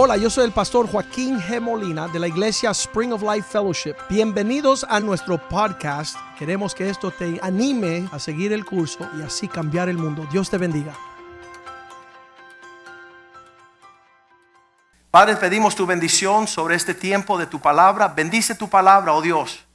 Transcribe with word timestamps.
Hola, 0.00 0.16
yo 0.16 0.30
soy 0.30 0.44
el 0.44 0.52
pastor 0.52 0.88
Joaquín 0.88 1.40
G. 1.40 1.60
Molina 1.60 2.06
de 2.06 2.20
la 2.20 2.28
iglesia 2.28 2.70
Spring 2.70 3.12
of 3.12 3.20
Life 3.20 3.48
Fellowship. 3.50 3.96
Bienvenidos 4.08 4.86
a 4.88 5.00
nuestro 5.00 5.38
podcast. 5.48 6.16
Queremos 6.38 6.72
que 6.72 6.88
esto 6.88 7.10
te 7.10 7.40
anime 7.42 8.08
a 8.12 8.20
seguir 8.20 8.52
el 8.52 8.64
curso 8.64 9.10
y 9.18 9.22
así 9.22 9.48
cambiar 9.48 9.88
el 9.88 9.98
mundo. 9.98 10.24
Dios 10.30 10.48
te 10.50 10.56
bendiga. 10.56 10.94
Padre, 15.10 15.34
pedimos 15.34 15.74
tu 15.74 15.84
bendición 15.84 16.46
sobre 16.46 16.76
este 16.76 16.94
tiempo 16.94 17.36
de 17.36 17.46
tu 17.46 17.58
palabra. 17.58 18.06
Bendice 18.06 18.54
tu 18.54 18.68
palabra, 18.68 19.14
oh 19.14 19.20
Dios. 19.20 19.66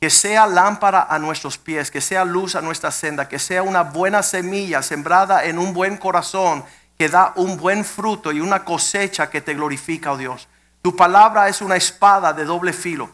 Que 0.00 0.08
sea 0.08 0.46
lámpara 0.46 1.06
a 1.10 1.18
nuestros 1.18 1.58
pies, 1.58 1.90
que 1.90 2.00
sea 2.00 2.24
luz 2.24 2.54
a 2.54 2.62
nuestra 2.62 2.90
senda, 2.90 3.28
que 3.28 3.38
sea 3.38 3.62
una 3.62 3.82
buena 3.82 4.22
semilla 4.22 4.82
sembrada 4.82 5.44
en 5.44 5.58
un 5.58 5.74
buen 5.74 5.98
corazón 5.98 6.64
que 7.00 7.08
da 7.08 7.32
un 7.36 7.56
buen 7.56 7.82
fruto 7.82 8.30
y 8.30 8.40
una 8.40 8.62
cosecha 8.62 9.30
que 9.30 9.40
te 9.40 9.54
glorifica, 9.54 10.12
oh 10.12 10.18
Dios. 10.18 10.48
Tu 10.82 10.94
palabra 10.94 11.48
es 11.48 11.62
una 11.62 11.76
espada 11.76 12.34
de 12.34 12.44
doble 12.44 12.74
filo 12.74 13.08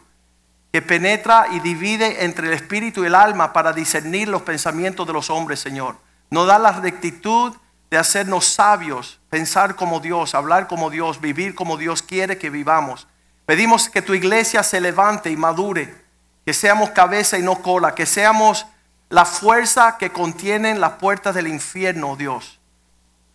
que 0.73 0.81
penetra 0.81 1.47
y 1.53 1.61
divide 1.61 2.25
entre 2.25 2.47
el 2.47 2.53
espíritu 2.53 3.01
y 3.01 3.07
el 3.07 3.15
alma 3.15 3.53
para 3.53 3.71
discernir 3.71 4.27
los 4.27 4.41
pensamientos 4.41 5.07
de 5.07 5.13
los 5.13 5.29
hombres, 5.29 5.61
Señor. 5.61 5.95
Nos 6.29 6.47
da 6.47 6.59
la 6.59 6.73
rectitud 6.73 7.55
de 7.89 7.97
hacernos 7.97 8.47
sabios, 8.47 9.21
pensar 9.29 9.77
como 9.77 10.01
Dios, 10.01 10.35
hablar 10.35 10.67
como 10.67 10.89
Dios, 10.89 11.21
vivir 11.21 11.55
como 11.55 11.77
Dios 11.77 12.01
quiere 12.01 12.37
que 12.37 12.49
vivamos. 12.49 13.07
Pedimos 13.45 13.87
que 13.87 14.01
tu 14.01 14.13
iglesia 14.13 14.63
se 14.63 14.81
levante 14.81 15.31
y 15.31 15.37
madure, 15.37 15.95
que 16.45 16.53
seamos 16.53 16.89
cabeza 16.89 17.37
y 17.37 17.41
no 17.41 17.61
cola, 17.61 17.95
que 17.95 18.05
seamos 18.05 18.65
la 19.07 19.23
fuerza 19.23 19.95
que 19.97 20.11
contienen 20.11 20.81
las 20.81 20.95
puertas 20.95 21.33
del 21.33 21.47
infierno, 21.47 22.11
oh 22.11 22.15
Dios. 22.17 22.56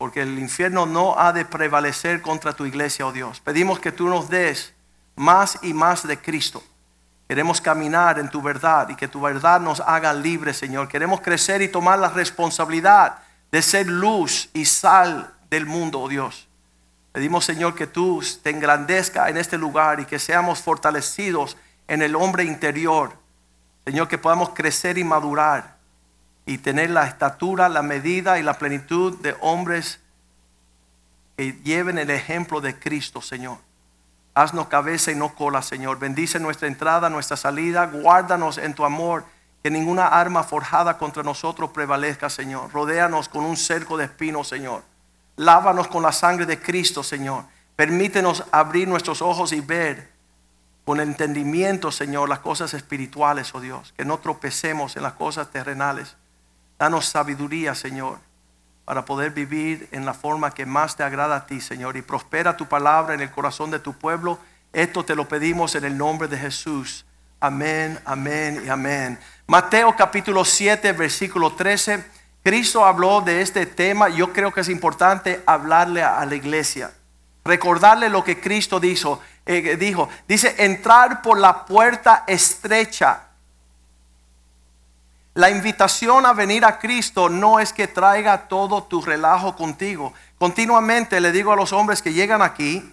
Porque 0.03 0.23
el 0.23 0.37
infierno 0.37 0.85
no 0.85 1.17
ha 1.17 1.33
de 1.33 1.45
prevalecer 1.45 2.23
contra 2.23 2.53
tu 2.55 2.67
iglesia, 2.67 3.07
oh 3.07 3.13
Dios. 3.13 3.39
Pedimos 3.39 3.79
que 3.79 3.93
tú 3.93 4.09
nos 4.09 4.29
des 4.29 4.75
más 5.15 5.61
y 5.63 5.73
más 5.73 6.05
de 6.05 6.19
Cristo. 6.19 6.61
Queremos 7.29 7.61
caminar 7.61 8.19
en 8.19 8.29
tu 8.29 8.43
verdad 8.43 8.89
y 8.89 8.97
que 8.97 9.07
tu 9.07 9.21
verdad 9.21 9.61
nos 9.61 9.79
haga 9.79 10.13
libres, 10.13 10.57
Señor. 10.57 10.89
Queremos 10.89 11.21
crecer 11.21 11.63
y 11.63 11.69
tomar 11.69 12.01
la 12.01 12.09
responsabilidad 12.09 13.19
de 13.53 13.63
ser 13.63 13.87
luz 13.87 14.51
y 14.53 14.65
sal 14.65 15.33
del 15.49 15.67
mundo, 15.67 16.01
oh 16.01 16.09
Dios. 16.09 16.49
Pedimos, 17.13 17.45
Señor, 17.45 17.77
que 17.77 17.87
tú 17.87 18.25
te 18.43 18.51
engrandezca 18.51 19.29
en 19.29 19.37
este 19.37 19.57
lugar 19.57 20.01
y 20.01 20.05
que 20.05 20.19
seamos 20.19 20.59
fortalecidos 20.59 21.57
en 21.87 22.03
el 22.03 22.17
hombre 22.17 22.43
interior. 22.43 23.17
Señor, 23.85 24.09
que 24.09 24.19
podamos 24.19 24.51
crecer 24.51 24.99
y 24.99 25.05
madurar 25.05 25.77
y 26.47 26.59
tener 26.59 26.91
la 26.91 27.07
estatura, 27.07 27.69
la 27.69 27.83
medida 27.83 28.39
y 28.39 28.43
la 28.43 28.55
plenitud 28.55 29.19
de 29.21 29.37
hombres 29.41 30.01
que 31.37 31.53
lleven 31.65 31.99
el 31.99 32.11
ejemplo 32.11 32.61
de 32.61 32.79
Cristo, 32.79 33.23
Señor. 33.23 33.59
Haznos 34.35 34.69
cabeza 34.69 35.13
y 35.13 35.15
no 35.15 35.35
cola, 35.35 35.63
Señor. 35.63 35.99
Bendice 35.99 36.41
nuestra 36.41 36.67
entrada, 36.67 37.11
nuestra 37.11 37.37
salida. 37.37 37.87
Guárdanos 37.87 38.59
en 38.59 38.75
tu 38.75 38.85
amor 38.85 39.25
que 39.63 39.71
ninguna 39.71 40.09
arma 40.09 40.43
forjada 40.43 40.99
contra 40.99 41.23
nosotros 41.23 41.71
prevalezca, 41.71 42.29
Señor. 42.31 42.73
Rodéanos 42.73 43.29
con 43.29 43.45
un 43.45 43.57
cerco 43.57 43.97
de 43.97 44.07
espinos, 44.07 44.49
Señor. 44.49 44.83
Lávanos 45.37 45.87
con 45.89 46.03
la 46.03 46.13
sangre 46.13 46.47
de 46.47 46.61
Cristo, 46.61 47.03
Señor. 47.03 47.45
Permítenos 47.77 48.45
abrir 48.51 48.89
nuestros 48.89 49.23
ojos 49.23 49.53
y 49.53 49.61
ver 49.61 50.11
con 50.85 50.99
entendimiento, 51.01 51.93
Señor, 51.93 52.29
las 52.29 52.41
cosas 52.41 52.75
espirituales, 52.75 53.55
oh 53.55 53.61
Dios. 53.61 53.95
Que 53.97 54.05
no 54.05 54.19
tropecemos 54.19 54.97
en 54.97 55.05
las 55.05 55.13
cosas 55.13 55.51
terrenales. 55.51 56.17
Danos 56.83 57.07
sabiduría, 57.07 57.77
Señor, 57.77 58.19
para 58.85 59.05
poder 59.05 59.31
vivir 59.31 59.89
en 59.93 60.05
la 60.05 60.15
forma 60.15 60.53
que 60.53 60.67
más 60.67 60.97
te 60.97 61.05
agrada 61.05 61.37
a 61.37 61.47
ti, 61.47 61.61
Señor. 61.61 61.97
Y 61.97 62.03
prospera 62.03 62.57
tu 62.57 62.67
palabra 62.67 63.15
en 63.15 63.21
el 63.21 63.31
corazón 63.31 63.71
de 63.71 63.79
tu 63.79 63.93
pueblo. 63.93 64.37
Esto 64.73 65.05
te 65.05 65.15
lo 65.15 65.29
pedimos 65.29 65.77
en 65.77 65.85
el 65.85 65.97
nombre 65.97 66.27
de 66.27 66.37
Jesús. 66.37 67.07
Amén, 67.39 68.01
amén 68.05 68.65
y 68.67 68.69
amén. 68.69 69.17
Mateo 69.47 69.95
capítulo 69.95 70.45
7, 70.45 70.91
versículo 70.91 71.53
13. 71.53 72.05
Cristo 72.43 72.85
habló 72.85 73.21
de 73.21 73.43
este 73.43 73.65
tema. 73.65 74.09
Yo 74.09 74.33
creo 74.33 74.53
que 74.53 74.63
es 74.63 74.69
importante 74.69 75.41
hablarle 75.47 76.03
a 76.03 76.27
la 76.27 76.35
iglesia. 76.35 76.91
Recordarle 77.45 78.09
lo 78.09 78.25
que 78.25 78.41
Cristo 78.41 78.81
dijo. 78.81 79.23
Eh, 79.47 79.77
dijo. 79.77 80.09
Dice, 80.27 80.57
entrar 80.59 81.23
por 81.23 81.39
la 81.39 81.65
puerta 81.65 82.25
estrecha. 82.27 83.29
La 85.35 85.51
invitación 85.51 86.27
a 86.27 86.33
venir 86.33 86.65
a 86.65 86.79
Cristo 86.79 87.29
no 87.29 87.59
es 87.59 87.73
que 87.73 87.89
traiga 87.89 88.49
todo 88.49 88.83
tu 88.83 89.01
relajo 89.01 89.57
contigo. 89.57 90.13
Continuamente 90.39 91.21
le 91.21 91.33
digo 91.33 91.53
a 91.53 91.57
los 91.57 91.73
hombres 91.73 92.03
que 92.03 92.13
llegan 92.13 92.43
aquí, 92.43 92.93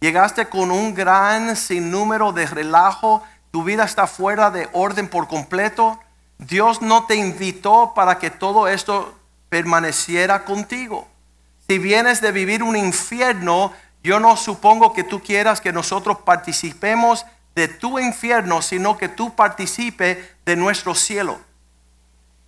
llegaste 0.00 0.46
con 0.46 0.70
un 0.70 0.94
gran 0.94 1.56
sinnúmero 1.56 2.32
de 2.32 2.46
relajo 2.46 3.22
tu 3.50 3.64
vida 3.64 3.84
está 3.84 4.06
fuera 4.06 4.50
de 4.50 4.68
orden 4.72 5.08
por 5.08 5.26
completo, 5.26 5.98
Dios 6.38 6.82
no 6.82 7.06
te 7.06 7.16
invitó 7.16 7.92
para 7.94 8.18
que 8.18 8.30
todo 8.30 8.68
esto 8.68 9.18
permaneciera 9.48 10.44
contigo. 10.44 11.08
Si 11.68 11.78
vienes 11.78 12.20
de 12.20 12.32
vivir 12.32 12.62
un 12.62 12.76
infierno, 12.76 13.72
yo 14.02 14.20
no 14.20 14.36
supongo 14.36 14.92
que 14.92 15.04
tú 15.04 15.20
quieras 15.20 15.60
que 15.60 15.72
nosotros 15.72 16.18
participemos 16.18 17.26
de 17.54 17.66
tu 17.66 17.98
infierno, 17.98 18.62
sino 18.62 18.96
que 18.96 19.08
tú 19.08 19.34
participes 19.34 20.18
de 20.46 20.56
nuestro 20.56 20.94
cielo. 20.94 21.40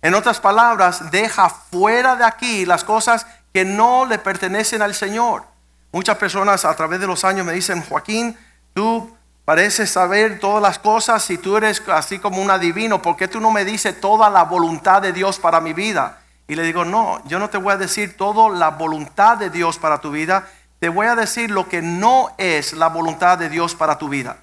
En 0.03 0.13
otras 0.13 0.39
palabras, 0.39 1.09
deja 1.09 1.49
fuera 1.49 2.15
de 2.15 2.25
aquí 2.25 2.67
las 2.67 2.83
cosas 2.83 3.25
que 3.51 3.65
no 3.65 4.05
le 4.05 4.19
pertenecen 4.19 4.83
al 4.83 4.93
Señor. 4.93 5.45
Muchas 5.91 6.17
personas 6.17 6.65
a 6.65 6.75
través 6.75 6.99
de 6.99 7.07
los 7.07 7.23
años 7.23 7.45
me 7.45 7.53
dicen, 7.53 7.81
Joaquín, 7.81 8.37
tú 8.75 9.11
Parece 9.45 9.87
saber 9.87 10.39
todas 10.39 10.61
las 10.61 10.79
cosas 10.79 11.21
si 11.21 11.37
tú 11.37 11.57
eres 11.57 11.83
así 11.89 12.17
como 12.17 12.41
un 12.41 12.49
adivino. 12.49 13.01
¿Por 13.01 13.17
qué 13.17 13.27
tú 13.27 13.41
no 13.41 13.51
me 13.51 13.65
dices 13.65 13.99
toda 13.99 14.29
la 14.29 14.43
voluntad 14.43 15.01
de 15.01 15.11
Dios 15.11 15.37
para 15.37 15.59
mi 15.59 15.73
vida? 15.73 16.19
Y 16.47 16.55
le 16.55 16.63
digo, 16.63 16.85
no, 16.85 17.21
yo 17.25 17.39
no 17.39 17.49
te 17.49 17.57
voy 17.57 17.73
a 17.73 17.77
decir 17.77 18.15
toda 18.15 18.49
la 18.49 18.69
voluntad 18.69 19.37
de 19.37 19.49
Dios 19.49 19.77
para 19.77 19.99
tu 19.99 20.11
vida. 20.11 20.47
Te 20.79 20.87
voy 20.87 21.07
a 21.07 21.15
decir 21.15 21.51
lo 21.51 21.67
que 21.67 21.81
no 21.81 22.33
es 22.37 22.71
la 22.71 22.87
voluntad 22.87 23.37
de 23.37 23.49
Dios 23.49 23.75
para 23.75 23.97
tu 23.97 24.07
vida. 24.07 24.37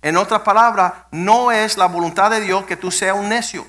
En 0.00 0.16
otras 0.16 0.40
palabras, 0.40 0.94
no 1.10 1.52
es 1.52 1.76
la 1.76 1.86
voluntad 1.86 2.30
de 2.30 2.40
Dios 2.40 2.64
que 2.64 2.78
tú 2.78 2.90
seas 2.90 3.16
un 3.16 3.28
necio. 3.28 3.66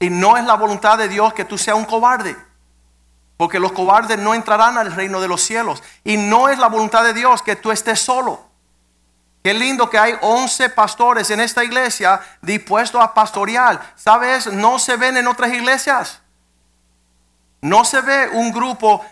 Y 0.00 0.10
no 0.10 0.36
es 0.36 0.44
la 0.44 0.54
voluntad 0.54 0.98
de 0.98 1.08
Dios 1.08 1.34
que 1.34 1.44
tú 1.44 1.58
seas 1.58 1.76
un 1.76 1.84
cobarde. 1.84 2.36
Porque 3.36 3.60
los 3.60 3.72
cobardes 3.72 4.18
no 4.18 4.34
entrarán 4.34 4.78
al 4.78 4.92
reino 4.92 5.20
de 5.20 5.28
los 5.28 5.42
cielos. 5.42 5.82
Y 6.04 6.16
no 6.16 6.48
es 6.48 6.58
la 6.58 6.68
voluntad 6.68 7.04
de 7.04 7.14
Dios 7.14 7.42
que 7.42 7.56
tú 7.56 7.70
estés 7.70 8.00
solo. 8.00 8.48
Qué 9.42 9.54
lindo 9.54 9.88
que 9.88 9.98
hay 9.98 10.14
11 10.20 10.70
pastores 10.70 11.30
en 11.30 11.40
esta 11.40 11.64
iglesia 11.64 12.20
dispuestos 12.42 13.00
a 13.00 13.14
pastorear. 13.14 13.94
¿Sabes? 13.96 14.46
No 14.52 14.78
se 14.78 14.96
ven 14.96 15.16
en 15.16 15.28
otras 15.28 15.52
iglesias. 15.52 16.20
No 17.60 17.84
se 17.84 18.00
ve 18.00 18.28
un 18.32 18.52
grupo 18.52 19.04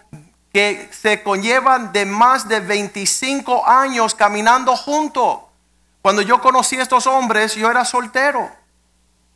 que 0.53 0.88
se 0.92 1.22
conllevan 1.22 1.92
de 1.92 2.06
más 2.06 2.48
de 2.48 2.60
25 2.60 3.66
años 3.66 4.14
caminando 4.14 4.76
juntos. 4.76 5.41
Cuando 6.03 6.22
yo 6.22 6.41
conocí 6.41 6.76
a 6.76 6.82
estos 6.82 7.06
hombres, 7.06 7.54
yo 7.54 7.70
era 7.70 7.84
soltero. 7.84 8.50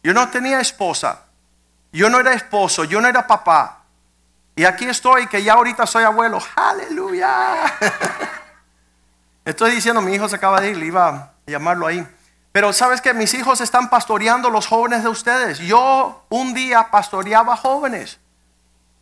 Yo 0.02 0.14
no 0.14 0.28
tenía 0.30 0.60
esposa. 0.60 1.24
Yo 1.92 2.08
no 2.10 2.20
era 2.20 2.32
esposo. 2.34 2.84
Yo 2.84 3.00
no 3.00 3.08
era 3.08 3.26
papá. 3.26 3.80
Y 4.56 4.64
aquí 4.64 4.84
estoy, 4.86 5.26
que 5.26 5.42
ya 5.42 5.54
ahorita 5.54 5.86
soy 5.86 6.04
abuelo. 6.04 6.40
Aleluya. 6.56 7.56
Estoy 9.44 9.72
diciendo, 9.72 10.02
mi 10.02 10.14
hijo 10.14 10.28
se 10.28 10.36
acaba 10.36 10.60
de 10.60 10.70
ir, 10.70 10.76
le 10.76 10.86
iba 10.86 11.08
a 11.08 11.32
llamarlo 11.46 11.86
ahí. 11.86 12.06
Pero 12.52 12.72
sabes 12.72 13.00
que 13.00 13.14
mis 13.14 13.32
hijos 13.34 13.60
están 13.60 13.88
pastoreando 13.88 14.50
los 14.50 14.66
jóvenes 14.66 15.02
de 15.02 15.08
ustedes. 15.08 15.58
Yo 15.60 16.24
un 16.28 16.52
día 16.52 16.88
pastoreaba 16.90 17.56
jóvenes. 17.56 18.18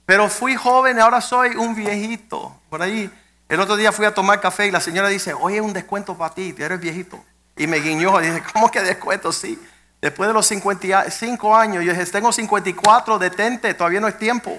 Pero 0.07 0.29
fui 0.29 0.55
joven, 0.55 1.01
ahora 1.01 1.21
soy 1.21 1.57
un 1.57 1.75
viejito. 1.75 2.55
Por 2.71 2.83
ahí, 2.83 3.11
el 3.49 3.61
otro 3.61 3.77
día 3.77 3.91
fui 3.91 4.07
a 4.07 4.15
tomar 4.15 4.41
café 4.41 4.67
y 4.67 4.71
la 4.71 4.81
señora 4.81 5.09
dice, 5.09 5.35
oye, 5.35 5.61
un 5.61 5.73
descuento 5.73 6.17
para 6.17 6.35
ti, 6.35 6.55
eres 6.59 6.81
viejito. 6.81 7.23
Y 7.57 7.67
me 7.67 7.79
guiñó 7.79 8.21
y 8.21 8.27
dije, 8.27 8.43
¿cómo 8.53 8.71
que 8.71 8.81
descuento? 8.81 9.33
Sí. 9.33 9.61
Después 10.01 10.29
de 10.29 10.35
los 10.35 10.47
55 10.47 11.57
años, 11.57 11.85
yo 11.85 11.93
dije, 11.93 12.07
tengo 12.07 12.33
54, 12.33 13.19
detente, 13.19 13.75
todavía 13.75 14.01
no 14.01 14.09
es 14.09 14.17
tiempo. 14.17 14.57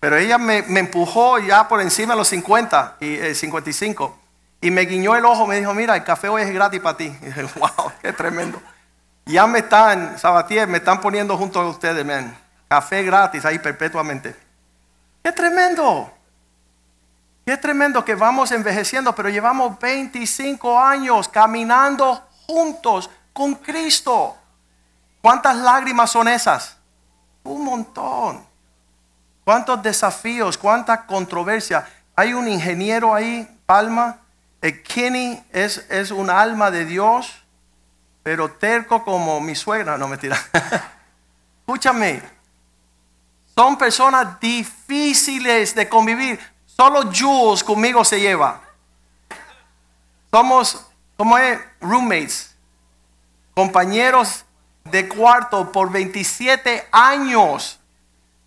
Pero 0.00 0.16
ella 0.16 0.36
me, 0.36 0.58
empujó 0.58 1.38
ya 1.38 1.68
por 1.68 1.80
encima 1.80 2.14
de 2.14 2.18
los 2.18 2.28
50 2.28 2.96
y 3.00 3.34
55. 3.34 4.04
Eh, 4.04 4.26
y 4.66 4.70
me 4.70 4.82
guiñó 4.82 5.14
el 5.14 5.24
ojo, 5.24 5.46
me 5.46 5.58
dijo, 5.58 5.72
mira, 5.74 5.94
el 5.94 6.02
café 6.02 6.28
hoy 6.28 6.42
es 6.42 6.52
gratis 6.52 6.80
para 6.80 6.96
ti. 6.96 7.04
Y 7.22 7.26
dije, 7.26 7.42
wow, 7.56 7.92
qué 8.02 8.12
tremendo. 8.12 8.60
Ya 9.26 9.46
me 9.46 9.60
están, 9.60 10.18
Sabatier, 10.18 10.68
me 10.68 10.78
están 10.78 11.00
poniendo 11.00 11.36
junto 11.36 11.60
a 11.60 11.68
ustedes, 11.68 12.04
man. 12.04 12.36
Café 12.68 13.02
gratis 13.04 13.44
ahí 13.44 13.58
perpetuamente. 13.58 14.34
Qué 15.22 15.32
tremendo. 15.32 16.12
Qué 17.44 17.56
tremendo 17.56 18.04
que 18.04 18.16
vamos 18.16 18.50
envejeciendo, 18.50 19.14
pero 19.14 19.28
llevamos 19.28 19.78
25 19.78 20.80
años 20.80 21.28
caminando 21.28 22.20
juntos 22.46 23.08
con 23.36 23.54
Cristo. 23.56 24.34
¿Cuántas 25.20 25.54
lágrimas 25.56 26.10
son 26.10 26.26
esas? 26.26 26.78
Un 27.44 27.66
montón. 27.66 28.42
¿Cuántos 29.44 29.82
desafíos, 29.82 30.56
cuánta 30.56 31.04
controversia, 31.04 31.86
hay 32.16 32.32
un 32.32 32.48
ingeniero 32.48 33.14
ahí, 33.14 33.46
Palma. 33.66 34.20
El 34.62 34.82
Kenny 34.82 35.44
es, 35.52 35.84
es 35.90 36.10
un 36.10 36.30
alma 36.30 36.70
de 36.70 36.86
Dios, 36.86 37.44
pero 38.22 38.50
terco 38.52 39.04
como 39.04 39.38
mi 39.38 39.54
suegra. 39.54 39.98
No, 39.98 40.08
mentira. 40.08 40.38
Escúchame. 41.60 42.22
Son 43.54 43.76
personas 43.76 44.40
difíciles 44.40 45.74
de 45.74 45.86
convivir. 45.90 46.40
Solo 46.64 47.12
Jules 47.12 47.62
conmigo 47.62 48.02
se 48.02 48.18
lleva. 48.18 48.62
Somos, 50.30 50.86
como 51.18 51.36
es? 51.36 51.60
Roommates. 51.82 52.55
Compañeros 53.56 54.44
de 54.84 55.08
cuarto 55.08 55.72
por 55.72 55.90
27 55.90 56.88
años. 56.92 57.80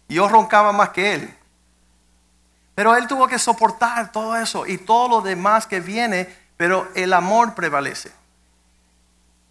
Yo 0.08 0.30
roncaba 0.30 0.72
más 0.72 0.90
que 0.90 1.16
él. 1.16 1.36
Pero 2.76 2.96
él 2.96 3.08
tuvo 3.08 3.28
que 3.28 3.40
soportar 3.40 4.12
todo 4.12 4.38
eso 4.38 4.68
y 4.68 4.78
todo 4.78 5.10
lo 5.10 5.22
demás 5.22 5.66
que 5.66 5.80
viene, 5.80 6.32
pero 6.58 6.88
el 6.94 7.12
amor 7.14 7.56
prevalece. 7.56 8.12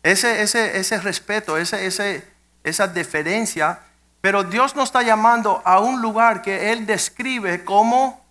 Ese, 0.05 0.43
ese, 0.43 0.79
ese 0.79 1.01
respeto, 1.01 1.59
ese, 1.59 1.87
ese, 1.87 2.25
esa 2.63 2.87
deferencia, 2.87 3.81
pero 4.21 4.45
Dios 4.45 4.77
nos 4.77 4.85
está 4.85 5.03
llamando 5.03 5.61
a 5.65 5.81
un 5.81 6.01
lugar 6.01 6.41
que 6.41 6.71
Él 6.71 6.87
describe 6.87 7.65
como 7.65 8.25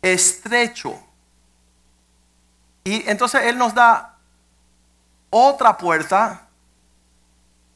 estrecho. 0.00 0.98
Y 2.82 3.06
entonces 3.10 3.42
Él 3.44 3.58
nos 3.58 3.74
da 3.74 4.09
otra 5.30 5.78
puerta, 5.78 6.42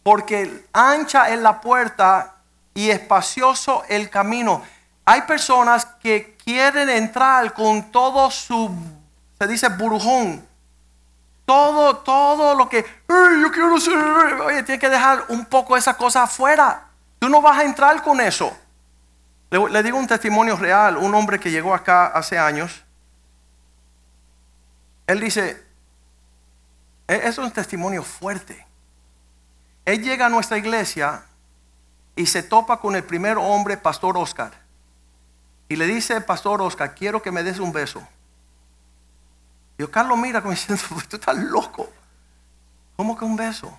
porque 0.03 0.67
ancha 0.73 1.31
es 1.31 1.41
la 1.41 1.61
puerta 1.61 2.35
y 2.75 2.91
espacioso 2.91 3.85
el 3.89 4.11
camino. 4.11 4.63
Hay 5.05 5.23
personas 5.23 5.87
que 6.03 6.37
quieren 6.45 6.91
entrar 6.91 7.55
con 7.55 7.91
todo 7.91 8.31
su, 8.31 8.71
se 9.39 9.47
dice 9.47 9.69
burujón, 9.69 10.47
todo, 11.45 11.99
todo 11.99 12.55
lo 12.55 12.69
que, 12.69 12.85
yo 13.09 13.51
quiero 13.53 13.79
ser, 13.79 13.97
oye, 13.97 14.63
tiene 14.63 14.79
que 14.79 14.89
dejar 14.89 15.25
un 15.29 15.45
poco 15.45 15.77
esa 15.77 15.97
cosa 15.97 16.25
afuera. 16.25 16.89
Tú 17.19 17.29
no 17.29 17.41
vas 17.41 17.59
a 17.59 17.65
entrar 17.65 18.03
con 18.03 18.21
eso. 18.21 18.55
Le, 19.51 19.83
digo 19.83 19.99
un 19.99 20.07
testimonio 20.07 20.57
real, 20.57 20.97
un 20.97 21.15
hombre 21.15 21.39
que 21.39 21.51
llegó 21.51 21.75
acá 21.75 22.07
hace 22.07 22.39
años. 22.39 22.83
Él 25.07 25.21
dice, 25.21 25.63
es 27.07 27.39
un 27.39 27.51
testimonio 27.51 28.03
fuerte. 28.03 28.67
Él 29.85 30.03
llega 30.03 30.27
a 30.27 30.29
nuestra 30.29 30.57
iglesia 30.57 31.25
y 32.17 32.27
se 32.27 32.43
topa 32.43 32.79
con 32.79 32.97
el 32.97 33.05
primer 33.05 33.37
hombre, 33.37 33.77
Pastor 33.77 34.17
Oscar. 34.17 34.53
Y 35.69 35.77
le 35.77 35.87
dice, 35.87 36.21
Pastor 36.21 36.63
Oscar, 36.63 36.95
quiero 36.95 37.21
que 37.21 37.31
me 37.31 37.43
des 37.43 37.59
un 37.59 37.73
beso. 37.73 38.07
Y 39.77 39.83
yo, 39.83 39.91
Carlos, 39.91 40.17
mira, 40.19 40.41
como 40.41 40.53
diciendo, 40.53 40.83
tú 41.09 41.17
estás 41.17 41.37
loco. 41.37 41.91
¿Cómo 42.97 43.17
que 43.17 43.25
un 43.25 43.37
beso? 43.37 43.77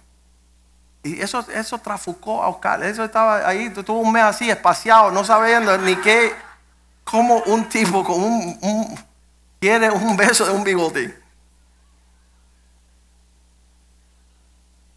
Y 1.03 1.21
eso, 1.21 1.45
eso 1.53 1.77
trafucó 1.77 2.43
a 2.43 2.49
Oscar. 2.49 2.83
Eso 2.83 3.03
estaba 3.03 3.47
ahí, 3.47 3.69
tuvo 3.69 3.99
un 3.99 4.11
mes 4.11 4.23
así, 4.23 4.49
espaciado, 4.49 5.11
no 5.11 5.23
sabiendo 5.23 5.77
ni 5.77 5.95
qué, 5.97 6.35
como 7.03 7.37
un 7.43 7.69
tipo 7.69 8.03
con 8.03 8.21
un, 8.21 8.57
un 8.61 8.99
quiere 9.59 9.89
un 9.89 10.17
beso 10.17 10.45
de 10.45 10.51
un 10.51 10.63
bigote. 10.63 11.24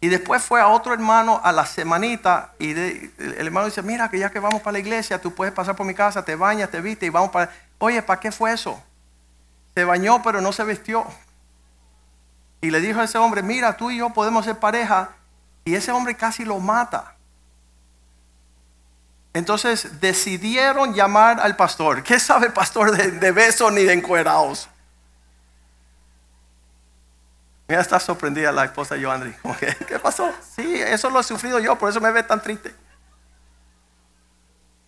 Y 0.01 0.07
después 0.07 0.41
fue 0.41 0.61
a 0.61 0.69
otro 0.69 0.93
hermano 0.93 1.41
a 1.43 1.51
la 1.51 1.65
semanita 1.65 2.53
y 2.57 2.71
el 2.71 3.11
hermano 3.17 3.65
dice, 3.65 3.81
mira 3.81 4.09
que 4.09 4.17
ya 4.17 4.29
que 4.29 4.39
vamos 4.39 4.61
para 4.61 4.73
la 4.73 4.79
iglesia, 4.79 5.19
tú 5.19 5.35
puedes 5.35 5.53
pasar 5.53 5.75
por 5.75 5.85
mi 5.85 5.93
casa, 5.93 6.23
te 6.23 6.35
bañas, 6.35 6.69
te 6.69 6.79
viste 6.79 7.05
y 7.05 7.09
vamos 7.09 7.31
para... 7.31 7.51
Oye, 7.79 8.01
¿para 8.01 8.19
qué 8.19 8.31
fue 8.31 8.53
eso? 8.53 8.81
Se 9.75 9.83
bañó 9.83 10.21
pero 10.23 10.39
no 10.39 10.53
se 10.53 10.63
vistió. 10.63 11.05
Y 12.61 12.71
le 12.71 12.79
dijo 12.79 13.01
a 13.01 13.05
ese 13.05 13.17
hombre, 13.17 13.41
mira, 13.43 13.75
tú 13.75 13.91
y 13.91 13.97
yo 13.97 14.09
podemos 14.11 14.45
ser 14.45 14.57
pareja. 14.57 15.09
Y 15.65 15.75
ese 15.75 15.91
hombre 15.91 16.15
casi 16.15 16.45
lo 16.45 16.59
mata. 16.59 17.15
Entonces 19.33 19.99
decidieron 19.99 20.93
llamar 20.93 21.39
al 21.41 21.55
pastor. 21.55 22.03
¿Qué 22.03 22.19
sabe 22.19 22.47
el 22.47 22.53
pastor 22.53 22.95
de, 22.95 23.11
de 23.11 23.31
besos 23.31 23.71
ni 23.71 23.83
de 23.83 23.93
encuerados? 23.93 24.69
Mira, 27.69 27.81
está 27.81 27.99
sorprendida 27.99 28.51
la 28.51 28.65
esposa 28.65 28.95
de 28.95 29.03
Joandri. 29.05 29.31
¿Qué 29.87 29.99
pasó? 29.99 30.27
Sí, 30.55 30.81
eso 30.81 31.11
lo 31.11 31.19
he 31.19 31.23
sufrido 31.23 31.59
yo, 31.59 31.77
por 31.77 31.91
eso 31.91 32.01
me 32.01 32.09
ve 32.09 32.23
tan 32.23 32.41
triste. 32.41 32.73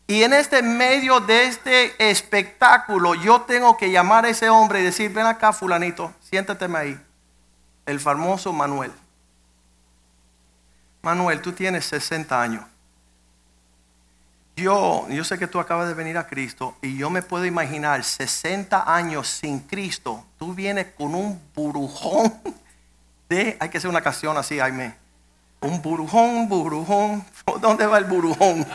Y 0.07 0.23
en 0.23 0.33
este 0.33 0.63
medio 0.63 1.19
de 1.19 1.45
este 1.45 2.09
espectáculo, 2.09 3.13
yo 3.13 3.41
tengo 3.41 3.77
que 3.77 3.91
llamar 3.91 4.25
a 4.25 4.29
ese 4.29 4.49
hombre 4.49 4.81
y 4.81 4.83
decir, 4.83 5.13
ven 5.13 5.27
acá, 5.27 5.53
fulanito, 5.53 6.11
siéntateme 6.21 6.79
ahí. 6.79 7.01
El 7.85 7.99
famoso 7.99 8.51
Manuel. 8.51 8.91
Manuel, 11.03 11.39
tú 11.39 11.51
tienes 11.51 11.85
60 11.85 12.41
años. 12.41 12.65
Yo, 14.55 15.07
yo 15.07 15.23
sé 15.23 15.37
que 15.37 15.47
tú 15.47 15.59
acabas 15.59 15.87
de 15.87 15.93
venir 15.93 16.17
a 16.17 16.25
Cristo 16.25 16.75
y 16.81 16.97
yo 16.97 17.11
me 17.11 17.21
puedo 17.21 17.45
imaginar 17.45 18.03
60 18.03 18.91
años 18.91 19.27
sin 19.27 19.59
Cristo. 19.59 20.25
Tú 20.37 20.55
vienes 20.55 20.87
con 20.97 21.13
un 21.13 21.39
burujón 21.53 22.33
hay 23.59 23.69
que 23.69 23.77
hacer 23.77 23.89
una 23.89 24.01
canción 24.01 24.37
así, 24.37 24.59
Jaime. 24.59 24.95
Un 25.61 25.81
burujón, 25.81 26.49
burujón. 26.49 27.23
¿Dónde 27.59 27.85
va 27.85 27.97
el 27.97 28.05
burujón? 28.05 28.65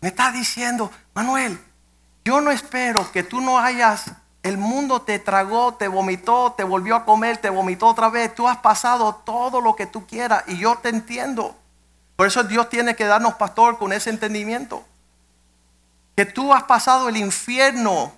Me 0.00 0.08
está 0.08 0.32
diciendo, 0.32 0.90
Manuel, 1.14 1.58
yo 2.24 2.40
no 2.40 2.50
espero 2.50 3.10
que 3.12 3.22
tú 3.22 3.40
no 3.40 3.58
hayas, 3.58 4.10
el 4.42 4.58
mundo 4.58 5.02
te 5.02 5.20
tragó, 5.20 5.74
te 5.74 5.86
vomitó, 5.86 6.52
te 6.56 6.64
volvió 6.64 6.96
a 6.96 7.04
comer, 7.04 7.36
te 7.36 7.50
vomitó 7.50 7.86
otra 7.86 8.08
vez. 8.08 8.34
Tú 8.34 8.48
has 8.48 8.58
pasado 8.58 9.14
todo 9.24 9.60
lo 9.60 9.76
que 9.76 9.86
tú 9.86 10.06
quieras 10.06 10.42
y 10.48 10.58
yo 10.58 10.76
te 10.76 10.88
entiendo. 10.88 11.56
Por 12.16 12.26
eso 12.26 12.42
Dios 12.42 12.68
tiene 12.68 12.96
que 12.96 13.04
darnos, 13.04 13.34
pastor, 13.34 13.78
con 13.78 13.92
ese 13.92 14.10
entendimiento. 14.10 14.84
Que 16.16 16.26
tú 16.26 16.52
has 16.52 16.64
pasado 16.64 17.08
el 17.08 17.16
infierno 17.16 18.12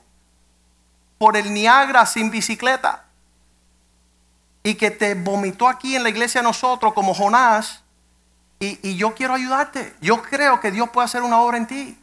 por 1.24 1.38
el 1.38 1.54
Niagara 1.54 2.04
sin 2.04 2.30
bicicleta. 2.30 3.04
Y 4.62 4.74
que 4.74 4.90
te 4.90 5.14
vomitó 5.14 5.66
aquí 5.66 5.96
en 5.96 6.02
la 6.02 6.10
iglesia 6.10 6.42
a 6.42 6.44
nosotros 6.44 6.92
como 6.92 7.14
Jonás. 7.14 7.82
Y, 8.60 8.78
y 8.86 8.96
yo 8.96 9.14
quiero 9.14 9.32
ayudarte. 9.32 9.96
Yo 10.02 10.20
creo 10.20 10.60
que 10.60 10.70
Dios 10.70 10.90
puede 10.90 11.06
hacer 11.06 11.22
una 11.22 11.40
obra 11.40 11.56
en 11.56 11.66
ti. 11.66 11.98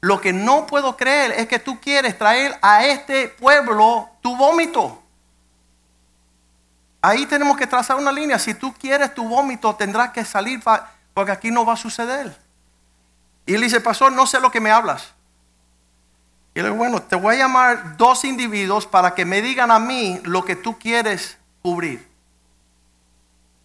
Lo 0.00 0.20
que 0.20 0.32
no 0.32 0.66
puedo 0.66 0.96
creer 0.96 1.30
es 1.36 1.46
que 1.46 1.60
tú 1.60 1.78
quieres 1.80 2.18
traer 2.18 2.58
a 2.60 2.84
este 2.84 3.28
pueblo 3.28 4.10
tu 4.22 4.34
vómito. 4.36 5.04
Ahí 7.00 7.26
tenemos 7.26 7.56
que 7.56 7.68
trazar 7.68 7.96
una 7.96 8.10
línea. 8.10 8.40
Si 8.40 8.54
tú 8.54 8.74
quieres 8.74 9.14
tu 9.14 9.22
vómito, 9.28 9.72
tendrás 9.76 10.10
que 10.10 10.24
salir 10.24 10.60
porque 11.14 11.30
aquí 11.30 11.52
no 11.52 11.64
va 11.64 11.74
a 11.74 11.76
suceder. 11.76 12.36
Y 13.46 13.54
él 13.54 13.60
dice, 13.60 13.80
pastor, 13.80 14.10
no 14.10 14.26
sé 14.26 14.40
lo 14.40 14.50
que 14.50 14.58
me 14.58 14.72
hablas. 14.72 15.14
Y 16.54 16.60
le 16.60 16.64
digo, 16.64 16.76
bueno, 16.76 17.02
te 17.02 17.16
voy 17.16 17.36
a 17.36 17.38
llamar 17.38 17.96
dos 17.96 18.24
individuos 18.24 18.86
para 18.86 19.14
que 19.14 19.24
me 19.24 19.42
digan 19.42 19.70
a 19.70 19.78
mí 19.78 20.20
lo 20.24 20.44
que 20.44 20.56
tú 20.56 20.78
quieres 20.78 21.38
cubrir. 21.62 22.08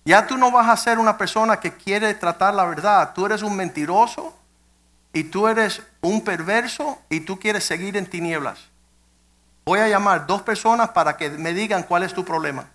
Ya 0.05 0.27
tú 0.27 0.37
no 0.37 0.51
vas 0.51 0.67
a 0.67 0.77
ser 0.77 0.99
una 0.99 1.17
persona 1.17 1.59
que 1.59 1.73
quiere 1.73 2.13
tratar 2.13 2.53
la 2.53 2.65
verdad. 2.65 3.13
Tú 3.13 3.25
eres 3.25 3.41
un 3.41 3.55
mentiroso 3.55 4.35
y 5.13 5.23
tú 5.23 5.47
eres 5.47 5.81
un 6.01 6.21
perverso 6.23 6.99
y 7.09 7.21
tú 7.21 7.39
quieres 7.39 7.63
seguir 7.63 7.95
en 7.95 8.05
tinieblas. 8.05 8.59
Voy 9.65 9.79
a 9.79 9.87
llamar 9.87 10.27
dos 10.27 10.41
personas 10.41 10.89
para 10.89 11.15
que 11.15 11.29
me 11.29 11.53
digan 11.53 11.83
cuál 11.83 12.03
es 12.03 12.13
tu 12.13 12.25
problema. 12.25 12.65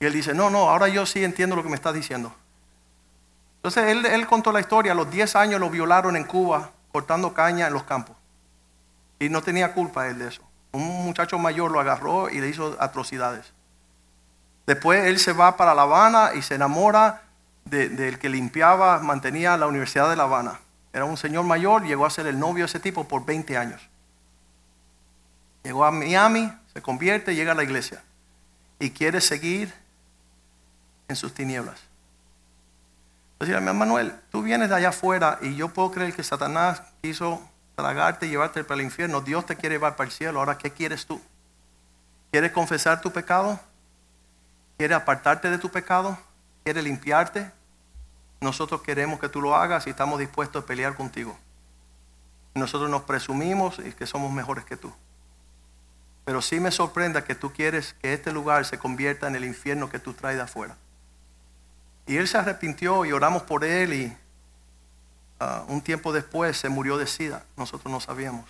Y 0.00 0.06
él 0.06 0.12
dice, 0.12 0.32
no, 0.32 0.48
no, 0.48 0.70
ahora 0.70 0.88
yo 0.88 1.04
sí 1.04 1.22
entiendo 1.22 1.54
lo 1.54 1.62
que 1.62 1.68
me 1.68 1.74
estás 1.74 1.92
diciendo. 1.92 2.34
Entonces 3.56 3.88
él, 3.88 4.06
él 4.06 4.26
contó 4.26 4.50
la 4.52 4.60
historia, 4.60 4.92
a 4.92 4.94
los 4.94 5.10
10 5.10 5.36
años 5.36 5.60
lo 5.60 5.68
violaron 5.68 6.16
en 6.16 6.24
Cuba, 6.24 6.70
cortando 6.90 7.34
caña 7.34 7.66
en 7.66 7.74
los 7.74 7.84
campos. 7.84 8.16
Y 9.22 9.28
no 9.28 9.40
tenía 9.40 9.72
culpa 9.72 10.08
él 10.08 10.18
de 10.18 10.26
eso. 10.28 10.42
Un 10.72 11.04
muchacho 11.04 11.38
mayor 11.38 11.70
lo 11.70 11.78
agarró 11.78 12.28
y 12.28 12.40
le 12.40 12.48
hizo 12.48 12.76
atrocidades. 12.80 13.52
Después 14.66 15.04
él 15.06 15.20
se 15.20 15.32
va 15.32 15.56
para 15.56 15.74
La 15.74 15.82
Habana 15.82 16.30
y 16.34 16.42
se 16.42 16.56
enamora 16.56 17.22
de- 17.64 17.88
del 17.88 18.18
que 18.18 18.28
limpiaba, 18.28 18.98
mantenía 18.98 19.56
la 19.56 19.68
Universidad 19.68 20.10
de 20.10 20.16
La 20.16 20.24
Habana. 20.24 20.58
Era 20.92 21.04
un 21.04 21.16
señor 21.16 21.44
mayor, 21.44 21.84
llegó 21.84 22.04
a 22.04 22.10
ser 22.10 22.26
el 22.26 22.36
novio 22.36 22.64
de 22.64 22.66
ese 22.66 22.80
tipo 22.80 23.06
por 23.06 23.24
20 23.24 23.56
años. 23.56 23.88
Llegó 25.62 25.84
a 25.84 25.92
Miami, 25.92 26.52
se 26.72 26.82
convierte, 26.82 27.36
llega 27.36 27.52
a 27.52 27.54
la 27.54 27.62
iglesia 27.62 28.02
y 28.80 28.90
quiere 28.90 29.20
seguir 29.20 29.72
en 31.06 31.14
sus 31.14 31.32
tinieblas. 31.32 31.78
Mi 33.38 33.46
Manuel, 33.72 34.14
tú 34.32 34.42
vienes 34.42 34.68
de 34.68 34.74
allá 34.74 34.88
afuera 34.88 35.38
y 35.42 35.54
yo 35.54 35.68
puedo 35.68 35.92
creer 35.92 36.12
que 36.12 36.24
Satanás 36.24 36.82
quiso 37.02 37.40
tragarte 37.76 38.26
y 38.26 38.30
llevarte 38.30 38.64
para 38.64 38.80
el 38.80 38.86
infierno. 38.86 39.20
Dios 39.20 39.46
te 39.46 39.56
quiere 39.56 39.76
llevar 39.76 39.96
para 39.96 40.06
el 40.06 40.12
cielo. 40.12 40.38
Ahora, 40.38 40.58
¿qué 40.58 40.70
quieres 40.70 41.06
tú? 41.06 41.20
¿Quieres 42.30 42.52
confesar 42.52 43.00
tu 43.00 43.12
pecado? 43.12 43.58
¿Quieres 44.78 44.96
apartarte 44.96 45.50
de 45.50 45.58
tu 45.58 45.70
pecado? 45.70 46.18
¿Quieres 46.64 46.84
limpiarte? 46.84 47.50
Nosotros 48.40 48.82
queremos 48.82 49.20
que 49.20 49.28
tú 49.28 49.40
lo 49.40 49.54
hagas 49.54 49.86
y 49.86 49.90
estamos 49.90 50.18
dispuestos 50.18 50.64
a 50.64 50.66
pelear 50.66 50.94
contigo. 50.94 51.38
Nosotros 52.54 52.90
nos 52.90 53.02
presumimos 53.02 53.78
y 53.78 53.92
que 53.92 54.06
somos 54.06 54.32
mejores 54.32 54.64
que 54.64 54.76
tú. 54.76 54.92
Pero 56.24 56.42
sí 56.42 56.60
me 56.60 56.70
sorprende 56.70 57.22
que 57.24 57.34
tú 57.34 57.52
quieres 57.52 57.94
que 57.94 58.12
este 58.12 58.32
lugar 58.32 58.64
se 58.64 58.78
convierta 58.78 59.26
en 59.26 59.36
el 59.36 59.44
infierno 59.44 59.90
que 59.90 59.98
tú 59.98 60.14
traes 60.14 60.36
de 60.36 60.42
afuera. 60.42 60.76
Y 62.06 62.16
él 62.16 62.28
se 62.28 62.38
arrepintió 62.38 63.04
y 63.04 63.12
oramos 63.12 63.42
por 63.42 63.64
él 63.64 63.92
y 63.92 64.16
ah, 65.42 65.64
un 65.68 65.80
tiempo 65.80 66.12
después 66.12 66.56
se 66.56 66.68
murió 66.68 66.98
de 66.98 67.06
sida. 67.06 67.44
Nosotros 67.56 67.90
no 67.90 68.00
sabíamos. 68.00 68.48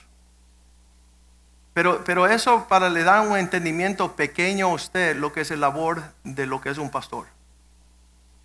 Pero, 1.75 2.05
pero 2.05 2.27
eso 2.27 2.67
para 2.69 2.91
le 2.91 3.03
dar 3.03 3.27
un 3.27 3.37
entendimiento 3.37 4.15
pequeño 4.15 4.67
a 4.67 4.75
usted 4.75 5.17
lo 5.17 5.33
que 5.33 5.41
es 5.41 5.51
el 5.51 5.61
labor 5.61 6.03
de 6.23 6.47
lo 6.47 6.61
que 6.61 6.71
es 6.71 6.79
un 6.79 6.91
pastor. 6.91 7.27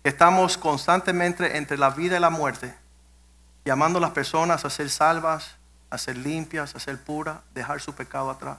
Estamos 0.02 0.56
constantemente 0.56 1.56
entre 1.56 1.76
la 1.76 1.90
vida 1.90 2.16
y 2.16 2.20
la 2.20 2.30
muerte, 2.30 2.74
llamando 3.64 3.98
a 3.98 4.02
las 4.02 4.12
personas 4.12 4.64
a 4.64 4.70
ser 4.70 4.88
salvas, 4.88 5.56
a 5.90 5.98
ser 5.98 6.16
limpias, 6.16 6.74
a 6.74 6.80
ser 6.80 6.98
puras, 6.98 7.38
dejar 7.52 7.80
su 7.80 7.94
pecado 7.94 8.30
atrás. 8.30 8.58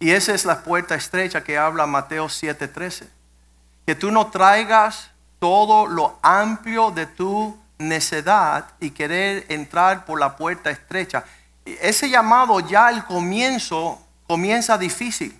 Y 0.00 0.10
esa 0.10 0.34
es 0.34 0.44
la 0.44 0.62
puerta 0.62 0.94
estrecha 0.94 1.44
que 1.44 1.58
habla 1.58 1.86
Mateo 1.86 2.28
7:13. 2.28 3.08
Que 3.86 3.94
tú 3.94 4.10
no 4.10 4.28
traigas 4.28 5.10
todo 5.38 5.86
lo 5.86 6.18
amplio 6.22 6.90
de 6.90 7.06
tu 7.06 7.58
necedad 7.80 8.66
y 8.78 8.90
querer 8.90 9.46
entrar 9.48 10.04
por 10.04 10.20
la 10.20 10.36
puerta 10.36 10.70
estrecha. 10.70 11.24
Ese 11.64 12.08
llamado 12.08 12.60
ya 12.60 12.86
al 12.86 13.06
comienzo 13.06 14.00
comienza 14.26 14.78
difícil. 14.78 15.36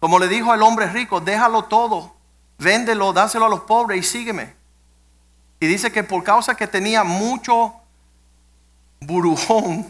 Como 0.00 0.18
le 0.18 0.28
dijo 0.28 0.52
al 0.52 0.62
hombre 0.62 0.86
rico, 0.88 1.20
déjalo 1.20 1.64
todo, 1.64 2.14
véndelo, 2.58 3.12
dáselo 3.12 3.46
a 3.46 3.48
los 3.48 3.60
pobres 3.60 4.00
y 4.00 4.02
sígueme. 4.02 4.54
Y 5.60 5.66
dice 5.66 5.92
que 5.92 6.02
por 6.02 6.24
causa 6.24 6.56
que 6.56 6.66
tenía 6.66 7.04
mucho 7.04 7.72
burujón, 9.00 9.86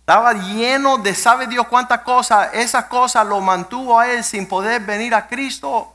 estaba 0.00 0.32
lleno 0.32 0.98
de 0.98 1.14
sabe 1.14 1.46
Dios 1.46 1.68
cuántas 1.68 2.00
cosas. 2.00 2.52
Esas 2.54 2.86
cosas 2.86 3.24
lo 3.24 3.40
mantuvo 3.40 4.00
a 4.00 4.10
él 4.10 4.24
sin 4.24 4.48
poder 4.48 4.82
venir 4.82 5.14
a 5.14 5.28
Cristo. 5.28 5.94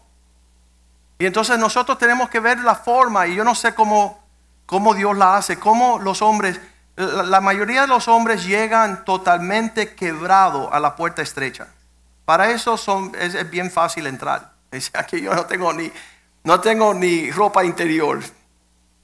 Y 1.20 1.26
entonces 1.26 1.60
nosotros 1.60 1.98
tenemos 1.98 2.30
que 2.30 2.40
ver 2.40 2.60
la 2.60 2.76
forma, 2.76 3.28
y 3.28 3.36
yo 3.36 3.44
no 3.44 3.56
sé 3.56 3.76
cómo, 3.76 4.23
cómo 4.66 4.94
Dios 4.94 5.18
la 5.18 5.38
hace, 5.38 5.60
cómo 5.60 6.00
los 6.00 6.22
hombres, 6.22 6.60
la, 6.96 7.42
mayoría 7.42 7.82
de 7.82 7.88
los 7.88 8.08
hombres 8.08 8.46
llegan 8.46 9.06
totalmente 9.06 9.96
quebrados 9.96 10.70
a 10.72 10.80
la 10.80 10.96
puerta 10.96 11.22
estrecha. 11.22 11.68
Para 12.26 12.52
eso 12.52 12.78
son, 12.78 13.12
es, 13.20 13.50
bien 13.50 13.72
fácil 13.72 14.08
entrar. 14.08 14.54
Aquí 14.94 15.22
yo 15.22 15.34
no 15.34 15.46
tengo 15.46 15.74
ni, 15.74 15.92
no 16.44 16.60
tengo 16.60 16.94
ni 16.94 17.32
ropa 17.32 17.64
interior. 17.64 18.22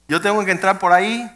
Yo 0.08 0.20
tengo 0.20 0.44
que 0.44 0.50
entrar 0.50 0.78
por 0.78 0.92
ahí 0.92 1.30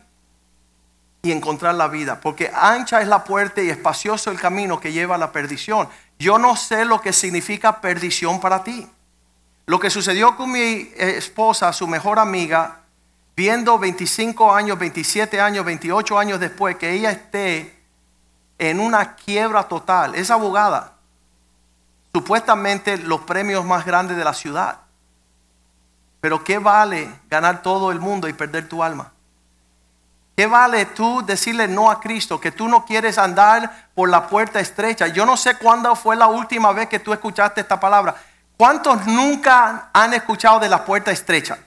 y 1.22 1.32
encontrar 1.32 1.74
la 1.74 1.88
vida, 1.88 2.20
porque 2.20 2.50
ancha 2.54 3.00
es 3.00 3.08
la 3.08 3.24
puerta 3.24 3.62
y 3.62 3.70
espacioso 3.70 4.30
el 4.30 4.38
camino 4.38 4.78
que 4.78 4.92
lleva 4.92 5.14
a 5.14 5.18
la 5.18 5.32
perdición. 5.32 5.88
Yo 6.18 6.38
no 6.38 6.54
sé 6.56 6.84
lo 6.84 7.00
que 7.00 7.12
significa 7.12 7.80
perdición 7.80 8.40
para 8.40 8.62
ti. 8.62 8.86
Lo 9.66 9.80
que 9.80 9.88
sucedió 9.88 10.36
con 10.36 10.52
mi 10.52 10.90
esposa, 10.98 11.72
su 11.72 11.86
mejor 11.86 12.18
amiga, 12.18 12.83
viendo 13.36 13.78
25 13.78 14.54
años, 14.54 14.78
27 14.78 15.40
años, 15.40 15.64
28 15.64 16.18
años 16.18 16.40
después 16.40 16.76
que 16.76 16.92
ella 16.92 17.10
esté 17.10 17.82
en 18.58 18.80
una 18.80 19.14
quiebra 19.16 19.64
total, 19.64 20.14
es 20.14 20.30
abogada, 20.30 20.92
supuestamente 22.12 22.96
los 22.98 23.22
premios 23.22 23.64
más 23.64 23.84
grandes 23.84 24.16
de 24.16 24.24
la 24.24 24.34
ciudad. 24.34 24.78
Pero 26.20 26.42
¿qué 26.42 26.58
vale 26.58 27.10
ganar 27.28 27.62
todo 27.62 27.90
el 27.90 28.00
mundo 28.00 28.28
y 28.28 28.32
perder 28.32 28.68
tu 28.68 28.82
alma? 28.82 29.12
¿Qué 30.36 30.46
vale 30.46 30.86
tú 30.86 31.24
decirle 31.24 31.68
no 31.68 31.90
a 31.90 32.00
Cristo? 32.00 32.40
Que 32.40 32.50
tú 32.50 32.66
no 32.66 32.84
quieres 32.84 33.18
andar 33.18 33.88
por 33.94 34.08
la 34.08 34.26
puerta 34.26 34.58
estrecha. 34.58 35.06
Yo 35.08 35.26
no 35.26 35.36
sé 35.36 35.56
cuándo 35.56 35.94
fue 35.94 36.16
la 36.16 36.26
última 36.26 36.72
vez 36.72 36.88
que 36.88 36.98
tú 36.98 37.12
escuchaste 37.12 37.60
esta 37.60 37.78
palabra. 37.78 38.16
¿Cuántos 38.56 39.06
nunca 39.06 39.90
han 39.92 40.14
escuchado 40.14 40.58
de 40.58 40.68
la 40.68 40.84
puerta 40.84 41.12
estrecha? 41.12 41.58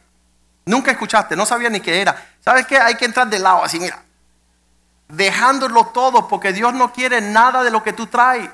Nunca 0.68 0.92
escuchaste, 0.92 1.34
no 1.38 1.46
sabía 1.46 1.70
ni 1.70 1.80
qué 1.80 2.02
era. 2.02 2.14
¿Sabes 2.44 2.68
qué? 2.68 2.78
Hay 2.78 2.96
que 2.96 3.06
entrar 3.06 3.28
de 3.28 3.40
lado, 3.40 3.64
así, 3.64 3.80
mira. 3.80 4.04
Dejándolo 5.08 5.86
todo, 5.88 6.28
porque 6.28 6.52
Dios 6.52 6.74
no 6.74 6.92
quiere 6.92 7.22
nada 7.22 7.64
de 7.64 7.72
lo 7.72 7.82
que 7.82 7.94
tú 7.94 8.08
traes. 8.08 8.50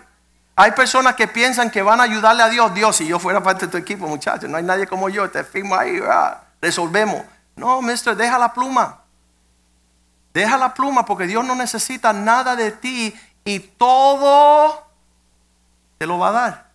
Hay 0.56 0.72
personas 0.74 1.16
que 1.16 1.28
piensan 1.28 1.72
que 1.72 1.82
van 1.82 2.00
a 2.00 2.04
ayudarle 2.04 2.44
a 2.44 2.50
Dios. 2.50 2.72
Dios, 2.76 2.96
si 2.96 3.08
yo 3.08 3.18
fuera 3.18 3.42
parte 3.42 3.66
de 3.66 3.72
tu 3.72 3.78
equipo, 3.80 4.08
muchachos, 4.08 4.48
no 4.48 4.58
hay 4.58 4.64
nadie 4.64 4.86
como 4.86 5.10
yo, 5.10 5.28
te 5.32 5.44
firmo 5.44 5.76
ahí, 5.76 6.00
resolvemos. 6.62 7.24
No, 7.56 7.82
maestro, 7.82 8.16
deja 8.16 8.38
la 8.38 8.54
pluma. 8.54 9.00
Deja 10.36 10.56
la 10.56 10.72
pluma 10.72 11.06
porque 11.06 11.26
Dios 11.26 11.44
no 11.44 11.56
necesita 11.56 12.14
nada 12.14 12.56
de 12.56 12.72
ti 12.74 13.20
y 13.44 13.60
todo 13.60 14.86
te 15.98 16.06
lo 16.06 16.20
va 16.20 16.28
a 16.28 16.32
dar. 16.32 16.70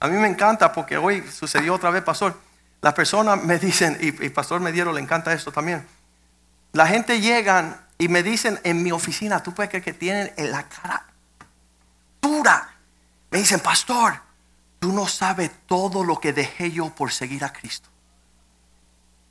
A 0.00 0.08
mí 0.08 0.16
me 0.16 0.26
encanta 0.26 0.72
porque 0.72 0.96
hoy 0.96 1.24
sucedió 1.30 1.74
otra 1.74 1.90
vez, 1.90 2.02
pastor. 2.02 2.49
Las 2.80 2.94
personas 2.94 3.42
me 3.42 3.58
dicen, 3.58 3.98
y, 4.00 4.10
pastor 4.30 4.60
Mediero 4.60 4.92
le 4.92 5.00
encanta 5.00 5.32
esto 5.32 5.52
también. 5.52 5.86
La 6.72 6.86
gente 6.86 7.20
llegan 7.20 7.76
y 7.98 8.08
me 8.08 8.22
dicen 8.22 8.58
en 8.64 8.82
mi 8.82 8.92
oficina, 8.92 9.42
tú 9.42 9.52
puedes 9.52 9.70
creer 9.70 9.84
que 9.84 9.92
tienen 9.92 10.32
en 10.36 10.50
la 10.50 10.68
cara 10.68 11.04
dura. 12.22 12.74
Me 13.30 13.38
dicen, 13.38 13.60
pastor, 13.60 14.14
tú 14.78 14.92
no 14.92 15.06
sabes 15.06 15.50
todo 15.66 16.04
lo 16.04 16.18
que 16.20 16.32
dejé 16.32 16.70
yo 16.70 16.90
por 16.90 17.12
seguir 17.12 17.44
a 17.44 17.52
Cristo. 17.52 17.88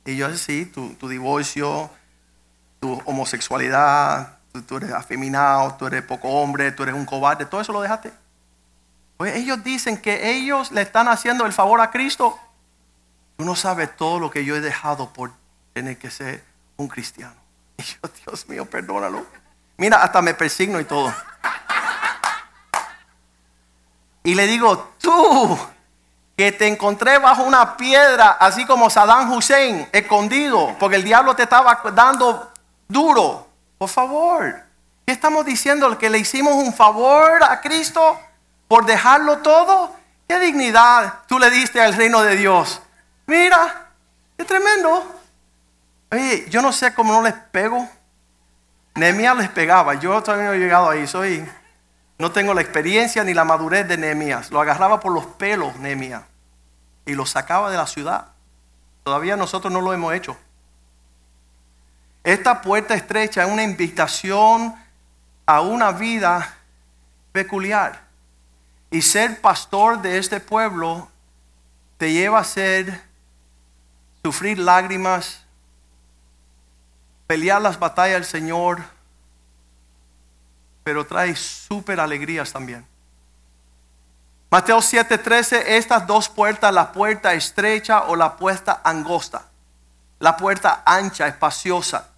Y 0.04 0.16
yo 0.16 0.34
sí, 0.36 0.66
tu 0.66 1.08
divorcio, 1.08 1.90
tu 2.80 3.00
homosexualidad, 3.04 4.38
tú, 4.66 4.76
eres 4.78 4.92
afeminado, 4.92 5.74
tú 5.74 5.86
eres 5.86 6.02
poco 6.02 6.28
hombre, 6.28 6.72
tú 6.72 6.82
eres 6.82 6.94
un 6.94 7.04
cobarde, 7.04 7.44
todo 7.44 7.60
eso 7.60 7.72
lo 7.72 7.82
dejaste. 7.82 8.12
Pues 9.16 9.36
ellos 9.36 9.62
dicen 9.62 9.98
que 9.98 10.30
ellos 10.30 10.72
le 10.72 10.80
están 10.82 11.06
haciendo 11.08 11.44
el 11.44 11.52
favor 11.52 11.80
a 11.80 11.90
Cristo. 11.90 12.38
Tú 13.40 13.46
no 13.46 13.56
sabes 13.56 13.96
todo 13.96 14.20
lo 14.20 14.30
que 14.30 14.44
yo 14.44 14.54
he 14.54 14.60
dejado 14.60 15.14
por 15.14 15.32
tener 15.72 15.96
que 15.96 16.10
ser 16.10 16.44
un 16.76 16.88
cristiano. 16.88 17.36
Y 17.78 17.82
yo, 17.82 18.10
Dios 18.26 18.46
mío, 18.50 18.66
perdónalo. 18.66 19.24
Mira, 19.78 20.02
hasta 20.02 20.20
me 20.20 20.34
persigno 20.34 20.78
y 20.78 20.84
todo. 20.84 21.10
Y 24.24 24.34
le 24.34 24.46
digo, 24.46 24.92
tú 25.00 25.58
que 26.36 26.52
te 26.52 26.66
encontré 26.66 27.16
bajo 27.16 27.44
una 27.44 27.78
piedra, 27.78 28.32
así 28.32 28.66
como 28.66 28.90
Saddam 28.90 29.32
Hussein, 29.32 29.88
escondido, 29.90 30.76
porque 30.78 30.96
el 30.96 31.04
diablo 31.04 31.34
te 31.34 31.44
estaba 31.44 31.80
dando 31.94 32.52
duro. 32.88 33.48
Por 33.78 33.88
favor, 33.88 34.54
¿qué 35.06 35.14
estamos 35.14 35.46
diciendo? 35.46 35.96
¿Que 35.96 36.10
le 36.10 36.18
hicimos 36.18 36.56
un 36.56 36.74
favor 36.74 37.42
a 37.42 37.58
Cristo 37.62 38.20
por 38.68 38.84
dejarlo 38.84 39.38
todo? 39.38 39.96
¿Qué 40.28 40.38
dignidad 40.38 41.20
tú 41.26 41.38
le 41.38 41.48
diste 41.48 41.80
al 41.80 41.94
reino 41.94 42.20
de 42.20 42.36
Dios? 42.36 42.82
Mira, 43.30 43.86
qué 44.36 44.44
tremendo. 44.44 45.04
Oye, 46.10 46.46
yo 46.50 46.60
no 46.62 46.72
sé 46.72 46.92
cómo 46.92 47.12
no 47.12 47.22
les 47.22 47.32
pego. 47.32 47.88
Nehemías 48.96 49.36
les 49.36 49.48
pegaba. 49.48 49.94
Yo 49.94 50.20
todavía 50.20 50.46
no 50.46 50.52
he 50.54 50.58
llegado 50.58 50.90
ahí. 50.90 51.06
Soy, 51.06 51.48
no 52.18 52.32
tengo 52.32 52.54
la 52.54 52.60
experiencia 52.60 53.22
ni 53.22 53.32
la 53.32 53.44
madurez 53.44 53.86
de 53.86 53.96
Nehemías. 53.96 54.50
Lo 54.50 54.60
agarraba 54.60 54.98
por 54.98 55.12
los 55.12 55.26
pelos, 55.26 55.76
Nehemías. 55.76 56.24
Y 57.06 57.14
lo 57.14 57.24
sacaba 57.24 57.70
de 57.70 57.76
la 57.76 57.86
ciudad. 57.86 58.32
Todavía 59.04 59.36
nosotros 59.36 59.72
no 59.72 59.80
lo 59.80 59.92
hemos 59.92 60.12
hecho. 60.12 60.36
Esta 62.24 62.60
puerta 62.60 62.94
estrecha 62.94 63.44
es 63.44 63.48
una 63.48 63.62
invitación 63.62 64.74
a 65.46 65.60
una 65.60 65.92
vida 65.92 66.56
peculiar. 67.30 68.00
Y 68.90 69.02
ser 69.02 69.40
pastor 69.40 70.02
de 70.02 70.18
este 70.18 70.40
pueblo 70.40 71.08
te 71.96 72.12
lleva 72.12 72.40
a 72.40 72.44
ser, 72.44 73.08
sufrir 74.24 74.58
lágrimas, 74.58 75.44
pelear 77.26 77.62
las 77.62 77.78
batallas 77.78 78.14
del 78.14 78.24
Señor, 78.24 78.82
pero 80.82 81.06
trae 81.06 81.36
súper 81.36 82.00
alegrías 82.00 82.52
también. 82.52 82.86
Mateo 84.50 84.78
7:13, 84.82 85.76
estas 85.76 86.06
dos 86.06 86.28
puertas, 86.28 86.74
la 86.74 86.90
puerta 86.90 87.34
estrecha 87.34 88.04
o 88.04 88.16
la 88.16 88.36
puerta 88.36 88.80
angosta, 88.82 89.46
la 90.18 90.36
puerta 90.36 90.82
ancha, 90.84 91.28
espaciosa, 91.28 92.08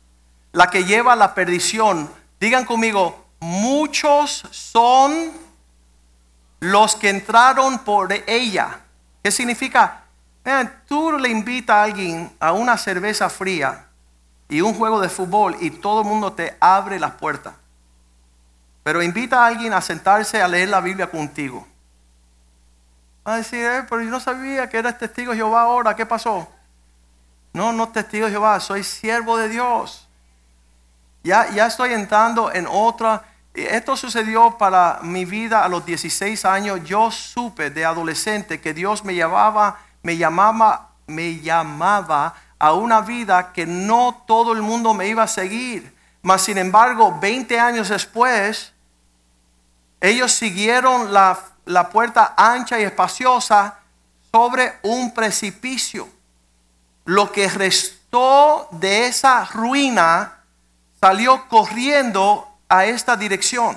la 0.53 0.71
que 0.71 0.85
lleva 0.85 1.13
a 1.13 1.17
la 1.17 1.35
perdición. 1.35 2.11
Digan 2.41 2.65
conmigo, 2.65 3.27
muchos 3.41 4.45
son 4.51 5.31
los 6.61 6.97
que 6.97 7.11
entraron 7.11 7.81
por 7.81 8.13
ella. 8.27 8.81
¿Qué 9.23 9.31
significa? 9.31 10.02
Vean, 10.45 10.83
tú 10.89 11.13
le 11.19 11.29
invitas 11.29 11.77
a 11.77 11.83
alguien 11.85 12.35
a 12.41 12.53
una 12.53 12.77
cerveza 12.77 13.31
fría 13.31 13.87
y 14.49 14.61
un 14.61 14.75
juego 14.75 15.01
de 15.01 15.09
fútbol 15.09 15.57
y 15.61 15.71
todo 15.71 16.03
el 16.03 16.09
mundo 16.09 16.33
te 16.33 16.57
abre 16.61 16.99
las 16.99 17.13
puertas. 17.13 17.55
Pero 18.83 19.03
invita 19.03 19.45
a 19.45 19.47
alguien 19.47 19.73
a 19.73 19.81
sentarse 19.81 20.43
a 20.43 20.49
leer 20.49 20.69
la 20.69 20.81
Biblia 20.81 21.09
contigo. 21.09 21.67
Va 23.27 23.35
a 23.35 23.37
decir, 23.37 23.65
eh, 23.65 23.87
pero 23.89 24.03
yo 24.03 24.11
no 24.11 24.19
sabía 24.19 24.69
que 24.69 24.79
eras 24.79 24.99
testigo 24.99 25.31
de 25.31 25.39
Jehová 25.39 25.63
ahora, 25.63 25.95
¿qué 25.95 26.05
pasó? 26.05 26.49
No, 27.53 27.73
no 27.73 27.89
testigo 27.91 28.27
de 28.27 28.33
Jehová, 28.33 28.59
soy 28.59 28.83
siervo 28.83 29.37
de 29.37 29.49
Dios. 29.49 30.09
Ya, 31.23 31.49
ya 31.51 31.67
estoy 31.67 31.93
entrando 31.93 32.53
en 32.53 32.67
otra. 32.69 33.25
Esto 33.55 33.97
sucedió 33.97 34.59
para 34.59 34.99
mi 35.03 35.25
vida 35.25 35.65
a 35.65 35.69
los 35.69 35.87
16 35.87 36.45
años. 36.45 36.81
Yo 36.85 37.11
supe 37.13 37.71
de 37.71 37.85
adolescente 37.85 38.61
que 38.61 38.75
Dios 38.75 39.05
me 39.05 39.15
llamaba, 39.15 39.79
me 40.03 40.17
llamaba, 40.17 40.91
me 41.07 41.41
llamaba 41.41 42.35
a 42.59 42.73
una 42.75 43.01
vida 43.01 43.53
que 43.53 43.67
no 43.67 44.23
todo 44.27 44.53
el 44.53 44.63
mundo 44.63 44.95
me 44.95 45.09
iba 45.09 45.25
a 45.25 45.29
seguir. 45.29 45.95
Mas 46.23 46.43
sin 46.43 46.59
embargo, 46.59 47.19
20 47.21 47.59
años 47.59 47.89
después, 47.89 48.73
ellos 50.01 50.33
siguieron 50.33 51.13
la, 51.13 51.39
la 51.65 51.91
puerta 51.91 52.35
ancha 52.37 52.79
y 52.79 52.85
espaciosa 52.85 53.79
sobre 54.31 54.79
un 54.83 55.13
precipicio. 55.13 56.09
Lo 57.05 57.33
que 57.33 57.49
restó 57.49 58.69
de 58.71 59.07
esa 59.07 59.45
ruina 59.47 60.39
salió 61.01 61.49
corriendo 61.49 62.49
a 62.69 62.85
esta 62.85 63.17
dirección. 63.17 63.77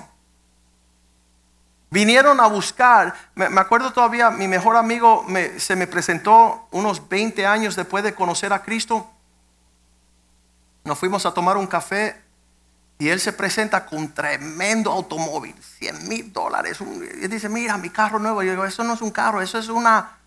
Vinieron 1.96 2.42
a 2.42 2.48
buscar, 2.48 3.16
me, 3.36 3.48
me 3.48 3.62
acuerdo 3.62 3.94
todavía, 3.94 4.30
mi 4.30 4.50
mejor 4.50 4.76
amigo 4.76 5.26
se 5.58 5.78
me 5.78 5.88
presentó 5.88 6.68
unos 6.72 7.08
20 7.08 7.46
años 7.48 7.78
después 7.78 8.04
de 8.04 8.14
conocer 8.14 8.52
a 8.52 8.62
Cristo. 8.62 9.10
Nos 10.84 11.00
fuimos 11.00 11.26
a 11.26 11.34
tomar 11.34 11.56
un 11.56 11.68
café 11.68 12.22
y 13.00 13.08
él 13.08 13.22
se 13.22 13.32
presenta 13.32 13.86
con 13.86 14.14
tremendo 14.14 14.92
automóvil, 14.92 15.56
100 15.80 16.10
mil 16.10 16.34
dólares. 16.34 16.82
Un- 16.82 17.02
Y 17.24 17.30
dice, 17.30 17.48
mira, 17.48 17.78
mi 17.78 17.90
carro 17.90 18.20
nuevo. 18.20 18.44
Yo 18.44 18.52
digo, 18.52 18.66
eso 18.66 18.84
no 18.84 18.96
es 18.96 19.02
un 19.02 19.12
carro, 19.12 19.42
eso 19.42 19.58
es, 19.58 19.70
una, 19.70 20.18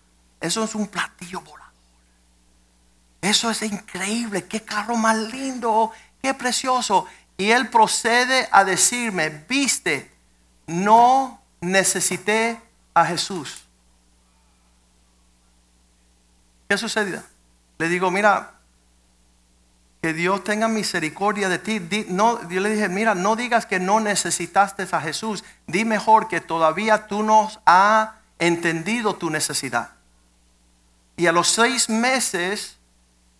eso 0.41 0.63
es 0.63 0.73
un 0.73 0.87
platillo 0.87 1.41
volador. 1.41 1.69
Eso 3.21 3.51
es 3.51 3.61
increíble, 3.61 4.45
qué 4.45 4.63
carro 4.63 4.95
más 4.95 5.15
lindo, 5.17 5.91
qué 6.19 6.33
precioso. 6.33 7.05
Y 7.37 7.51
él 7.51 7.69
procede 7.69 8.49
a 8.51 8.63
decirme, 8.63 9.29
viste, 9.47 10.11
no 10.65 11.38
necesité 11.61 12.61
a 12.93 13.05
Jesús. 13.05 13.65
¿Qué 16.67 16.77
sucedió? 16.77 17.23
Le 17.77 17.87
digo, 17.87 18.11
mira, 18.11 18.59
que 20.01 20.13
Dios 20.13 20.43
tenga 20.43 20.67
misericordia 20.67 21.49
de 21.49 21.59
ti. 21.59 22.05
No, 22.09 22.47
yo 22.49 22.61
le 22.61 22.69
dije, 22.69 22.87
mira, 22.87 23.15
no 23.15 23.35
digas 23.35 23.65
que 23.65 23.79
no 23.79 23.99
necesitaste 23.99 24.87
a 24.91 25.01
Jesús. 25.01 25.43
Di 25.67 25.83
mejor 25.83 26.27
que 26.27 26.41
todavía 26.41 27.07
tú 27.07 27.23
no 27.23 27.51
has 27.65 28.09
entendido 28.37 29.15
tu 29.15 29.29
necesidad. 29.29 29.91
Y 31.17 31.27
a 31.27 31.33
los 31.33 31.49
seis 31.49 31.89
meses, 31.89 32.77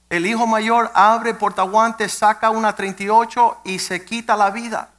el 0.09 0.25
hijo 0.25 0.47
mayor 0.47 0.91
abre 0.95 1.33
portaguantes, 1.33 2.11
saca 2.11 2.49
una 2.49 2.75
38 2.75 3.61
y 3.63 3.79
se 3.79 4.03
quita 4.03 4.35
la 4.35 4.49
vida. 4.49 4.89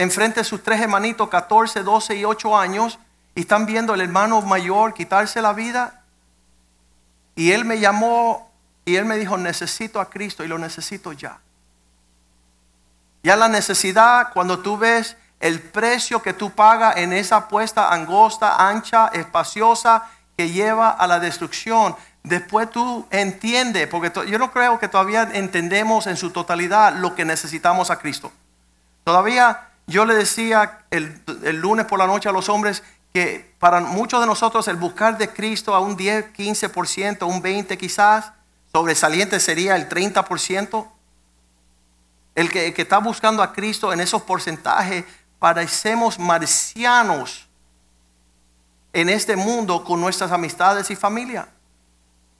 Enfrente 0.00 0.40
de 0.40 0.44
sus 0.44 0.62
tres 0.62 0.80
hermanitos, 0.80 1.28
14, 1.28 1.82
12 1.82 2.16
y 2.16 2.24
8 2.24 2.56
años, 2.56 2.98
y 3.34 3.40
están 3.40 3.66
viendo 3.66 3.92
el 3.92 4.00
hermano 4.00 4.40
mayor 4.40 4.94
quitarse 4.94 5.42
la 5.42 5.52
vida. 5.52 6.00
Y 7.34 7.52
él 7.52 7.66
me 7.66 7.78
llamó 7.78 8.50
y 8.86 8.96
él 8.96 9.04
me 9.04 9.18
dijo, 9.18 9.36
necesito 9.36 10.00
a 10.00 10.08
Cristo 10.08 10.42
y 10.42 10.48
lo 10.48 10.56
necesito 10.56 11.12
ya. 11.12 11.40
Ya 13.22 13.36
la 13.36 13.48
necesidad, 13.48 14.32
cuando 14.32 14.60
tú 14.60 14.78
ves 14.78 15.18
el 15.38 15.60
precio 15.60 16.22
que 16.22 16.32
tú 16.32 16.50
pagas 16.50 16.96
en 16.96 17.12
esa 17.12 17.36
apuesta 17.36 17.92
angosta, 17.92 18.68
ancha, 18.70 19.08
espaciosa, 19.08 20.08
que 20.34 20.48
lleva 20.48 20.88
a 20.88 21.06
la 21.06 21.20
destrucción, 21.20 21.94
después 22.22 22.70
tú 22.70 23.06
entiendes, 23.10 23.86
porque 23.88 24.10
yo 24.26 24.38
no 24.38 24.50
creo 24.50 24.78
que 24.78 24.88
todavía 24.88 25.28
entendemos 25.34 26.06
en 26.06 26.16
su 26.16 26.30
totalidad 26.30 26.94
lo 26.94 27.14
que 27.14 27.26
necesitamos 27.26 27.90
a 27.90 27.98
Cristo. 27.98 28.32
Todavía 29.04 29.66
yo 29.86 30.04
le 30.04 30.14
decía 30.14 30.84
el, 30.90 31.22
lunes 31.60 31.86
por 31.86 31.98
la 31.98 32.06
noche 32.06 32.28
a 32.28 32.32
los 32.32 32.48
hombres 32.48 32.82
que 33.12 33.54
para 33.58 33.80
muchos 33.80 34.20
de 34.20 34.26
nosotros 34.26 34.68
el 34.68 34.76
buscar 34.76 35.18
de 35.18 35.28
Cristo 35.28 35.74
a 35.74 35.80
un 35.80 35.96
10, 35.96 36.32
15%, 36.32 37.26
un 37.26 37.42
20 37.42 37.76
quizás, 37.76 38.32
sobresaliente 38.72 39.40
sería 39.40 39.76
el 39.76 39.88
30%. 39.88 40.88
El 42.36 42.46
el 42.56 42.74
que 42.74 42.82
está 42.82 42.98
buscando 42.98 43.42
a 43.42 43.52
Cristo 43.52 43.92
en 43.92 44.00
esos 44.00 44.22
porcentajes, 44.22 45.04
parecemos 45.38 46.18
marcianos 46.18 47.48
en 48.92 49.08
este 49.08 49.36
mundo 49.36 49.84
con 49.84 50.00
nuestras 50.00 50.30
amistades 50.32 50.90
y 50.90 50.96
familia. 50.96 51.48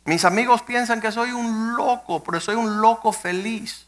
Mis 0.05 0.25
amigos 0.25 0.62
piensan 0.62 1.01
que 1.01 1.12
soy 1.12 1.31
un 1.31 1.77
loco, 1.77 2.23
pero 2.23 2.41
soy 2.41 2.55
un 2.55 2.81
loco 2.81 3.12
feliz. 3.12 3.87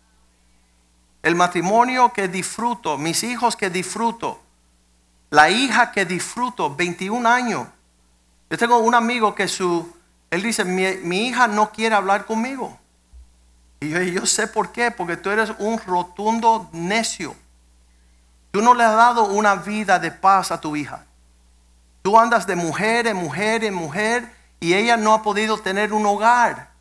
El 1.22 1.34
matrimonio 1.34 2.12
que 2.12 2.28
disfruto, 2.28 2.98
mis 2.98 3.22
hijos 3.22 3.56
que 3.56 3.70
disfruto, 3.70 4.40
la 5.30 5.50
hija 5.50 5.92
que 5.92 6.04
disfruto, 6.04 6.74
21 6.74 7.28
años. 7.28 7.68
Yo 8.50 8.58
tengo 8.58 8.78
un 8.78 8.94
amigo 8.94 9.34
que 9.34 9.48
su, 9.48 9.90
él 10.30 10.42
dice, 10.42 10.64
mi, 10.64 10.84
mi 11.02 11.28
hija 11.28 11.46
no 11.46 11.70
quiere 11.70 11.94
hablar 11.94 12.26
conmigo. 12.26 12.78
Y 13.80 13.90
yo, 13.90 14.02
yo 14.02 14.26
sé 14.26 14.46
por 14.46 14.72
qué, 14.72 14.90
porque 14.90 15.16
tú 15.16 15.30
eres 15.30 15.52
un 15.58 15.78
rotundo 15.78 16.68
necio. 16.72 17.34
Tú 18.50 18.60
no 18.60 18.74
le 18.74 18.84
has 18.84 18.94
dado 18.94 19.24
una 19.24 19.54
vida 19.54 19.98
de 19.98 20.10
paz 20.10 20.50
a 20.50 20.60
tu 20.60 20.76
hija. 20.76 21.06
Tú 22.02 22.18
andas 22.18 22.46
de 22.46 22.56
mujer 22.56 23.06
en 23.06 23.16
mujer 23.16 23.64
en 23.64 23.74
mujer 23.74 24.30
y 24.60 24.74
ella 24.74 24.96
no 24.96 25.14
ha 25.14 25.22
podido 25.22 25.58
tener 25.58 25.92
un 25.92 26.04
hogar 26.04 26.72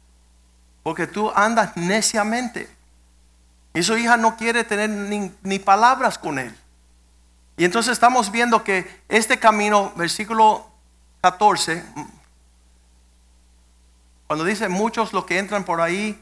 porque 0.83 1.07
tú 1.07 1.31
andas 1.35 1.75
neciamente. 1.75 2.69
Y 3.73 3.83
su 3.83 3.97
hija 3.97 4.17
no 4.17 4.35
quiere 4.35 4.63
tener 4.63 4.89
ni, 4.89 5.59
palabras 5.59 6.17
con 6.17 6.39
él. 6.39 6.55
Y 7.57 7.65
entonces 7.65 7.93
estamos 7.93 8.31
viendo 8.31 8.63
que 8.63 9.01
este 9.07 9.39
camino, 9.39 9.93
versículo 9.95 10.67
14, 11.21 11.83
cuando 14.27 14.43
dice 14.45 14.67
muchos 14.67 15.13
los 15.13 15.25
que 15.25 15.37
entran 15.37 15.63
por 15.63 15.81
ahí 15.81 16.19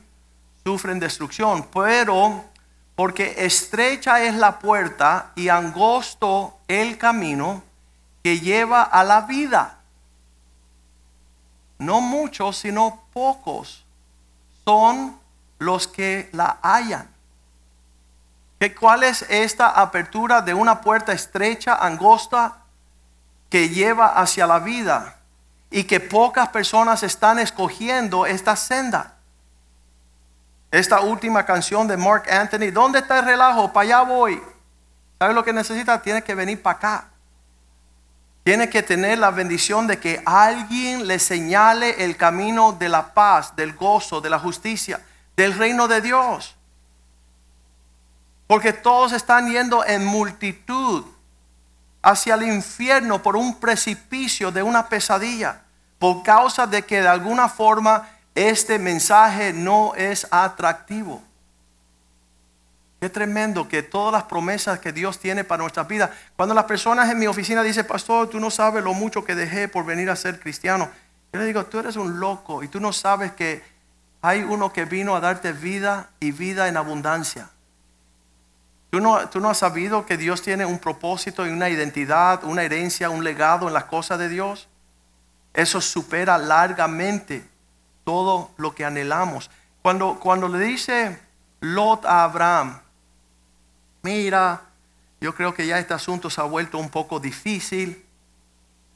sufren 0.63 0.99
destrucción, 0.99 1.67
pero 1.73 2.45
porque 2.95 3.45
estrecha 3.45 4.21
es 4.23 4.35
la 4.35 4.59
puerta 4.59 5.31
y 5.35 5.49
angosto 5.49 6.57
el 6.67 6.97
camino 6.97 7.63
que 8.23 8.39
lleva 8.39 8.83
a 8.83 9.03
la 9.03 9.21
vida. 9.21 9.79
No 11.77 12.01
muchos, 12.01 12.57
sino 12.57 13.03
pocos 13.13 13.85
son 14.65 15.17
los 15.59 15.87
que 15.87 16.29
la 16.33 16.59
hallan. 16.61 17.07
¿Qué- 18.59 18.75
¿Cuál 18.75 19.03
es 19.03 19.23
esta 19.29 19.69
apertura 19.69 20.41
de 20.41 20.53
una 20.53 20.81
puerta 20.81 21.13
estrecha, 21.13 21.75
angosta, 21.75 22.57
que 23.49 23.69
lleva 23.69 24.07
hacia 24.07 24.45
la 24.45 24.59
vida? 24.59 25.15
Y 25.71 25.83
que 25.83 25.99
pocas 25.99 26.49
personas 26.49 27.03
están 27.03 27.39
escogiendo 27.39 28.25
esta 28.25 28.55
senda. 28.55 29.15
Esta 30.71 31.01
última 31.01 31.45
canción 31.45 31.87
de 31.87 31.95
Mark 31.97 32.23
Anthony, 32.29 32.71
¿dónde 32.71 32.99
está 32.99 33.19
el 33.19 33.25
relajo? 33.25 33.71
Para 33.71 33.83
allá 33.85 34.01
voy. 34.01 34.41
¿Sabes 35.19 35.35
lo 35.35 35.43
que 35.43 35.53
necesita? 35.53 36.01
Tiene 36.01 36.23
que 36.23 36.35
venir 36.35 36.61
para 36.61 36.77
acá. 36.77 37.05
Tiene 38.43 38.69
que 38.69 38.81
tener 38.81 39.19
la 39.19 39.31
bendición 39.31 39.85
de 39.87 39.99
que 39.99 40.21
alguien 40.25 41.07
le 41.07 41.19
señale 41.19 42.03
el 42.03 42.17
camino 42.17 42.71
de 42.71 42.89
la 42.89 43.13
paz, 43.13 43.55
del 43.55 43.73
gozo, 43.75 44.21
de 44.21 44.29
la 44.29 44.39
justicia, 44.39 45.01
del 45.35 45.57
reino 45.57 45.87
de 45.87 46.01
Dios. 46.01 46.55
Porque 48.49 48.73
todos 48.73 49.11
están 49.11 49.47
yendo 49.47 49.85
en 49.85 50.03
multitud 50.03 51.05
hacia 52.01 52.33
el 52.33 52.41
infierno 52.41 53.21
por 53.21 53.35
un 53.35 53.59
precipicio 53.59 54.49
de 54.49 54.63
una 54.63 54.89
pesadilla, 54.89 55.61
por 55.99 56.23
causa 56.23 56.65
de 56.65 56.81
que 56.81 56.99
de 56.99 57.07
alguna 57.07 57.47
forma 57.47 58.09
este 58.33 58.79
mensaje 58.79 59.53
no 59.53 59.93
es 59.93 60.25
atractivo. 60.31 61.21
Qué 62.99 63.07
tremendo 63.07 63.67
que 63.67 63.83
todas 63.83 64.13
las 64.13 64.23
promesas 64.23 64.79
que 64.79 64.93
Dios 64.93 65.19
tiene 65.19 65.43
para 65.43 65.61
nuestras 65.61 65.87
vidas. 65.87 66.09
Cuando 66.35 66.55
las 66.55 66.65
personas 66.65 67.07
en 67.11 67.19
mi 67.19 67.27
oficina 67.27 67.61
dicen, 67.61 67.85
pastor, 67.85 68.31
tú 68.31 68.39
no 68.39 68.49
sabes 68.49 68.83
lo 68.83 68.95
mucho 68.95 69.23
que 69.23 69.35
dejé 69.35 69.67
por 69.67 69.85
venir 69.85 70.09
a 70.09 70.15
ser 70.15 70.39
cristiano. 70.39 70.89
Yo 71.31 71.39
le 71.39 71.45
digo, 71.45 71.67
tú 71.67 71.77
eres 71.77 71.97
un 71.97 72.19
loco 72.19 72.63
y 72.63 72.67
tú 72.67 72.79
no 72.79 72.93
sabes 72.93 73.31
que 73.33 73.61
hay 74.23 74.41
uno 74.41 74.73
que 74.73 74.85
vino 74.85 75.15
a 75.15 75.19
darte 75.19 75.53
vida 75.53 76.09
y 76.19 76.31
vida 76.31 76.67
en 76.67 76.77
abundancia. 76.77 77.51
¿Tú 78.89 78.99
no, 78.99 79.29
tú 79.29 79.39
no 79.39 79.49
has 79.49 79.59
sabido 79.59 80.05
que 80.05 80.17
Dios 80.17 80.41
tiene 80.41 80.65
un 80.65 80.79
propósito 80.79 81.45
y 81.45 81.51
una 81.51 81.69
identidad, 81.69 82.43
una 82.43 82.63
herencia, 82.63 83.09
un 83.09 83.23
legado 83.23 83.67
en 83.67 83.73
las 83.73 83.85
cosas 83.85 84.17
de 84.17 84.29
Dios? 84.29 84.67
Eso 85.53 85.79
supera 85.79 86.37
largamente 86.37 87.47
todo 88.03 88.51
lo 88.57 88.73
que 88.73 88.85
anhelamos. 88.85 89.51
Cuando, 89.81 90.19
cuando 90.19 90.47
le 90.47 90.59
dice 90.59 91.19
Lot 91.59 92.05
a 92.05 92.23
Abraham, 92.23 92.79
mira, 94.01 94.61
yo 95.21 95.35
creo 95.35 95.53
que 95.53 95.67
ya 95.67 95.77
este 95.77 95.93
asunto 95.93 96.29
se 96.29 96.41
ha 96.41 96.45
vuelto 96.45 96.79
un 96.79 96.89
poco 96.89 97.19
difícil. 97.19 98.05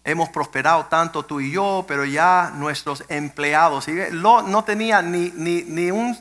Hemos 0.03 0.29
prosperado 0.29 0.85
tanto 0.87 1.23
tú 1.23 1.39
y 1.39 1.51
yo, 1.51 1.85
pero 1.87 2.03
ya 2.03 2.51
nuestros 2.55 3.03
empleados. 3.09 3.87
Lot 3.87 4.47
no 4.47 4.63
tenía 4.63 5.01
ni, 5.01 5.31
ni, 5.35 5.61
ni, 5.63 5.91
un, 5.91 6.17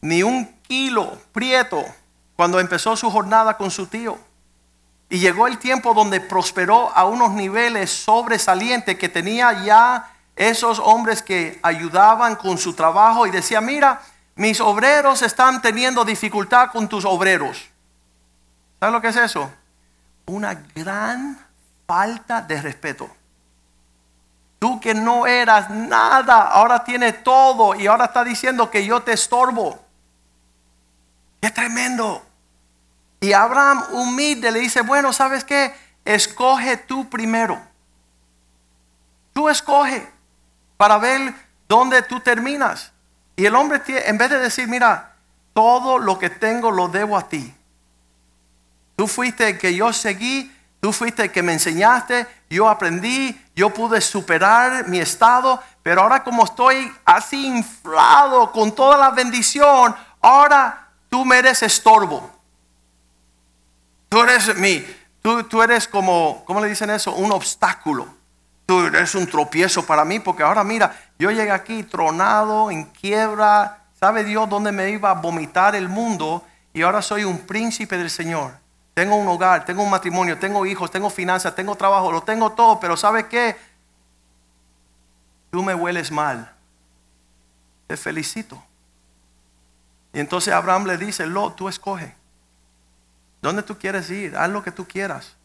ni 0.00 0.22
un 0.22 0.46
kilo 0.62 1.18
prieto 1.32 1.84
cuando 2.38 2.60
empezó 2.60 2.94
su 2.94 3.10
jornada 3.10 3.56
con 3.56 3.68
su 3.68 3.88
tío. 3.88 4.16
Y 5.08 5.18
llegó 5.18 5.48
el 5.48 5.58
tiempo 5.58 5.92
donde 5.92 6.20
prosperó 6.20 6.96
a 6.96 7.04
unos 7.04 7.32
niveles 7.32 7.90
sobresalientes 7.90 8.96
que 8.96 9.08
tenía 9.08 9.64
ya 9.64 10.12
esos 10.36 10.78
hombres 10.78 11.20
que 11.20 11.58
ayudaban 11.64 12.36
con 12.36 12.56
su 12.56 12.74
trabajo 12.74 13.26
y 13.26 13.32
decía, 13.32 13.60
mira, 13.60 14.00
mis 14.36 14.60
obreros 14.60 15.22
están 15.22 15.60
teniendo 15.60 16.04
dificultad 16.04 16.70
con 16.70 16.86
tus 16.88 17.04
obreros. 17.04 17.70
¿Sabes 18.78 18.92
lo 18.92 19.00
que 19.00 19.08
es 19.08 19.16
eso? 19.16 19.50
Una 20.26 20.54
gran 20.76 21.44
falta 21.88 22.40
de 22.40 22.62
respeto. 22.62 23.10
Tú 24.60 24.78
que 24.78 24.94
no 24.94 25.26
eras 25.26 25.70
nada, 25.70 26.42
ahora 26.42 26.84
tienes 26.84 27.20
todo 27.24 27.74
y 27.74 27.88
ahora 27.88 28.04
está 28.04 28.22
diciendo 28.22 28.70
que 28.70 28.86
yo 28.86 29.02
te 29.02 29.14
estorbo. 29.14 29.84
Es 31.40 31.52
tremendo. 31.52 32.27
Y 33.20 33.32
Abraham 33.32 33.84
humilde 33.92 34.50
le 34.50 34.60
dice, 34.60 34.80
bueno, 34.80 35.12
¿sabes 35.12 35.44
qué? 35.44 35.74
Escoge 36.04 36.76
tú 36.76 37.08
primero. 37.08 37.60
Tú 39.32 39.48
escoge 39.48 40.08
para 40.76 40.98
ver 40.98 41.34
dónde 41.68 42.02
tú 42.02 42.20
terminas. 42.20 42.92
Y 43.36 43.46
el 43.46 43.54
hombre, 43.54 43.82
en 43.86 44.18
vez 44.18 44.30
de 44.30 44.38
decir, 44.38 44.68
mira, 44.68 45.14
todo 45.52 45.98
lo 45.98 46.18
que 46.18 46.30
tengo 46.30 46.70
lo 46.70 46.88
debo 46.88 47.16
a 47.16 47.28
ti. 47.28 47.54
Tú 48.96 49.06
fuiste 49.06 49.50
el 49.50 49.58
que 49.58 49.74
yo 49.74 49.92
seguí, 49.92 50.52
tú 50.80 50.92
fuiste 50.92 51.24
el 51.24 51.32
que 51.32 51.42
me 51.42 51.52
enseñaste, 51.52 52.26
yo 52.50 52.68
aprendí, 52.68 53.40
yo 53.54 53.70
pude 53.70 54.00
superar 54.00 54.88
mi 54.88 54.98
estado, 54.98 55.62
pero 55.82 56.02
ahora 56.02 56.24
como 56.24 56.44
estoy 56.44 56.92
así 57.04 57.46
inflado 57.46 58.50
con 58.52 58.74
toda 58.74 58.96
la 58.96 59.10
bendición, 59.10 59.94
ahora 60.20 60.88
tú 61.08 61.24
me 61.24 61.38
eres 61.38 61.62
estorbo. 61.62 62.37
Tú 64.08 64.20
eres 64.22 64.56
mi, 64.56 64.84
tú, 65.22 65.44
tú 65.44 65.62
eres 65.62 65.86
como, 65.86 66.42
¿cómo 66.46 66.60
le 66.60 66.68
dicen 66.68 66.90
eso? 66.90 67.14
Un 67.14 67.32
obstáculo. 67.32 68.06
Tú 68.66 68.80
eres 68.80 69.14
un 69.14 69.26
tropiezo 69.26 69.86
para 69.86 70.04
mí, 70.04 70.18
porque 70.20 70.42
ahora 70.42 70.62
mira, 70.62 70.94
yo 71.18 71.30
llegué 71.30 71.50
aquí 71.50 71.82
tronado, 71.82 72.70
en 72.70 72.84
quiebra, 72.84 73.84
sabe 73.98 74.24
Dios 74.24 74.48
dónde 74.48 74.72
me 74.72 74.90
iba 74.90 75.10
a 75.10 75.14
vomitar 75.14 75.74
el 75.74 75.88
mundo 75.88 76.44
y 76.72 76.82
ahora 76.82 77.02
soy 77.02 77.24
un 77.24 77.38
príncipe 77.38 77.96
del 77.96 78.10
Señor. 78.10 78.52
Tengo 78.94 79.16
un 79.16 79.28
hogar, 79.28 79.64
tengo 79.64 79.82
un 79.82 79.90
matrimonio, 79.90 80.38
tengo 80.38 80.66
hijos, 80.66 80.90
tengo 80.90 81.08
finanzas, 81.08 81.54
tengo 81.54 81.76
trabajo, 81.76 82.12
lo 82.12 82.22
tengo 82.22 82.52
todo, 82.52 82.78
pero 82.78 82.96
¿sabe 82.96 83.26
qué? 83.26 83.56
Tú 85.50 85.62
me 85.62 85.74
hueles 85.74 86.10
mal. 86.10 86.52
Te 87.86 87.96
felicito. 87.96 88.62
Y 90.12 90.20
entonces 90.20 90.52
Abraham 90.52 90.86
le 90.86 90.98
dice, 90.98 91.26
Lo, 91.26 91.52
tú 91.52 91.68
escoge. 91.68 92.17
¿Dónde 93.40 93.62
tú 93.62 93.78
quieres 93.78 94.10
ir? 94.10 94.36
Haz 94.36 94.50
lo 94.50 94.62
que 94.62 94.72
tú 94.72 94.86
quieras. 94.86 95.36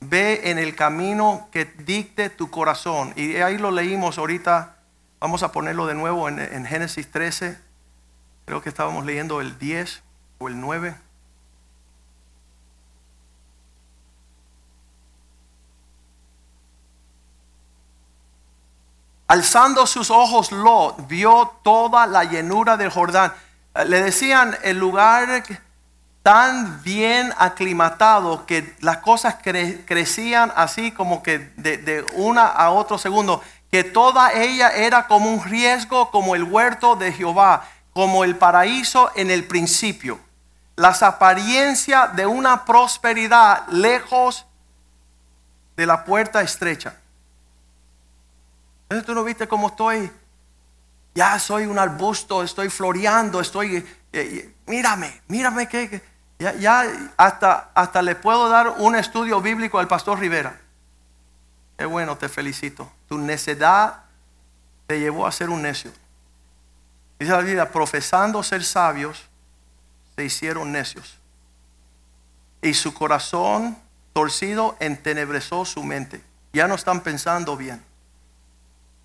Ve 0.00 0.50
en 0.50 0.58
el 0.58 0.76
camino 0.76 1.48
que 1.50 1.64
dicte 1.64 2.30
tu 2.30 2.50
corazón. 2.50 3.12
Y 3.16 3.36
ahí 3.36 3.58
lo 3.58 3.70
leímos 3.70 4.18
ahorita. 4.18 4.76
Vamos 5.20 5.42
a 5.42 5.50
ponerlo 5.50 5.86
de 5.86 5.94
nuevo 5.94 6.28
en, 6.28 6.38
en 6.38 6.64
Génesis 6.64 7.10
13. 7.10 7.58
Creo 8.44 8.62
que 8.62 8.68
estábamos 8.68 9.04
leyendo 9.04 9.40
el 9.40 9.58
10 9.58 10.02
o 10.38 10.48
el 10.48 10.60
9. 10.60 10.94
Alzando 19.28 19.86
sus 19.86 20.10
ojos, 20.10 20.52
Lot 20.52 21.06
vio 21.06 21.52
toda 21.62 22.06
la 22.06 22.24
llenura 22.24 22.78
del 22.78 22.88
Jordán. 22.88 23.34
Le 23.86 24.02
decían 24.02 24.56
el 24.62 24.78
lugar 24.78 25.44
tan 26.28 26.82
bien 26.82 27.32
aclimatado 27.38 28.44
que 28.44 28.76
las 28.80 28.98
cosas 28.98 29.36
crecían 29.42 30.52
así 30.56 30.92
como 30.92 31.22
que 31.22 31.38
de, 31.56 32.04
una 32.16 32.44
a 32.44 32.68
otro 32.68 32.98
segundo, 32.98 33.42
que 33.70 33.82
toda 33.82 34.34
ella 34.34 34.68
era 34.68 35.06
como 35.06 35.32
un 35.32 35.42
riesgo, 35.42 36.10
como 36.10 36.34
el 36.34 36.44
huerto 36.44 36.96
de 36.96 37.14
Jehová, 37.14 37.66
como 37.94 38.24
el 38.24 38.36
paraíso 38.36 39.10
en 39.14 39.30
el 39.30 39.46
principio. 39.46 40.20
Las 40.76 41.02
apariencias 41.02 42.14
de 42.14 42.26
una 42.26 42.66
prosperidad 42.66 43.66
lejos 43.68 44.44
de 45.78 45.86
la 45.86 46.04
puerta 46.04 46.42
estrecha. 46.42 46.94
Entonces 48.82 49.06
tú 49.06 49.14
no 49.14 49.24
viste 49.24 49.48
cómo 49.48 49.68
estoy. 49.68 50.12
Ya 51.14 51.38
soy 51.38 51.64
un 51.64 51.78
arbusto, 51.78 52.42
estoy 52.42 52.68
floreando, 52.68 53.40
estoy... 53.40 53.76
Eh, 53.76 53.86
eh, 54.12 54.54
mírame, 54.66 55.22
mírame 55.28 55.66
que 55.66 56.17
ya, 56.38 56.84
hasta, 57.16 57.70
hasta 57.74 58.02
le 58.02 58.14
puedo 58.14 58.48
dar 58.48 58.76
un 58.78 58.94
estudio 58.94 59.40
bíblico 59.40 59.78
al 59.78 59.88
pastor 59.88 60.20
Rivera. 60.20 60.60
Qué 61.76 61.84
bueno, 61.84 62.16
te 62.16 62.28
felicito. 62.28 62.90
Tu 63.08 63.18
necedad 63.18 64.04
te 64.86 65.00
llevó 65.00 65.26
a 65.26 65.32
ser 65.32 65.50
un 65.50 65.62
necio. 65.62 65.92
Dice 67.18 67.32
la 67.32 67.40
vida, 67.40 67.70
profesando 67.70 68.42
ser 68.44 68.62
sabios, 68.62 69.26
se 70.14 70.24
hicieron 70.24 70.70
necios. 70.70 71.18
Y 72.62 72.74
su 72.74 72.94
corazón 72.94 73.76
torcido 74.12 74.76
entenebreció 74.78 75.64
su 75.64 75.82
mente. 75.82 76.22
Ya 76.52 76.68
no 76.68 76.76
están 76.76 77.00
pensando 77.00 77.56
bien. 77.56 77.82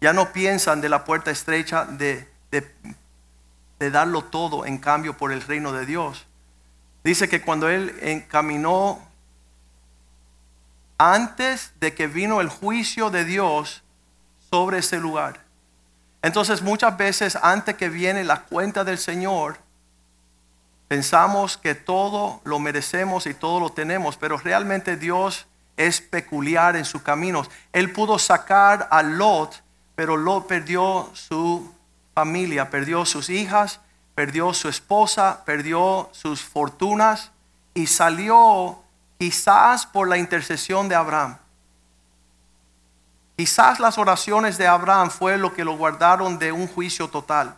Ya 0.01 0.13
no 0.13 0.31
piensan 0.31 0.81
de 0.81 0.89
la 0.89 1.03
puerta 1.03 1.31
estrecha 1.31 1.85
de, 1.85 2.29
de 2.51 3.91
darlo 3.91 4.23
todo 4.23 4.67
en 4.67 4.77
cambio 4.77 5.17
por 5.17 5.31
el 5.31 5.41
reino 5.41 5.71
de 5.71 5.87
Dios 5.87 6.27
Dice 7.03 7.27
que 7.27 7.41
cuando 7.41 7.67
él 7.69 7.97
encaminó 8.01 8.99
antes 10.97 11.73
de 11.79 11.93
que 11.93 12.07
vino 12.07 12.39
el 12.39 12.49
juicio 12.49 13.09
de 13.09 13.25
Dios 13.25 13.83
sobre 14.49 14.77
ese 14.77 14.99
lugar. 14.99 15.41
Entonces 16.21 16.61
muchas 16.61 16.95
veces 16.95 17.37
antes 17.41 17.75
que 17.75 17.89
viene 17.89 18.23
la 18.23 18.43
cuenta 18.43 18.83
del 18.83 18.97
Señor, 18.97 19.57
pensamos 20.87 21.57
que 21.57 21.75
todo 21.75 22.39
lo 22.45 22.59
merecemos 22.59 23.25
y 23.25 23.33
todo 23.33 23.59
lo 23.59 23.71
tenemos, 23.71 24.15
pero 24.15 24.37
realmente 24.37 24.95
Dios 24.95 25.47
es 25.75 25.99
peculiar 25.99 26.75
en 26.75 26.85
sus 26.85 27.01
caminos. 27.01 27.49
Él 27.73 27.91
pudo 27.91 28.19
sacar 28.19 28.87
a 28.91 29.03
Lot, 29.03 29.61
pero 29.95 30.15
Lot 30.15 30.47
perdió 30.47 31.09
su 31.13 31.73
familia, 32.13 32.69
perdió 32.69 33.05
sus 33.05 33.29
hijas, 33.29 33.81
perdió 34.15 34.53
su 34.53 34.69
esposa, 34.69 35.43
perdió 35.45 36.09
sus 36.11 36.41
fortunas 36.41 37.31
y 37.73 37.87
salió 37.87 38.79
quizás 39.17 39.85
por 39.85 40.07
la 40.07 40.17
intercesión 40.17 40.87
de 40.89 40.95
Abraham. 40.95 41.37
Quizás 43.35 43.79
las 43.79 43.97
oraciones 43.97 44.57
de 44.57 44.67
Abraham 44.67 45.09
fue 45.09 45.37
lo 45.37 45.53
que 45.53 45.65
lo 45.65 45.75
guardaron 45.75 46.37
de 46.37 46.51
un 46.51 46.67
juicio 46.67 47.07
total. 47.07 47.57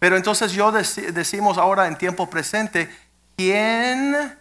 Pero 0.00 0.16
entonces 0.16 0.52
yo 0.52 0.72
decimos 0.72 1.58
ahora 1.58 1.86
en 1.86 1.96
tiempo 1.96 2.28
presente, 2.28 2.90
¿quién 3.36 4.36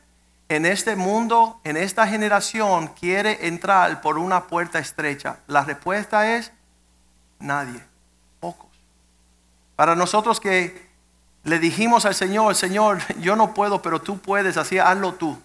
en 0.48 0.66
este 0.66 0.96
mundo, 0.96 1.60
en 1.64 1.78
esta 1.78 2.08
generación, 2.08 2.88
quiere 2.88 3.46
entrar 3.48 4.02
por 4.02 4.18
una 4.18 4.48
puerta 4.48 4.80
estrecha? 4.80 5.40
La 5.48 5.64
respuesta 5.64 6.36
es 6.36 6.52
nadie. 7.40 7.89
Para 9.80 9.96
nosotros 9.96 10.42
que 10.42 10.90
le 11.44 11.58
dijimos 11.58 12.04
al 12.04 12.14
Señor, 12.14 12.54
Señor, 12.54 13.00
yo 13.22 13.38
no 13.38 13.54
puedo, 13.54 13.82
pero 13.82 14.02
tú 14.02 14.20
puedes, 14.20 14.58
así 14.58 14.78
hazlo 14.78 15.14
tú. 15.14 15.40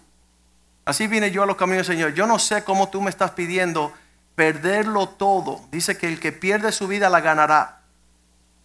Así 0.83 1.07
vine 1.07 1.31
yo 1.31 1.43
a 1.43 1.45
los 1.45 1.55
caminos 1.55 1.87
del 1.87 1.95
Señor. 1.95 2.13
Yo 2.15 2.27
no 2.27 2.37
sé 2.37 2.65
cómo 2.65 2.89
tú 2.89 2.99
me 2.99 3.09
estás 3.09 3.31
pidiendo 3.31 3.93
perderlo 4.35 5.07
todo. 5.07 5.61
Dice 5.71 5.97
que 5.97 6.09
el 6.09 6.19
que 6.19 6.33
pierde 6.33 6.73
su 6.73 6.85
vida 6.85 7.09
la 7.09 7.21
ganará. 7.21 7.79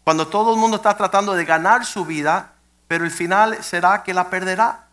Cuando 0.03 0.27
todo 0.27 0.55
el 0.55 0.59
mundo 0.59 0.79
está 0.79 0.97
tratando 0.97 1.35
de 1.35 1.45
ganar 1.45 1.87
su 1.87 2.05
vida, 2.05 2.55
pero 2.89 3.05
el 3.05 3.13
final 3.13 3.63
será 3.63 4.03
que 4.03 4.13
la 4.13 4.29
perderá. 4.29 4.89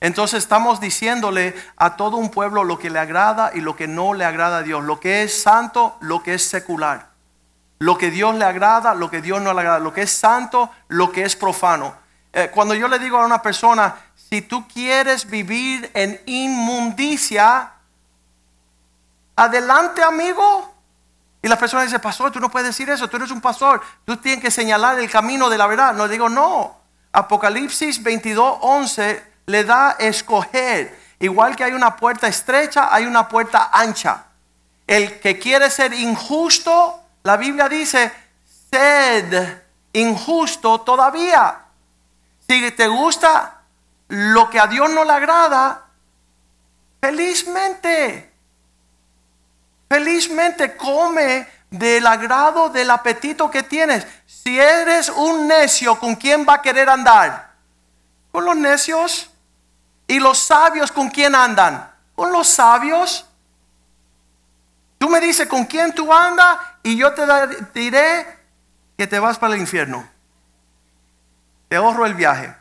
Entonces 0.00 0.40
estamos 0.40 0.78
diciéndole 0.78 1.54
a 1.78 1.96
todo 1.96 2.18
un 2.18 2.30
pueblo 2.30 2.64
lo 2.64 2.78
que 2.78 2.90
le 2.90 2.98
agrada 2.98 3.52
y 3.54 3.62
lo 3.62 3.76
que 3.76 3.88
no 3.88 4.12
le 4.12 4.26
agrada 4.26 4.58
a 4.58 4.62
Dios, 4.62 4.84
lo 4.84 5.00
que 5.00 5.22
es 5.22 5.42
santo, 5.42 5.96
lo 6.00 6.22
que 6.22 6.34
es 6.34 6.46
secular 6.46 7.11
lo 7.82 7.98
que 7.98 8.12
Dios 8.12 8.36
le 8.36 8.44
agrada, 8.44 8.94
lo 8.94 9.10
que 9.10 9.20
Dios 9.20 9.42
no 9.42 9.52
le 9.52 9.60
agrada, 9.60 9.80
lo 9.80 9.92
que 9.92 10.02
es 10.02 10.12
santo, 10.12 10.70
lo 10.86 11.10
que 11.10 11.24
es 11.24 11.34
profano. 11.34 11.92
Eh, 12.32 12.48
cuando 12.54 12.74
yo 12.74 12.86
le 12.86 13.00
digo 13.00 13.18
a 13.18 13.26
una 13.26 13.42
persona, 13.42 13.96
si 14.14 14.40
tú 14.40 14.68
quieres 14.68 15.28
vivir 15.28 15.90
en 15.92 16.20
inmundicia, 16.26 17.72
adelante 19.34 20.00
amigo. 20.00 20.72
Y 21.42 21.48
la 21.48 21.58
persona 21.58 21.82
dice, 21.82 21.98
pastor, 21.98 22.30
tú 22.30 22.38
no 22.38 22.52
puedes 22.52 22.68
decir 22.68 22.88
eso, 22.88 23.08
tú 23.08 23.16
eres 23.16 23.32
un 23.32 23.40
pastor, 23.40 23.82
tú 24.04 24.16
tienes 24.16 24.40
que 24.40 24.52
señalar 24.52 25.00
el 25.00 25.10
camino 25.10 25.50
de 25.50 25.58
la 25.58 25.66
verdad. 25.66 25.92
No 25.92 26.06
digo, 26.06 26.28
no. 26.28 26.76
Apocalipsis 27.10 28.00
22, 28.00 28.58
11 28.60 29.32
le 29.46 29.64
da 29.64 29.96
escoger. 29.98 30.96
Igual 31.18 31.56
que 31.56 31.64
hay 31.64 31.72
una 31.72 31.96
puerta 31.96 32.28
estrecha, 32.28 32.94
hay 32.94 33.06
una 33.06 33.28
puerta 33.28 33.70
ancha. 33.72 34.26
El 34.86 35.18
que 35.18 35.40
quiere 35.40 35.68
ser 35.68 35.92
injusto, 35.92 37.01
la 37.22 37.36
Biblia 37.36 37.68
dice, 37.68 38.12
sed 38.70 39.62
injusto 39.92 40.80
todavía. 40.80 41.60
Si 42.48 42.70
te 42.72 42.88
gusta 42.88 43.62
lo 44.08 44.50
que 44.50 44.58
a 44.58 44.66
Dios 44.66 44.90
no 44.90 45.04
le 45.04 45.12
agrada, 45.12 45.86
felizmente, 47.00 48.32
felizmente 49.88 50.76
come 50.76 51.48
del 51.70 52.06
agrado 52.06 52.68
del 52.68 52.90
apetito 52.90 53.50
que 53.50 53.62
tienes. 53.62 54.06
Si 54.26 54.58
eres 54.58 55.08
un 55.08 55.46
necio, 55.46 55.98
¿con 55.98 56.16
quién 56.16 56.46
va 56.46 56.54
a 56.54 56.62
querer 56.62 56.88
andar? 56.88 57.52
Con 58.30 58.44
los 58.44 58.56
necios. 58.56 59.30
¿Y 60.06 60.18
los 60.18 60.38
sabios 60.38 60.92
con 60.92 61.08
quién 61.08 61.34
andan? 61.34 61.90
Con 62.14 62.32
los 62.32 62.48
sabios. 62.48 63.24
Tú 64.98 65.08
me 65.08 65.20
dices 65.20 65.48
con 65.48 65.64
quién 65.64 65.94
tú 65.94 66.12
andas 66.12 66.58
y 66.82 66.96
yo 66.96 67.12
te 67.14 67.22
diré 67.74 68.26
que 68.96 69.06
te 69.06 69.18
vas 69.18 69.38
para 69.38 69.54
el 69.54 69.60
infierno. 69.60 70.06
Te 71.68 71.76
ahorro 71.76 72.06
el 72.06 72.14
viaje. 72.14 72.54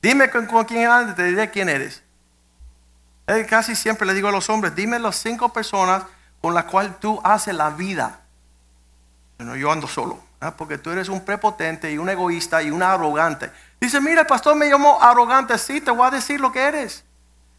Dime 0.00 0.30
con, 0.30 0.46
quién 0.64 0.88
andas, 0.88 1.16
te 1.16 1.24
diré 1.24 1.50
quién 1.50 1.68
eres. 1.68 2.02
Eh, 3.26 3.46
casi 3.48 3.74
siempre 3.76 4.06
le 4.06 4.14
digo 4.14 4.28
a 4.28 4.32
los 4.32 4.48
hombres, 4.48 4.74
dime 4.74 4.98
las 4.98 5.16
cinco 5.16 5.52
personas 5.52 6.04
con 6.40 6.54
las 6.54 6.64
cuales 6.64 6.98
tú 7.00 7.20
haces 7.24 7.54
la 7.54 7.70
vida. 7.70 8.20
Bueno, 9.36 9.54
yo 9.56 9.70
ando 9.70 9.86
solo, 9.86 10.18
¿ah? 10.40 10.52
porque 10.56 10.78
tú 10.78 10.90
eres 10.90 11.08
un 11.08 11.24
prepotente 11.24 11.92
y 11.92 11.98
un 11.98 12.08
egoísta 12.08 12.62
y 12.62 12.70
un 12.70 12.82
arrogante. 12.82 13.50
Dice, 13.80 14.00
mira, 14.00 14.22
el 14.22 14.26
pastor 14.26 14.56
me 14.56 14.68
llamó 14.68 15.00
arrogante. 15.02 15.58
Sí, 15.58 15.80
te 15.80 15.90
voy 15.90 16.06
a 16.06 16.10
decir 16.10 16.40
lo 16.40 16.50
que 16.50 16.60
eres. 16.60 17.04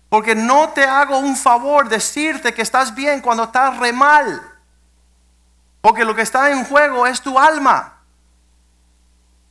Porque 0.09 0.33
no 0.33 0.69
te 0.69 0.83
hago 0.83 1.19
un 1.19 1.38
favor 1.38 1.88
decirte 1.88 2.53
que 2.53 2.63
estás 2.63 2.95
bien 2.95 3.21
cuando 3.21 3.43
estás 3.43 3.77
re 3.77 3.93
mal. 3.93 4.41
Porque 5.81 6.05
lo 6.05 6.15
que 6.15 6.21
está 6.21 6.51
en 6.51 6.65
juego 6.65 7.07
es 7.07 7.21
tu 7.21 7.39
alma. 7.39 7.99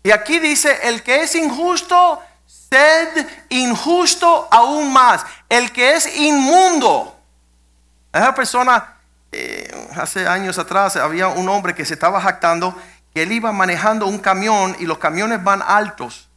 Y 0.03 0.11
aquí 0.11 0.39
dice, 0.39 0.79
el 0.89 1.03
que 1.03 1.23
es 1.23 1.35
injusto, 1.35 2.23
sed 2.47 3.27
injusto 3.49 4.49
aún 4.51 4.93
más. 4.93 5.25
El 5.49 5.73
que 5.73 5.95
es 5.95 6.17
inmundo. 6.17 7.19
Esa 8.13 8.35
persona, 8.35 8.97
eh, 9.33 9.89
hace 9.97 10.27
años 10.27 10.59
atrás, 10.59 10.97
había 10.97 11.29
un 11.29 11.49
hombre 11.49 11.75
que 11.75 11.85
se 11.85 11.95
estaba 11.95 12.21
jactando 12.21 12.75
que 13.15 13.23
él 13.23 13.33
iba 13.33 13.53
manejando 13.53 14.07
un 14.07 14.19
camión 14.19 14.77
y 14.79 14.87
los 14.87 14.99
camiones 14.99 15.43
van 15.43 15.63
altos. 15.63 16.29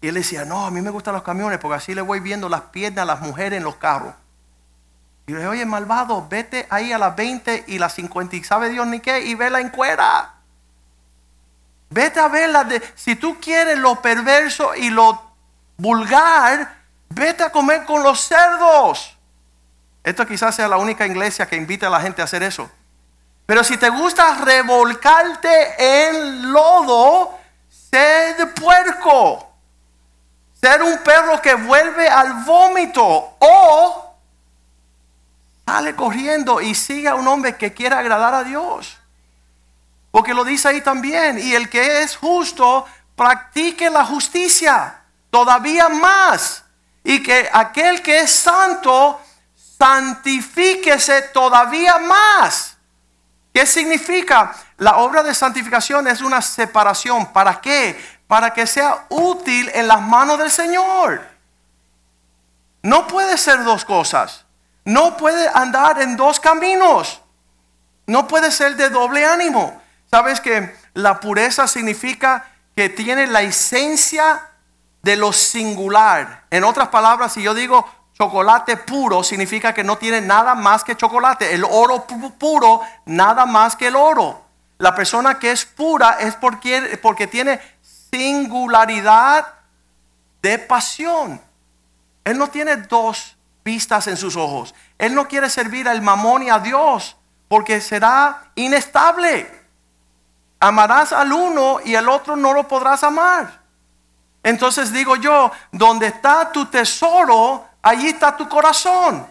Y 0.00 0.08
él 0.08 0.14
decía, 0.14 0.44
no, 0.44 0.66
a 0.66 0.70
mí 0.70 0.80
me 0.82 0.90
gustan 0.90 1.14
los 1.14 1.22
camiones 1.22 1.58
porque 1.58 1.76
así 1.76 1.94
le 1.94 2.02
voy 2.02 2.20
viendo 2.20 2.48
las 2.48 2.62
piernas 2.62 3.02
a 3.02 3.06
las 3.06 3.20
mujeres 3.20 3.56
en 3.56 3.64
los 3.64 3.76
carros. 3.76 4.14
Y 5.26 5.32
le 5.32 5.38
dije, 5.38 5.48
oye, 5.48 5.66
malvado, 5.66 6.26
vete 6.28 6.66
ahí 6.70 6.92
a 6.92 6.98
las 6.98 7.16
20 7.16 7.64
y 7.66 7.78
las 7.78 7.94
50 7.94 8.36
y 8.36 8.44
sabe 8.44 8.68
Dios 8.68 8.86
ni 8.86 9.00
qué 9.00 9.20
y 9.20 9.34
vela 9.34 9.60
en 9.60 9.70
cuera. 9.70 10.34
Vete 11.90 12.20
a 12.20 12.28
verla. 12.28 12.64
De, 12.64 12.82
si 12.94 13.16
tú 13.16 13.38
quieres 13.40 13.78
lo 13.78 14.00
perverso 14.00 14.74
y 14.74 14.90
lo 14.90 15.20
vulgar, 15.76 16.76
vete 17.08 17.42
a 17.42 17.50
comer 17.50 17.84
con 17.84 18.02
los 18.02 18.20
cerdos. 18.20 19.16
Esto 20.04 20.26
quizás 20.26 20.54
sea 20.54 20.68
la 20.68 20.76
única 20.76 21.04
iglesia 21.06 21.46
que 21.46 21.56
invita 21.56 21.88
a 21.88 21.90
la 21.90 22.00
gente 22.00 22.22
a 22.22 22.26
hacer 22.26 22.44
eso. 22.44 22.70
Pero 23.46 23.64
si 23.64 23.76
te 23.76 23.88
gusta 23.90 24.36
revolcarte 24.44 26.06
en 26.06 26.52
lodo, 26.52 27.36
sed 27.68 28.54
puerco 28.54 29.52
ser 30.60 30.82
un 30.82 30.98
perro 30.98 31.40
que 31.40 31.54
vuelve 31.54 32.08
al 32.08 32.44
vómito 32.44 33.36
o 33.38 34.05
sale 35.66 35.96
corriendo 35.96 36.60
y 36.60 36.74
sigue 36.74 37.08
a 37.08 37.14
un 37.14 37.26
hombre 37.26 37.56
que 37.56 37.72
quiere 37.72 37.94
agradar 37.94 38.34
a 38.34 38.44
Dios. 38.44 38.98
Porque 40.10 40.32
lo 40.32 40.44
dice 40.44 40.68
ahí 40.68 40.80
también, 40.80 41.38
y 41.38 41.54
el 41.54 41.68
que 41.68 42.02
es 42.02 42.16
justo, 42.16 42.86
practique 43.14 43.90
la 43.90 44.04
justicia 44.04 45.02
todavía 45.30 45.88
más. 45.88 46.64
Y 47.04 47.22
que 47.22 47.48
aquel 47.52 48.00
que 48.02 48.20
es 48.20 48.30
santo, 48.30 49.20
santifíquese 49.78 51.22
todavía 51.22 51.98
más. 51.98 52.76
¿Qué 53.52 53.66
significa? 53.66 54.54
La 54.78 54.98
obra 54.98 55.22
de 55.22 55.34
santificación 55.34 56.06
es 56.08 56.20
una 56.20 56.40
separación. 56.40 57.32
¿Para 57.32 57.60
qué? 57.60 58.16
para 58.26 58.52
que 58.52 58.66
sea 58.66 59.06
útil 59.08 59.70
en 59.74 59.88
las 59.88 60.02
manos 60.02 60.38
del 60.38 60.50
Señor. 60.50 61.26
No 62.82 63.06
puede 63.06 63.36
ser 63.38 63.64
dos 63.64 63.84
cosas. 63.84 64.45
No 64.86 65.16
puede 65.16 65.50
andar 65.52 66.00
en 66.00 66.16
dos 66.16 66.38
caminos. 66.38 67.20
No 68.06 68.28
puede 68.28 68.52
ser 68.52 68.76
de 68.76 68.88
doble 68.88 69.26
ánimo. 69.26 69.82
¿Sabes 70.08 70.40
que 70.40 70.76
la 70.94 71.18
pureza 71.18 71.66
significa 71.66 72.46
que 72.76 72.88
tiene 72.88 73.26
la 73.26 73.42
esencia 73.42 74.48
de 75.02 75.16
lo 75.16 75.32
singular? 75.32 76.44
En 76.50 76.62
otras 76.62 76.88
palabras, 76.88 77.32
si 77.32 77.42
yo 77.42 77.52
digo 77.52 77.84
chocolate 78.16 78.76
puro, 78.76 79.24
significa 79.24 79.74
que 79.74 79.82
no 79.82 79.98
tiene 79.98 80.20
nada 80.20 80.54
más 80.54 80.84
que 80.84 80.96
chocolate. 80.96 81.52
El 81.52 81.64
oro 81.64 82.06
puro, 82.38 82.80
nada 83.06 83.44
más 83.44 83.74
que 83.74 83.88
el 83.88 83.96
oro. 83.96 84.40
La 84.78 84.94
persona 84.94 85.40
que 85.40 85.50
es 85.50 85.64
pura 85.64 86.18
es 86.20 86.36
porque, 86.36 86.96
porque 87.02 87.26
tiene 87.26 87.60
singularidad 88.12 89.48
de 90.42 90.60
pasión. 90.60 91.40
Él 92.24 92.38
no 92.38 92.46
tiene 92.46 92.76
dos 92.76 93.35
vistas 93.66 94.06
en 94.06 94.16
sus 94.16 94.36
ojos. 94.36 94.74
Él 94.96 95.12
no 95.12 95.26
quiere 95.26 95.50
servir 95.50 95.88
al 95.88 96.00
mamón 96.00 96.44
y 96.44 96.50
a 96.50 96.60
Dios 96.60 97.16
porque 97.48 97.80
será 97.80 98.50
inestable. 98.54 99.52
Amarás 100.60 101.12
al 101.12 101.32
uno 101.32 101.80
y 101.84 101.96
el 101.96 102.08
otro 102.08 102.36
no 102.36 102.54
lo 102.54 102.66
podrás 102.68 103.02
amar. 103.02 103.60
Entonces 104.42 104.92
digo 104.92 105.16
yo, 105.16 105.50
donde 105.72 106.06
está 106.06 106.52
tu 106.52 106.66
tesoro, 106.66 107.66
allí 107.82 108.08
está 108.08 108.36
tu 108.36 108.48
corazón. 108.48 109.26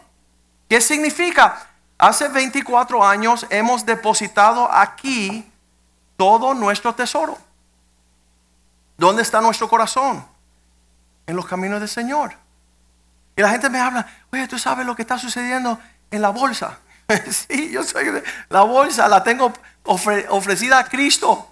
¿Qué 0.68 0.82
significa? 0.82 1.68
Hace 1.98 2.28
24 2.28 3.06
años 3.08 3.46
hemos 3.50 3.86
depositado 3.86 4.70
aquí 4.70 5.50
todo 6.18 6.54
nuestro 6.54 6.94
tesoro. 6.94 7.38
¿Dónde 8.98 9.22
está 9.22 9.40
nuestro 9.40 9.70
corazón? 9.70 10.26
En 11.26 11.38
los 11.38 11.46
caminos 11.46 11.80
del 11.80 11.90
Señor. 11.90 12.45
Y 13.36 13.42
la 13.42 13.50
gente 13.50 13.70
me 13.70 13.80
habla, 13.80 14.08
oye, 14.32 14.48
tú 14.48 14.58
sabes 14.58 14.86
lo 14.86 14.96
que 14.96 15.02
está 15.02 15.18
sucediendo 15.18 15.80
en 16.12 16.22
la 16.22 16.30
bolsa. 16.30 16.80
sí, 17.30 17.72
yo 17.72 17.84
soy 17.84 18.22
la 18.50 18.62
bolsa, 18.62 19.08
la 19.08 19.24
tengo 19.24 19.54
ofrecida 19.84 20.80
a 20.80 20.86
Cristo. 20.86 21.52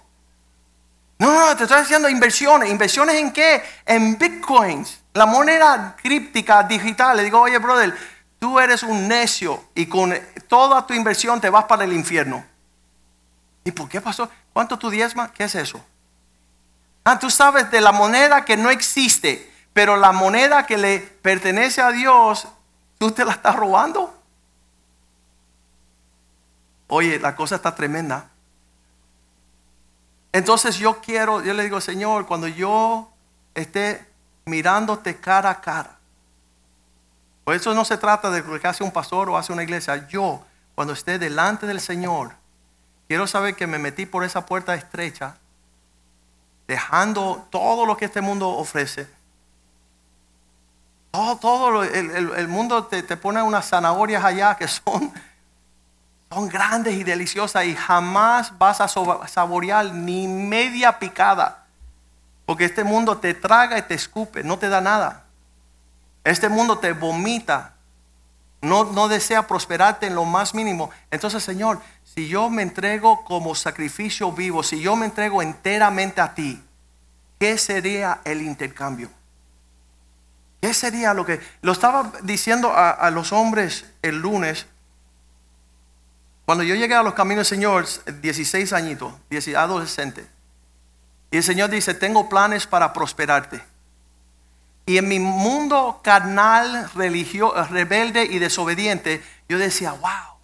No, 1.18 1.32
no, 1.32 1.56
te 1.56 1.64
estoy 1.64 1.80
haciendo 1.80 2.08
inversiones. 2.08 2.70
¿Inversiones 2.70 3.16
en 3.16 3.32
qué? 3.32 3.62
En 3.86 4.18
bitcoins, 4.18 5.00
la 5.12 5.26
moneda 5.26 5.96
críptica 6.02 6.62
digital. 6.64 7.16
Le 7.16 7.22
digo, 7.22 7.40
oye, 7.40 7.58
brother, 7.58 7.96
tú 8.38 8.58
eres 8.58 8.82
un 8.82 9.06
necio 9.06 9.64
y 9.74 9.86
con 9.86 10.14
toda 10.48 10.86
tu 10.86 10.94
inversión 10.94 11.40
te 11.40 11.50
vas 11.50 11.64
para 11.64 11.84
el 11.84 11.92
infierno. 11.92 12.44
¿Y 13.64 13.70
por 13.70 13.88
qué 13.88 14.00
pasó? 14.00 14.28
¿Cuánto 14.52 14.78
tú 14.78 14.90
diezmas? 14.90 15.30
¿Qué 15.30 15.44
es 15.44 15.54
eso? 15.54 15.84
Ah, 17.04 17.18
tú 17.18 17.30
sabes 17.30 17.70
de 17.70 17.80
la 17.80 17.92
moneda 17.92 18.44
que 18.44 18.56
no 18.56 18.70
existe, 18.70 19.50
pero 19.74 19.96
la 19.96 20.12
moneda 20.12 20.64
que 20.66 20.78
le 20.78 21.00
pertenece 21.00 21.82
a 21.82 21.90
Dios, 21.90 22.48
tú 22.96 23.10
te 23.10 23.24
la 23.24 23.32
estás 23.32 23.56
robando. 23.56 24.14
Oye, 26.86 27.18
la 27.18 27.34
cosa 27.34 27.56
está 27.56 27.74
tremenda. 27.74 28.30
Entonces 30.32 30.76
yo 30.78 31.00
quiero, 31.00 31.42
yo 31.42 31.54
le 31.54 31.64
digo, 31.64 31.80
Señor, 31.80 32.26
cuando 32.26 32.46
yo 32.46 33.10
esté 33.54 34.06
mirándote 34.44 35.16
cara 35.16 35.50
a 35.50 35.60
cara, 35.60 35.98
por 37.42 37.54
eso 37.54 37.74
no 37.74 37.84
se 37.84 37.98
trata 37.98 38.30
de 38.30 38.42
lo 38.42 38.58
que 38.60 38.68
hace 38.68 38.84
un 38.84 38.92
pastor 38.92 39.28
o 39.28 39.36
hace 39.36 39.52
una 39.52 39.64
iglesia. 39.64 40.06
Yo, 40.08 40.44
cuando 40.76 40.92
esté 40.92 41.18
delante 41.18 41.66
del 41.66 41.80
Señor, 41.80 42.32
quiero 43.08 43.26
saber 43.26 43.56
que 43.56 43.66
me 43.66 43.78
metí 43.78 44.06
por 44.06 44.22
esa 44.22 44.46
puerta 44.46 44.74
estrecha 44.74 45.36
dejando 46.68 47.46
todo 47.50 47.86
lo 47.86 47.96
que 47.96 48.04
este 48.04 48.20
mundo 48.20 48.48
ofrece. 48.48 49.08
Todo, 51.14 51.36
todo 51.36 51.84
el, 51.84 52.48
mundo 52.48 52.86
te, 52.86 53.16
pone 53.16 53.40
unas 53.40 53.68
zanahorias 53.68 54.24
allá 54.24 54.56
que 54.56 54.66
son, 54.66 55.12
son 56.28 56.48
grandes 56.48 56.94
y 56.94 57.04
deliciosas 57.04 57.66
y 57.66 57.76
jamás 57.76 58.58
vas 58.58 58.80
a 58.80 58.88
saborear 58.88 59.94
ni 59.94 60.26
media 60.26 60.98
picada. 60.98 61.66
Porque 62.44 62.64
este 62.64 62.82
mundo 62.82 63.18
te 63.18 63.32
traga 63.32 63.78
y 63.78 63.82
te 63.82 63.94
escupe, 63.94 64.42
no 64.42 64.58
te 64.58 64.68
da 64.68 64.80
nada. 64.80 65.22
Este 66.24 66.48
mundo 66.48 66.78
te 66.78 66.92
vomita, 66.92 67.74
no, 68.60 68.82
no 68.82 69.06
desea 69.06 69.46
prosperarte 69.46 70.08
en 70.08 70.16
lo 70.16 70.24
más 70.24 70.52
mínimo. 70.52 70.90
Entonces, 71.12 71.44
Señor, 71.44 71.80
si 72.02 72.26
yo 72.26 72.50
me 72.50 72.62
entrego 72.62 73.22
como 73.22 73.54
sacrificio 73.54 74.32
vivo, 74.32 74.64
si 74.64 74.80
yo 74.80 74.96
me 74.96 75.06
entrego 75.06 75.42
enteramente 75.42 76.20
a 76.20 76.34
ti, 76.34 76.60
¿qué 77.38 77.56
sería 77.56 78.20
el 78.24 78.42
intercambio? 78.42 79.10
¿Qué 80.64 80.72
sería 80.72 81.12
lo 81.12 81.26
que... 81.26 81.40
Lo 81.60 81.72
estaba 81.72 82.10
diciendo 82.22 82.72
a, 82.74 83.10
los 83.10 83.32
hombres 83.32 83.84
el 84.00 84.16
lunes, 84.16 84.64
cuando 86.46 86.64
yo 86.64 86.74
llegué 86.74 86.94
a 86.94 87.02
los 87.02 87.12
caminos 87.12 87.50
del 87.50 87.58
Señor, 87.58 87.86
16 88.22 88.72
añitos, 88.72 89.12
16, 89.28 89.58
adolescente, 89.58 90.26
y 91.30 91.36
el 91.36 91.42
Señor 91.42 91.68
dice, 91.68 91.92
tengo 91.92 92.30
planes 92.30 92.66
para 92.66 92.94
prosperarte. 92.94 93.60
Y 94.86 94.96
en 94.96 95.06
mi 95.06 95.18
mundo 95.18 96.00
carnal, 96.02 96.90
religio, 96.94 97.52
rebelde 97.66 98.24
y 98.24 98.38
desobediente, 98.38 99.22
yo 99.50 99.58
decía, 99.58 99.92
wow, 99.92 100.38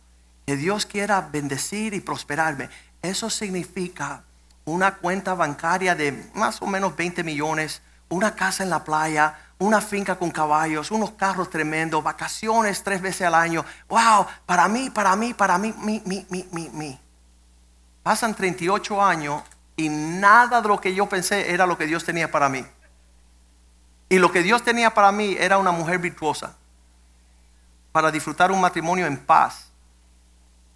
que 0.46 0.54
Dios 0.54 0.85
quiera 0.85 1.22
bendecir 1.33 1.94
y 1.94 2.00
prosperarme. 2.00 2.68
Eso 3.00 3.30
significa 3.30 4.24
una 4.66 4.96
cuenta 4.96 5.33
bancaria 5.33 5.94
de 5.94 6.30
más 6.35 6.61
o 6.61 6.66
menos 6.66 6.94
20 6.94 7.24
millones, 7.24 7.80
una 8.11 8.35
casa 8.35 8.62
en 8.64 8.68
la 8.68 8.85
playa, 8.85 9.46
una 9.61 9.83
finca 9.83 10.16
con 10.16 10.31
caballos, 10.31 10.90
unos 10.90 11.12
carros 11.12 11.51
tremendos, 11.51 12.03
vacaciones 12.03 12.83
tres 12.83 13.01
veces 13.01 13.27
al 13.27 13.35
año. 13.35 13.64
Wow, 13.88 14.27
para 14.46 14.66
mí, 14.68 14.88
para 14.88 15.14
mí, 15.14 15.35
para 15.35 15.59
mí, 15.59 15.75
mi, 15.79 16.03
mi, 16.07 16.27
mi, 16.31 16.49
mi, 16.51 16.70
mi. 16.70 16.99
Pasan 18.03 18.35
38 18.35 19.03
años 19.05 19.42
y 19.77 19.90
nada 19.90 20.62
de 20.62 20.68
lo 20.68 20.81
que 20.81 20.94
yo 20.94 21.07
pensé 21.07 21.53
era 21.53 21.66
lo 21.66 21.77
que 21.77 21.87
Dios 21.87 22.05
tenía 22.05 22.31
para 22.31 22.49
mí. 22.49 22.64
Y 24.09 24.18
lo 24.18 24.33
que 24.33 24.42
Dios 24.42 24.62
tenía 24.62 24.94
para 24.94 25.12
mí 25.12 25.37
era 25.38 25.59
una 25.59 25.73
mujer 25.73 25.99
virtuosa, 25.99 26.57
para 27.92 28.11
disfrutar 28.11 28.51
un 28.51 28.62
matrimonio 28.62 29.07
en 29.07 29.18
paz. 29.18 29.70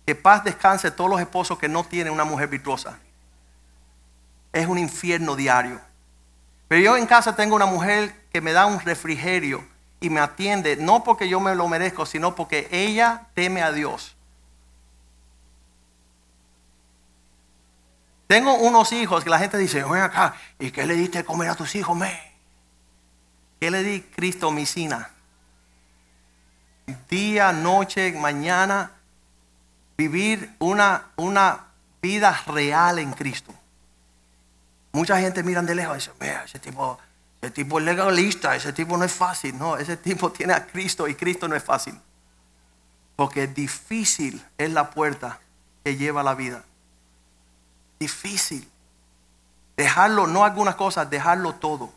Que 0.04 0.14
paz 0.14 0.44
descanse 0.44 0.90
todos 0.90 1.08
los 1.08 1.20
esposos 1.20 1.58
que 1.58 1.70
no 1.70 1.84
tienen 1.84 2.12
una 2.12 2.24
mujer 2.24 2.48
virtuosa. 2.48 2.98
Es 4.52 4.66
un 4.66 4.76
infierno 4.76 5.34
diario. 5.34 5.80
Pero 6.68 6.82
yo 6.82 6.96
en 6.96 7.06
casa 7.06 7.36
tengo 7.36 7.56
una 7.56 7.66
mujer 7.66 8.14
que 8.32 8.40
me 8.40 8.52
da 8.52 8.66
un 8.66 8.80
refrigerio 8.80 9.64
y 10.00 10.10
me 10.10 10.20
atiende, 10.20 10.76
no 10.76 11.04
porque 11.04 11.28
yo 11.28 11.40
me 11.40 11.54
lo 11.54 11.68
merezco, 11.68 12.06
sino 12.06 12.34
porque 12.34 12.68
ella 12.70 13.26
teme 13.34 13.62
a 13.62 13.72
Dios. 13.72 14.16
Tengo 18.26 18.54
unos 18.54 18.92
hijos 18.92 19.22
que 19.22 19.30
la 19.30 19.38
gente 19.38 19.58
dice, 19.58 19.84
ven 19.84 20.02
acá, 20.02 20.34
¿y 20.58 20.70
qué 20.70 20.86
le 20.86 20.94
diste 20.94 21.18
de 21.18 21.24
comer 21.24 21.50
a 21.50 21.54
tus 21.54 21.74
hijos, 21.74 21.96
me? 21.96 22.34
¿Qué 23.60 23.70
le 23.70 23.82
di 23.82 24.00
Cristo 24.00 24.50
misina? 24.50 25.10
Día, 27.08 27.52
noche, 27.52 28.12
mañana, 28.12 28.92
vivir 29.96 30.54
una, 30.58 31.06
una 31.16 31.66
vida 32.02 32.42
real 32.46 32.98
en 32.98 33.12
Cristo. 33.12 33.54
Mucha 34.94 35.18
gente 35.18 35.42
miran 35.42 35.66
de 35.66 35.74
lejos 35.74 35.96
y 35.96 35.98
dice, 35.98 36.12
mira, 36.20 36.44
ese 36.44 36.60
tipo, 36.60 36.96
ese 37.42 37.50
tipo 37.50 37.80
es 37.80 37.84
legalista, 37.84 38.54
ese 38.54 38.72
tipo 38.72 38.96
no 38.96 39.04
es 39.04 39.12
fácil. 39.12 39.58
No, 39.58 39.76
ese 39.76 39.96
tipo 39.96 40.30
tiene 40.30 40.52
a 40.52 40.64
Cristo 40.68 41.08
y 41.08 41.16
Cristo 41.16 41.48
no 41.48 41.56
es 41.56 41.64
fácil. 41.64 42.00
Porque 43.16 43.48
difícil 43.48 44.40
es 44.56 44.70
la 44.70 44.90
puerta 44.90 45.40
que 45.82 45.96
lleva 45.96 46.20
a 46.20 46.24
la 46.24 46.36
vida. 46.36 46.62
Difícil. 47.98 48.70
Dejarlo, 49.76 50.28
no 50.28 50.44
algunas 50.44 50.76
cosas, 50.76 51.10
dejarlo 51.10 51.56
todo. 51.56 51.92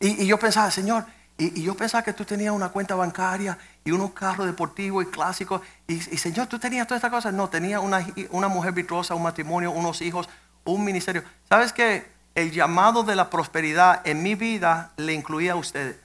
Y, 0.00 0.24
y 0.24 0.26
yo 0.26 0.38
pensaba, 0.38 0.70
Señor, 0.70 1.06
y, 1.38 1.58
y, 1.58 1.62
yo 1.62 1.74
pensaba 1.74 2.02
que 2.02 2.12
tú 2.12 2.26
tenías 2.26 2.52
una 2.52 2.68
cuenta 2.68 2.96
bancaria 2.96 3.56
y 3.82 3.92
unos 3.92 4.10
carros 4.10 4.46
deportivos 4.46 5.04
y 5.04 5.06
clásicos. 5.06 5.62
Y, 5.86 5.94
y 5.94 6.18
Señor, 6.18 6.48
tú 6.48 6.58
tenías 6.58 6.86
todas 6.86 6.98
estas 6.98 7.10
cosas. 7.10 7.32
No, 7.32 7.48
tenía 7.48 7.80
una, 7.80 8.06
una 8.28 8.48
mujer 8.48 8.72
virtuosa, 8.72 9.14
un 9.14 9.22
matrimonio, 9.22 9.70
unos 9.70 10.02
hijos, 10.02 10.28
un 10.72 10.84
ministerio. 10.84 11.22
¿Sabes 11.48 11.72
que 11.72 12.10
el 12.34 12.52
llamado 12.52 13.02
de 13.02 13.16
la 13.16 13.30
prosperidad 13.30 14.00
en 14.04 14.22
mi 14.22 14.34
vida 14.34 14.90
le 14.96 15.12
incluía 15.12 15.52
a 15.52 15.56
ustedes? 15.56 15.96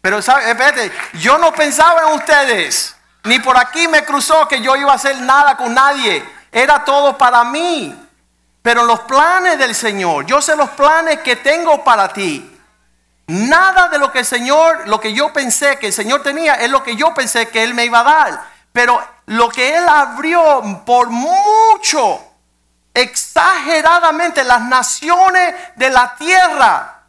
Pero 0.00 0.22
¿sabe? 0.22 0.50
espérate, 0.50 0.92
yo 1.14 1.38
no 1.38 1.52
pensaba 1.52 2.02
en 2.08 2.14
ustedes. 2.14 2.96
Ni 3.24 3.40
por 3.40 3.58
aquí 3.58 3.88
me 3.88 4.04
cruzó 4.04 4.46
que 4.46 4.60
yo 4.60 4.76
iba 4.76 4.92
a 4.92 4.96
hacer 4.96 5.20
nada 5.20 5.56
con 5.56 5.74
nadie. 5.74 6.24
Era 6.52 6.84
todo 6.84 7.18
para 7.18 7.42
mí. 7.44 7.94
Pero 8.62 8.84
los 8.84 9.00
planes 9.00 9.58
del 9.58 9.74
Señor, 9.74 10.26
yo 10.26 10.40
sé 10.40 10.56
los 10.56 10.70
planes 10.70 11.20
que 11.20 11.36
tengo 11.36 11.82
para 11.82 12.08
ti. 12.12 12.52
Nada 13.26 13.88
de 13.88 13.98
lo 13.98 14.12
que 14.12 14.20
el 14.20 14.24
Señor, 14.24 14.86
lo 14.86 15.00
que 15.00 15.12
yo 15.12 15.32
pensé 15.32 15.78
que 15.78 15.88
el 15.88 15.92
Señor 15.92 16.22
tenía, 16.22 16.54
es 16.54 16.70
lo 16.70 16.82
que 16.84 16.94
yo 16.94 17.12
pensé 17.12 17.48
que 17.48 17.64
Él 17.64 17.74
me 17.74 17.84
iba 17.84 18.00
a 18.00 18.04
dar. 18.04 18.44
Pero 18.72 19.00
lo 19.26 19.48
que 19.48 19.76
Él 19.76 19.84
abrió 19.88 20.82
por 20.84 21.10
mucho 21.10 22.20
exageradamente 22.96 24.42
las 24.42 24.62
naciones 24.62 25.54
de 25.76 25.90
la 25.90 26.16
tierra. 26.16 27.02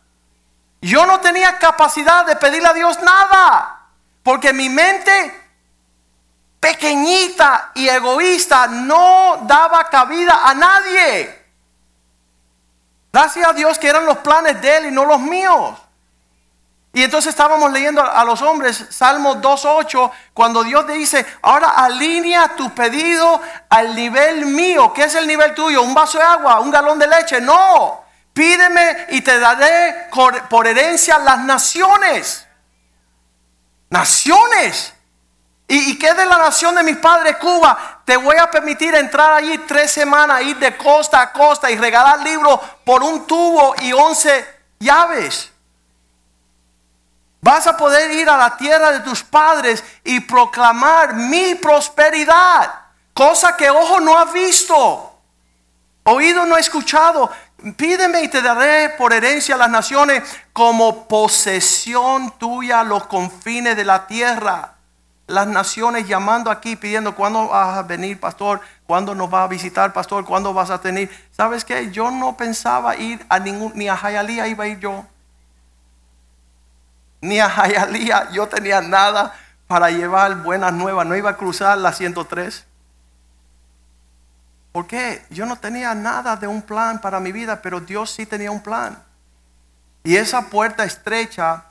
Yo 0.82 1.06
no 1.06 1.22
tenía 1.22 1.58
capacidad 1.58 2.26
de 2.26 2.36
pedirle 2.36 2.68
a 2.68 2.74
Dios 2.74 3.02
nada, 3.02 3.88
porque 4.22 4.52
mi 4.52 4.68
mente 4.68 5.48
pequeñita 6.60 7.72
y 7.74 7.88
egoísta 7.88 8.68
no 8.68 9.40
daba 9.44 9.90
cabida 9.90 10.42
a 10.44 10.54
nadie. 10.54 11.46
Gracias 13.14 13.48
a 13.48 13.54
Dios 13.54 13.80
que 13.80 13.88
eran 13.88 14.06
los 14.06 14.18
planes 14.18 14.62
de 14.62 14.78
Él 14.78 14.86
y 14.88 14.92
no 14.92 15.06
los 15.06 15.22
míos. 15.22 15.80
Y 16.98 17.04
entonces 17.04 17.30
estábamos 17.30 17.72
leyendo 17.72 18.02
a 18.04 18.26
los 18.26 18.42
hombres 18.42 18.86
Salmo 18.90 19.36
2.8, 19.36 20.12
cuando 20.34 20.64
Dios 20.64 20.88
te 20.88 20.94
dice, 20.94 21.24
ahora 21.44 21.70
alinea 21.76 22.56
tu 22.56 22.74
pedido 22.74 23.40
al 23.70 23.96
nivel 23.96 24.48
mío. 24.48 24.92
¿Qué 24.94 25.04
es 25.04 25.14
el 25.14 25.28
nivel 25.28 25.54
tuyo? 25.54 25.84
¿Un 25.84 25.94
vaso 25.94 26.18
de 26.18 26.24
agua? 26.24 26.60
¿Un 26.60 26.72
galón 26.72 26.98
de 26.98 27.06
leche? 27.06 27.40
No. 27.40 28.04
Pídeme 28.34 29.06
y 29.10 29.22
te 29.22 29.38
daré 29.38 30.10
por 30.50 30.66
herencia 30.66 31.20
las 31.20 31.38
naciones. 31.38 32.48
Naciones. 33.92 34.92
¿Y, 35.68 35.92
y 35.92 36.00
qué 36.00 36.16
de 36.16 36.26
la 36.26 36.38
nación 36.38 36.74
de 36.74 36.82
mis 36.82 36.98
padres, 36.98 37.38
Cuba? 37.38 38.02
Te 38.06 38.18
voy 38.18 38.38
a 38.38 38.50
permitir 38.50 38.96
entrar 38.96 39.34
allí 39.34 39.56
tres 39.68 39.92
semanas, 39.92 40.42
ir 40.42 40.58
de 40.58 40.76
costa 40.76 41.22
a 41.22 41.32
costa 41.32 41.70
y 41.70 41.78
regalar 41.78 42.22
libros 42.22 42.60
por 42.84 43.04
un 43.04 43.28
tubo 43.28 43.76
y 43.82 43.94
once 43.94 44.48
llaves. 44.80 45.52
Vas 47.48 47.66
a 47.66 47.78
poder 47.78 48.12
ir 48.12 48.30
a 48.30 48.36
la 48.36 48.58
tierra 48.58 48.92
de 48.92 49.00
tus 49.00 49.24
padres 49.24 49.82
y 50.04 50.20
proclamar 50.20 51.14
mi 51.14 51.56
prosperidad. 51.56 52.70
Cosa 53.14 53.56
que 53.56 53.70
ojo 53.70 54.02
no 54.02 54.18
ha 54.18 54.26
visto, 54.26 55.18
oído 56.04 56.46
no 56.46 56.56
ha 56.56 56.60
escuchado. 56.60 57.32
Pídeme 57.78 58.22
y 58.24 58.28
te 58.28 58.42
daré 58.42 58.90
por 58.90 59.14
herencia 59.14 59.56
a 59.56 59.60
las 59.60 59.70
naciones 59.70 60.24
como 60.52 61.08
posesión 61.08 62.32
tuya 62.38 62.84
los 62.84 63.06
confines 63.06 63.78
de 63.78 63.86
la 63.86 64.08
tierra. 64.08 64.74
Las 65.28 65.48
naciones 65.48 66.06
llamando 66.06 66.52
aquí 66.52 66.76
pidiendo 66.76 67.16
cuándo 67.16 67.48
vas 67.48 67.78
a 67.78 67.84
venir, 67.84 68.20
pastor, 68.20 68.60
cuándo 68.86 69.16
nos 69.16 69.34
va 69.34 69.44
a 69.44 69.48
visitar, 69.48 69.94
pastor, 69.94 70.26
cuándo 70.26 70.54
vas 70.54 70.70
a 70.70 70.82
tener. 70.82 71.10
¿Sabes 71.32 71.64
qué? 71.64 71.92
Yo 71.92 72.12
no 72.12 72.36
pensaba 72.36 72.98
ir 72.98 73.26
a 73.30 73.40
ningún, 73.40 73.72
ni 73.74 73.88
a 73.88 73.96
Jayalía 73.96 74.50
iba 74.50 74.66
a 74.66 74.68
ir 74.68 74.80
yo 74.80 75.06
ni 77.22 77.40
a 77.40 77.50
Jayalía 77.50 78.30
yo 78.32 78.48
tenía 78.48 78.82
nada 78.82 79.34
para 79.68 79.90
llevar 79.90 80.44
buenas 80.44 80.74
nuevas. 80.74 81.06
No 81.06 81.16
iba 81.16 81.32
a 81.32 81.38
cruzar 81.38 81.78
la 81.78 81.92
103. 81.92 82.66
¿Por 84.72 84.88
qué? 84.88 85.26
Yo 85.30 85.46
no 85.46 85.58
tenía 85.58 85.94
nada 85.96 86.36
de 86.36 86.48
un 86.48 86.62
plan 86.62 87.02
para 87.02 87.20
mi 87.20 87.32
vida, 87.32 87.62
pero 87.62 87.80
Dios 87.80 88.12
sí 88.12 88.26
tenía 88.26 88.52
un 88.52 88.62
plan. 88.62 89.04
Y 90.04 90.16
esa 90.16 90.50
puerta 90.50 90.86
estrecha, 90.86 91.66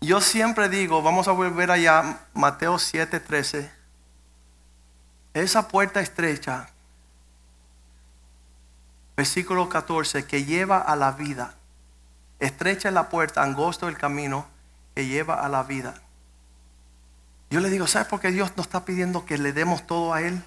yo 0.00 0.20
siempre 0.20 0.68
digo, 0.68 1.02
vamos 1.02 1.28
a 1.28 1.32
volver 1.32 1.70
allá, 1.70 2.20
Mateo 2.32 2.76
7:13. 2.78 3.70
Esa 5.34 5.68
puerta 5.68 6.00
estrecha, 6.00 6.70
versículo 9.16 9.68
14, 9.68 10.24
que 10.24 10.44
lleva 10.44 10.78
a 10.78 10.96
la 10.96 11.12
vida. 11.12 11.54
Estrecha 12.38 12.88
es 12.88 12.94
la 12.94 13.08
puerta, 13.08 13.42
angosto 13.42 13.88
el 13.88 13.98
camino 13.98 14.55
que 14.96 15.06
lleva 15.06 15.44
a 15.44 15.50
la 15.50 15.62
vida. 15.62 15.94
Yo 17.50 17.60
le 17.60 17.68
digo, 17.68 17.86
¿sabes 17.86 18.08
por 18.08 18.18
qué 18.18 18.32
Dios 18.32 18.56
nos 18.56 18.64
está 18.64 18.86
pidiendo 18.86 19.26
que 19.26 19.36
le 19.36 19.52
demos 19.52 19.86
todo 19.86 20.14
a 20.14 20.22
Él? 20.22 20.42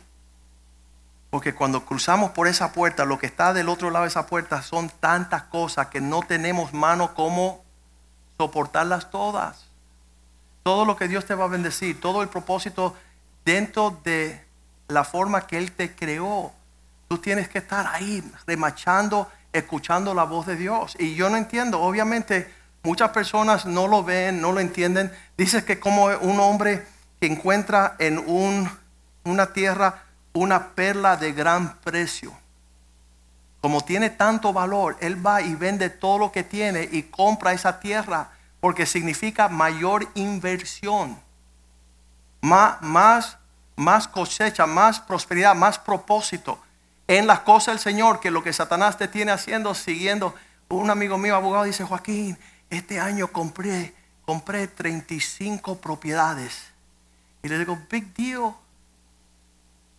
Porque 1.30 1.54
cuando 1.54 1.86
cruzamos 1.86 2.32
por 2.32 2.48
esa 2.48 2.72
puerta, 2.72 3.06
lo 3.06 3.20
que 3.20 3.28
está 3.28 3.54
del 3.54 3.70
otro 3.70 3.92
lado 3.92 4.06
de 4.06 4.10
esa 4.10 4.26
puerta 4.26 4.64
son 4.64 4.90
tantas 4.90 5.44
cosas 5.44 5.88
que 5.88 6.02
no 6.02 6.22
tenemos 6.24 6.74
mano 6.74 7.14
como 7.14 7.64
soportarlas 8.40 9.12
todas. 9.12 9.68
Todo 10.64 10.84
lo 10.84 10.96
que 10.96 11.08
Dios 11.08 11.26
te 11.26 11.36
va 11.36 11.46
a 11.46 11.50
bendecir, 11.50 12.02
todo 12.02 12.24
el 12.24 12.30
propósito 12.30 12.96
dentro 13.46 14.02
de 14.04 14.44
la 14.88 15.04
forma 15.04 15.46
que 15.46 15.60
Él 15.60 15.72
te 15.74 15.96
creó. 15.96 16.52
Tú 17.08 17.20
tienes 17.20 17.50
que 17.50 17.60
estar 17.60 17.86
ahí 17.86 18.24
remachando, 18.48 19.30
escuchando 19.54 20.16
la 20.16 20.24
voz 20.24 20.48
de 20.48 20.56
Dios. 20.56 20.96
Y 20.98 21.14
yo 21.14 21.30
no 21.30 21.38
entiendo, 21.38 21.80
obviamente 21.82 22.59
Muchas 22.84 23.10
personas 23.10 23.66
no 23.66 23.88
lo 23.88 24.04
ven, 24.04 24.42
no 24.42 24.52
lo 24.52 24.60
entienden. 24.60 25.12
Dice 25.38 25.66
que 25.66 25.80
como 25.80 26.06
un 26.06 26.40
hombre 26.40 26.86
que 27.20 27.28
encuentra 27.28 27.96
en 28.00 28.18
un, 28.20 28.70
una 29.24 29.54
tierra 29.54 30.04
una 30.34 30.70
perla 30.70 31.18
de 31.18 31.34
gran 31.34 31.78
precio. 31.80 32.34
Como 33.62 33.82
tiene 33.82 34.10
tanto 34.10 34.54
valor, 34.54 34.98
él 35.02 35.26
va 35.26 35.42
y 35.42 35.56
vende 35.56 35.90
todo 35.90 36.18
lo 36.18 36.32
que 36.32 36.44
tiene 36.44 36.88
y 36.92 37.04
compra 37.04 37.52
esa 37.52 37.80
tierra 37.80 38.32
porque 38.62 38.86
significa 38.86 39.50
mayor 39.50 40.08
inversión, 40.16 41.20
más, 42.42 42.82
más, 42.82 43.38
más 43.76 44.08
cosecha, 44.08 44.66
más 44.66 45.00
prosperidad, 45.00 45.56
más 45.56 45.80
propósito 45.80 46.60
en 47.08 47.26
las 47.26 47.40
cosas 47.40 47.74
del 47.74 47.80
Señor 47.80 48.20
que 48.20 48.32
lo 48.32 48.44
que 48.44 48.54
Satanás 48.54 48.98
te 48.98 49.08
tiene 49.08 49.32
haciendo, 49.32 49.74
siguiendo 49.74 50.36
Un 50.72 50.92
amigo 50.92 51.18
mío, 51.18 51.36
abogado, 51.36 51.64
dice, 51.64 51.84
Joaquín, 51.84 52.38
este 52.70 53.00
año 53.00 53.28
compré, 53.28 53.94
compré 54.26 54.68
35 54.68 55.80
propiedades. 55.80 56.72
Y 57.42 57.48
le 57.48 57.58
digo, 57.58 57.78
big 57.90 58.14
deal. 58.14 58.54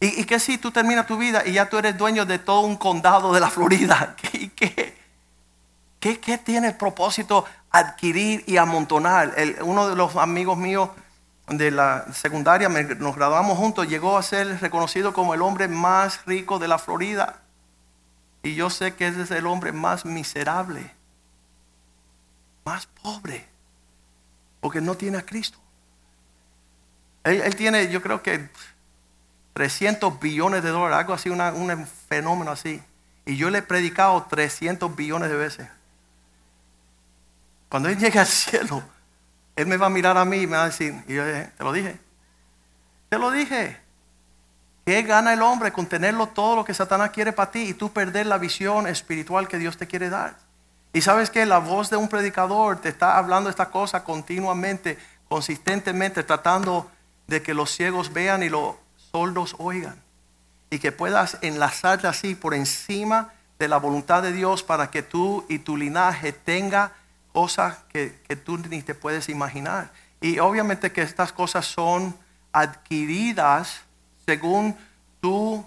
¿Y, 0.01 0.21
y 0.21 0.25
qué 0.25 0.39
si 0.39 0.59
tú 0.59 0.71
terminas 0.71 1.07
tu 1.07 1.17
vida 1.17 1.43
y 1.47 1.53
ya 1.53 1.69
tú 1.69 1.79
eres 1.79 1.97
dueño 1.97 2.25
de 2.25 2.39
todo 2.39 2.61
un 2.61 2.77
condado 2.77 3.33
de 3.33 3.41
la 3.41 3.51
Florida? 3.51 4.17
¿Qué, 4.23 4.51
qué, 4.51 4.97
qué, 5.99 6.21
qué 6.21 6.39
tiene 6.39 6.69
el 6.69 6.77
propósito 6.77 7.45
adquirir 7.71 8.45
y 8.47 8.57
amontonar? 8.57 9.35
Uno 9.63 9.89
de 9.89 9.97
los 9.97 10.17
amigos 10.17 10.57
míos 10.57 10.91
de 11.49 11.71
la 11.71 12.07
secundaria, 12.13 12.69
nos 12.69 13.17
graduamos 13.17 13.59
juntos, 13.59 13.89
llegó 13.89 14.17
a 14.17 14.23
ser 14.23 14.61
reconocido 14.61 15.13
como 15.13 15.35
el 15.35 15.43
hombre 15.43 15.69
más 15.69 16.25
rico 16.25 16.59
de 16.59 16.69
la 16.69 16.79
Florida. 16.79 17.41
Y 18.43 18.55
yo 18.55 18.71
sé 18.71 18.95
que 18.95 19.09
ese 19.09 19.23
es 19.23 19.31
el 19.33 19.47
hombre 19.47 19.73
más 19.73 20.05
miserable, 20.05 20.95
más 22.65 22.87
pobre, 22.87 23.47
porque 24.61 24.81
no 24.81 24.97
tiene 24.97 25.19
a 25.19 25.23
Cristo. 25.27 25.59
Él, 27.25 27.55
tiene, 27.57 27.91
yo 27.91 28.01
creo 28.01 28.23
que 28.23 28.49
300 29.53 30.19
billones 30.21 30.63
de 30.63 30.71
dólares, 30.71 30.99
algo 30.99 31.13
así, 31.13 31.29
un 31.29 31.87
fenómeno 32.09 32.51
así. 32.51 32.83
Y 33.27 33.37
yo 33.37 33.51
le 33.51 33.59
he 33.59 33.63
predicado 33.63 34.27
300 34.29 34.95
billones 34.97 35.29
de 35.29 35.37
veces. 35.37 35.69
Cuando 37.69 37.89
él 37.89 37.99
llegue 37.99 38.19
al 38.19 38.27
cielo, 38.27 38.83
él 39.55 39.67
me 39.67 39.77
va 39.77 39.87
a 39.87 39.91
mirar 39.91 40.17
a 40.17 40.25
mí 40.25 40.39
y 40.39 40.47
me 40.47 40.57
va 40.57 40.65
a 40.65 40.67
decir, 40.67 40.95
y 41.07 41.15
yo 41.15 41.25
te 41.25 41.65
lo 41.65 41.73
dije, 41.73 41.99
te 43.09 43.19
lo 43.19 43.31
dije. 43.31 43.79
¿Qué 44.87 45.03
gana 45.03 45.35
el 45.35 45.43
hombre 45.43 45.73
con 45.73 45.87
tenerlo 45.87 46.29
todo 46.29 46.57
lo 46.57 46.65
que 46.65 46.75
Satanás 46.75 47.11
quiere 47.11 47.33
para 47.33 47.51
ti 47.51 47.69
y 47.69 47.75
tú 47.75 47.93
perder 47.93 48.27
la 48.27 48.39
visión 48.39 48.87
espiritual 48.87 49.47
que 49.47 49.59
Dios 49.59 49.77
te 49.77 49.87
quiere 49.87 50.09
dar? 50.09 50.37
Y 50.93 51.03
sabes 51.03 51.31
que 51.31 51.47
la 51.47 51.59
voz 51.59 51.89
de 51.91 51.97
un 51.97 52.09
predicador 52.09 52.81
te 52.81 52.89
está 52.89 53.17
hablando 53.17 53.49
esta 53.49 53.71
cosa 53.71 54.03
continuamente, 54.03 54.99
consistentemente, 55.29 56.25
tratando 56.25 56.91
de 57.29 57.43
que 57.43 57.55
los 57.55 57.71
ciegos 57.71 58.13
vean 58.13 58.43
y 58.43 58.49
los 58.49 58.75
sordos 59.13 59.55
oigan. 59.59 60.03
Y 60.69 60.81
que 60.81 60.91
puedas 60.91 61.39
enlazarte 61.43 62.09
así 62.09 62.35
por 62.35 62.55
encima 62.55 63.33
de 63.59 63.69
la 63.69 63.77
voluntad 63.77 64.23
de 64.23 64.33
Dios 64.33 64.63
para 64.63 64.91
que 64.91 65.03
tú 65.03 65.45
y 65.49 65.61
tu 65.61 65.77
linaje 65.77 66.33
tenga 66.33 66.93
cosas 67.33 67.79
que, 67.89 68.21
que 68.27 68.35
tú 68.35 68.59
ni 68.59 68.83
te 68.83 68.95
puedes 68.95 69.29
imaginar. 69.29 69.93
Y 70.21 70.39
obviamente 70.41 70.93
que 70.93 71.03
estas 71.03 71.33
cosas 71.33 71.67
son 71.67 72.17
adquiridas 72.53 73.83
según 74.27 74.77
tú 75.21 75.65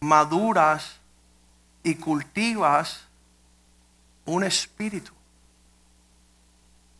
maduras 0.00 1.00
y 1.82 1.96
cultivas 1.96 3.07
un 4.28 4.44
espíritu. 4.44 5.12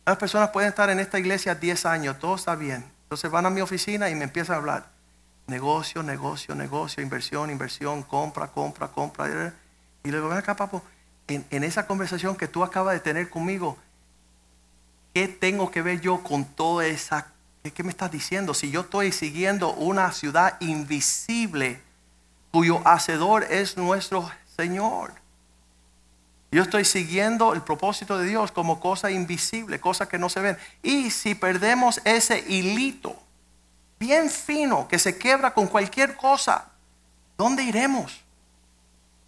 Las 0.05 0.17
personas 0.17 0.49
pueden 0.49 0.69
estar 0.69 0.89
en 0.89 0.99
esta 0.99 1.19
iglesia 1.19 1.55
10 1.55 1.85
años, 1.85 2.19
todo 2.19 2.35
está 2.35 2.55
bien. 2.55 2.83
Entonces 3.03 3.29
van 3.29 3.45
a 3.45 3.49
mi 3.49 3.61
oficina 3.61 4.09
y 4.09 4.15
me 4.15 4.23
empiezan 4.23 4.55
a 4.55 4.57
hablar. 4.57 4.89
Negocio, 5.47 6.03
negocio, 6.03 6.55
negocio, 6.55 7.03
inversión, 7.03 7.49
inversión, 7.51 8.03
compra, 8.03 8.47
compra, 8.47 8.87
compra. 8.87 9.53
Y 10.03 10.09
le 10.09 10.17
digo, 10.17 10.29
ven 10.29 10.37
acá, 10.37 10.55
papo, 10.55 10.83
en, 11.27 11.45
en 11.51 11.63
esa 11.63 11.85
conversación 11.85 12.35
que 12.35 12.47
tú 12.47 12.63
acabas 12.63 12.93
de 12.93 12.99
tener 12.99 13.29
conmigo, 13.29 13.77
¿qué 15.13 15.27
tengo 15.27 15.69
que 15.69 15.81
ver 15.81 16.01
yo 16.01 16.23
con 16.23 16.45
toda 16.45 16.85
esa... 16.87 17.27
¿Qué, 17.63 17.71
qué 17.71 17.83
me 17.83 17.89
estás 17.89 18.11
diciendo? 18.11 18.53
Si 18.53 18.71
yo 18.71 18.81
estoy 18.81 19.11
siguiendo 19.11 19.73
una 19.73 20.11
ciudad 20.11 20.57
invisible 20.59 21.81
cuyo 22.51 22.81
hacedor 22.87 23.43
es 23.43 23.77
nuestro 23.77 24.31
Señor. 24.55 25.18
Yo 26.51 26.63
estoy 26.63 26.83
siguiendo 26.83 27.53
el 27.53 27.61
propósito 27.61 28.17
de 28.17 28.27
Dios 28.27 28.51
como 28.51 28.79
cosa 28.79 29.11
invisible, 29.11 29.79
cosas 29.79 30.07
que 30.07 30.17
no 30.17 30.29
se 30.29 30.39
ven. 30.39 30.57
Y 30.81 31.11
si 31.11 31.35
perdemos 31.35 32.01
ese 32.05 32.43
hilito 32.47 33.15
bien 33.99 34.29
fino 34.29 34.87
que 34.87 34.97
se 34.97 35.17
quebra 35.17 35.53
con 35.53 35.67
cualquier 35.67 36.15
cosa, 36.15 36.69
¿dónde 37.37 37.63
iremos? 37.63 38.23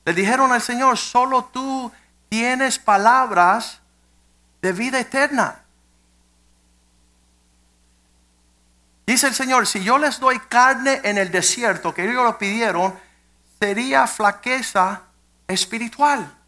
Le 0.05 0.13
dijeron 0.13 0.51
al 0.51 0.61
Señor, 0.61 0.97
solo 0.97 1.45
tú 1.45 1.91
tienes 2.29 2.79
palabras 2.79 3.79
de 4.61 4.71
vida 4.71 4.99
eterna. 4.99 5.59
Dice 9.05 9.27
el 9.27 9.33
Señor, 9.35 9.67
si 9.67 9.83
yo 9.83 9.97
les 9.97 10.19
doy 10.19 10.39
carne 10.39 11.01
en 11.03 11.17
el 11.17 11.29
desierto, 11.29 11.93
que 11.93 12.09
ellos 12.09 12.23
lo 12.23 12.37
pidieron, 12.37 12.97
sería 13.59 14.07
flaqueza 14.07 15.01
espiritual. 15.47 16.40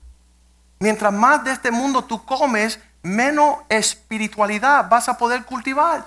Mientras 0.83 1.13
más 1.13 1.45
de 1.45 1.53
este 1.53 1.71
mundo 1.71 2.03
tú 2.03 2.25
comes, 2.25 2.77
menos 3.03 3.59
espiritualidad 3.69 4.89
vas 4.89 5.07
a 5.07 5.17
poder 5.17 5.45
cultivar. 5.45 6.05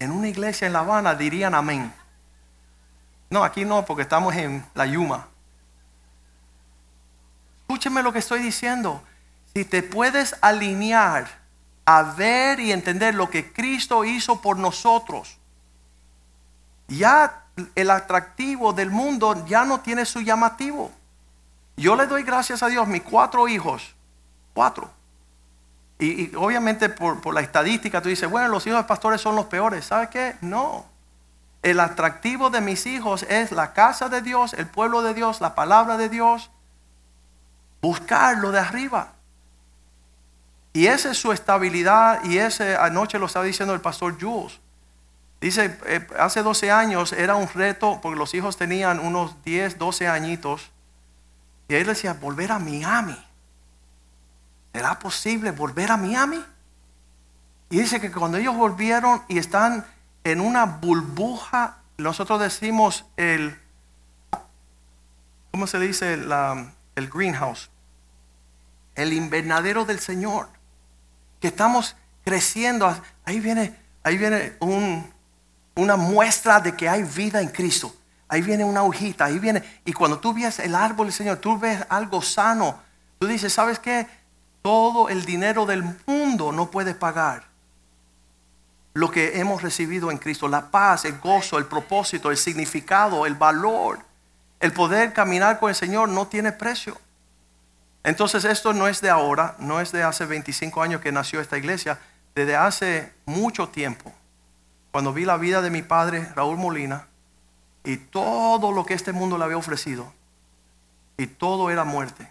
En 0.00 0.10
una 0.10 0.26
iglesia 0.26 0.66
en 0.66 0.72
La 0.72 0.80
Habana 0.80 1.14
dirían 1.14 1.54
amén. 1.54 1.94
No, 3.30 3.44
aquí 3.44 3.64
no, 3.64 3.84
porque 3.84 4.02
estamos 4.02 4.34
en 4.34 4.66
la 4.74 4.84
Yuma. 4.84 5.28
Escúcheme 7.60 8.02
lo 8.02 8.12
que 8.12 8.18
estoy 8.18 8.42
diciendo. 8.42 9.00
Si 9.54 9.64
te 9.64 9.84
puedes 9.84 10.34
alinear 10.40 11.28
a 11.84 12.02
ver 12.02 12.58
y 12.58 12.72
entender 12.72 13.14
lo 13.14 13.30
que 13.30 13.52
Cristo 13.52 14.04
hizo 14.04 14.40
por 14.40 14.58
nosotros, 14.58 15.38
ya 16.88 17.44
el 17.76 17.90
atractivo 17.90 18.72
del 18.72 18.90
mundo 18.90 19.46
ya 19.46 19.64
no 19.64 19.78
tiene 19.78 20.04
su 20.04 20.20
llamativo. 20.20 20.90
Yo 21.76 21.96
le 21.96 22.06
doy 22.06 22.22
gracias 22.22 22.62
a 22.62 22.68
Dios, 22.68 22.86
mis 22.86 23.02
cuatro 23.02 23.48
hijos, 23.48 23.94
cuatro. 24.52 24.90
Y, 25.98 26.34
obviamente 26.34 26.88
por, 26.88 27.20
por 27.20 27.34
la 27.34 27.40
estadística 27.40 28.02
tú 28.02 28.08
dices, 28.08 28.30
bueno, 28.30 28.48
los 28.48 28.66
hijos 28.66 28.78
de 28.78 28.84
pastores 28.84 29.20
son 29.20 29.36
los 29.36 29.46
peores. 29.46 29.86
¿Sabes 29.86 30.08
qué? 30.08 30.36
No. 30.40 30.86
El 31.62 31.80
atractivo 31.80 32.50
de 32.50 32.60
mis 32.60 32.84
hijos 32.86 33.24
es 33.24 33.50
la 33.50 33.72
casa 33.72 34.08
de 34.08 34.20
Dios, 34.20 34.52
el 34.52 34.66
pueblo 34.66 35.02
de 35.02 35.14
Dios, 35.14 35.40
la 35.40 35.54
palabra 35.54 35.96
de 35.96 36.08
Dios. 36.08 36.50
Buscar 37.80 38.38
lo 38.38 38.50
de 38.50 38.58
arriba. 38.58 39.14
Y 40.74 40.88
esa 40.88 41.12
es 41.12 41.18
su 41.18 41.32
estabilidad 41.32 42.24
y 42.24 42.38
ese 42.38 42.76
anoche 42.76 43.18
lo 43.18 43.26
estaba 43.26 43.44
diciendo 43.44 43.72
el 43.74 43.80
pastor 43.80 44.20
Jules. 44.20 44.60
Dice, 45.40 45.78
eh, 45.86 46.06
hace 46.18 46.42
12 46.42 46.70
años 46.70 47.12
era 47.12 47.36
un 47.36 47.48
reto 47.48 48.00
porque 48.02 48.18
los 48.18 48.34
hijos 48.34 48.56
tenían 48.56 48.98
unos 48.98 49.42
10, 49.44 49.78
12 49.78 50.08
añitos. 50.08 50.70
Y 51.68 51.74
él 51.74 51.86
decía, 51.86 52.14
volver 52.14 52.52
a 52.52 52.58
Miami. 52.58 53.16
¿Será 54.72 54.98
posible 54.98 55.50
volver 55.52 55.90
a 55.92 55.96
Miami? 55.96 56.44
Y 57.70 57.78
dice 57.78 58.00
que 58.00 58.10
cuando 58.10 58.38
ellos 58.38 58.56
volvieron 58.56 59.22
y 59.28 59.38
están 59.38 59.86
en 60.24 60.40
una 60.40 60.64
burbuja, 60.66 61.78
nosotros 61.96 62.40
decimos 62.40 63.04
el, 63.16 63.58
¿cómo 65.50 65.66
se 65.66 65.78
dice? 65.78 66.16
La- 66.16 66.72
el 66.96 67.08
greenhouse. 67.08 67.70
El 68.94 69.12
invernadero 69.12 69.84
del 69.84 69.98
Señor. 70.00 70.48
Que 71.40 71.48
estamos 71.48 71.96
creciendo. 72.24 72.94
Ahí 73.24 73.40
viene, 73.40 73.76
ahí 74.02 74.16
viene 74.16 74.56
un, 74.60 75.12
una 75.74 75.96
muestra 75.96 76.60
de 76.60 76.76
que 76.76 76.88
hay 76.88 77.02
vida 77.02 77.40
en 77.40 77.48
Cristo. 77.48 77.94
Ahí 78.34 78.42
viene 78.42 78.64
una 78.64 78.82
hojita, 78.82 79.26
ahí 79.26 79.38
viene. 79.38 79.62
Y 79.84 79.92
cuando 79.92 80.18
tú 80.18 80.34
ves 80.34 80.58
el 80.58 80.74
árbol 80.74 81.12
Señor, 81.12 81.36
tú 81.36 81.56
ves 81.56 81.86
algo 81.88 82.20
sano. 82.20 82.80
Tú 83.20 83.28
dices, 83.28 83.52
¿sabes 83.52 83.78
qué? 83.78 84.08
Todo 84.60 85.08
el 85.08 85.24
dinero 85.24 85.66
del 85.66 85.84
mundo 86.04 86.50
no 86.50 86.68
puede 86.68 86.96
pagar 86.96 87.44
lo 88.92 89.08
que 89.08 89.38
hemos 89.38 89.62
recibido 89.62 90.10
en 90.10 90.18
Cristo. 90.18 90.48
La 90.48 90.68
paz, 90.72 91.04
el 91.04 91.20
gozo, 91.20 91.58
el 91.58 91.66
propósito, 91.66 92.32
el 92.32 92.36
significado, 92.36 93.24
el 93.24 93.36
valor. 93.36 94.00
El 94.58 94.72
poder 94.72 95.12
caminar 95.12 95.60
con 95.60 95.68
el 95.68 95.76
Señor 95.76 96.08
no 96.08 96.26
tiene 96.26 96.50
precio. 96.50 97.00
Entonces 98.02 98.44
esto 98.44 98.72
no 98.72 98.88
es 98.88 99.00
de 99.00 99.10
ahora, 99.10 99.54
no 99.60 99.80
es 99.80 99.92
de 99.92 100.02
hace 100.02 100.26
25 100.26 100.82
años 100.82 101.00
que 101.00 101.12
nació 101.12 101.40
esta 101.40 101.56
iglesia, 101.56 102.00
desde 102.34 102.56
hace 102.56 103.12
mucho 103.26 103.68
tiempo. 103.68 104.12
Cuando 104.90 105.12
vi 105.12 105.24
la 105.24 105.36
vida 105.36 105.62
de 105.62 105.70
mi 105.70 105.82
padre, 105.82 106.28
Raúl 106.34 106.56
Molina, 106.56 107.06
y 107.84 107.98
todo 107.98 108.72
lo 108.72 108.86
que 108.86 108.94
este 108.94 109.12
mundo 109.12 109.38
le 109.38 109.44
había 109.44 109.58
ofrecido, 109.58 110.12
y 111.16 111.26
todo 111.26 111.70
era 111.70 111.84
muerte. 111.84 112.30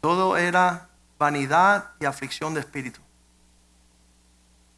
Todo 0.00 0.36
era 0.36 0.88
vanidad 1.18 1.90
y 2.00 2.06
aflicción 2.06 2.54
de 2.54 2.60
espíritu. 2.60 3.00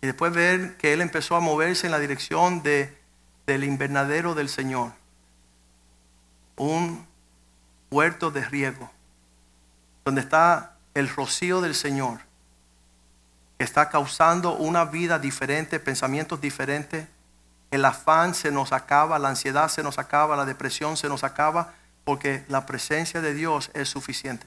Y 0.02 0.06
después 0.06 0.32
ver 0.32 0.76
que 0.76 0.92
él 0.92 1.00
empezó 1.00 1.36
a 1.36 1.40
moverse 1.40 1.86
en 1.86 1.92
la 1.92 1.98
dirección 1.98 2.62
de, 2.62 2.98
del 3.46 3.64
invernadero 3.64 4.34
del 4.34 4.48
Señor. 4.48 4.92
Un 6.56 7.06
huerto 7.90 8.30
de 8.30 8.44
riego, 8.44 8.90
donde 10.04 10.20
está 10.20 10.76
el 10.92 11.08
rocío 11.08 11.60
del 11.60 11.74
Señor, 11.74 12.20
que 13.56 13.64
está 13.64 13.88
causando 13.88 14.56
una 14.56 14.84
vida 14.84 15.18
diferente, 15.18 15.80
pensamientos 15.80 16.40
diferentes. 16.40 17.08
El 17.74 17.84
afán 17.84 18.36
se 18.36 18.52
nos 18.52 18.70
acaba, 18.70 19.18
la 19.18 19.30
ansiedad 19.30 19.66
se 19.66 19.82
nos 19.82 19.98
acaba, 19.98 20.36
la 20.36 20.44
depresión 20.44 20.96
se 20.96 21.08
nos 21.08 21.24
acaba, 21.24 21.72
porque 22.04 22.44
la 22.46 22.66
presencia 22.66 23.20
de 23.20 23.34
Dios 23.34 23.72
es 23.74 23.88
suficiente. 23.88 24.46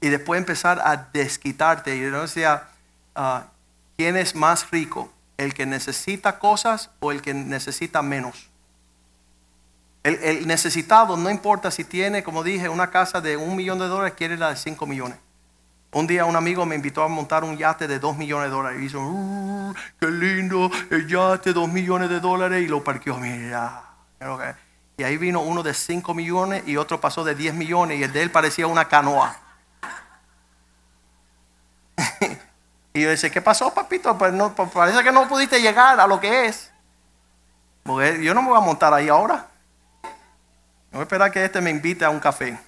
Y 0.00 0.08
después 0.08 0.36
empezar 0.36 0.80
a 0.84 0.96
desquitarte 1.12 1.94
y 1.94 2.00
no 2.00 2.22
decía, 2.22 2.64
ah, 3.14 3.44
¿quién 3.96 4.16
es 4.16 4.34
más 4.34 4.68
rico? 4.72 5.12
¿El 5.36 5.54
que 5.54 5.66
necesita 5.66 6.40
cosas 6.40 6.90
o 6.98 7.12
el 7.12 7.22
que 7.22 7.32
necesita 7.32 8.02
menos? 8.02 8.50
El, 10.02 10.16
el 10.16 10.48
necesitado, 10.48 11.16
no 11.16 11.30
importa 11.30 11.70
si 11.70 11.84
tiene, 11.84 12.24
como 12.24 12.42
dije, 12.42 12.68
una 12.68 12.90
casa 12.90 13.20
de 13.20 13.36
un 13.36 13.54
millón 13.54 13.78
de 13.78 13.86
dólares, 13.86 14.14
quiere 14.16 14.36
la 14.36 14.48
de 14.48 14.56
cinco 14.56 14.84
millones. 14.84 15.18
Un 15.92 16.06
día 16.06 16.24
un 16.24 16.36
amigo 16.36 16.66
me 16.66 16.74
invitó 16.74 17.02
a 17.02 17.08
montar 17.08 17.44
un 17.44 17.56
yate 17.56 17.88
de 17.88 17.98
dos 17.98 18.16
millones 18.16 18.50
de 18.50 18.56
dólares. 18.56 18.82
Y 18.82 18.86
hizo, 18.86 19.00
"Uh, 19.00 19.74
qué 19.98 20.08
lindo, 20.08 20.70
el 20.90 21.06
yate, 21.06 21.52
dos 21.52 21.68
millones 21.68 22.10
de 22.10 22.20
dólares. 22.20 22.62
Y 22.62 22.68
lo 22.68 22.84
parqueó, 22.84 23.16
mira. 23.16 23.82
Y 24.98 25.04
ahí 25.04 25.16
vino 25.18 25.40
uno 25.40 25.62
de 25.62 25.74
cinco 25.74 26.14
millones 26.14 26.62
y 26.66 26.76
otro 26.76 27.00
pasó 27.00 27.22
de 27.22 27.34
10 27.34 27.54
millones 27.54 27.98
y 27.98 28.02
el 28.02 28.12
de 28.12 28.22
él 28.22 28.30
parecía 28.30 28.66
una 28.66 28.88
canoa. 28.88 29.36
y 32.94 33.02
yo 33.02 33.10
decía, 33.10 33.30
¿qué 33.30 33.42
pasó, 33.42 33.74
papito? 33.74 34.16
Pues 34.16 34.32
no, 34.32 34.54
pues 34.54 34.70
parece 34.70 35.02
que 35.04 35.12
no 35.12 35.28
pudiste 35.28 35.60
llegar 35.60 36.00
a 36.00 36.06
lo 36.06 36.18
que 36.18 36.46
es. 36.46 36.72
Porque 37.82 38.24
yo 38.24 38.32
no 38.32 38.42
me 38.42 38.48
voy 38.48 38.58
a 38.58 38.62
montar 38.62 38.92
ahí 38.94 39.08
ahora. 39.08 39.46
Voy 40.92 41.00
a 41.00 41.02
esperar 41.02 41.30
que 41.30 41.44
este 41.44 41.60
me 41.60 41.70
invite 41.70 42.04
a 42.04 42.10
un 42.10 42.18
café. 42.18 42.58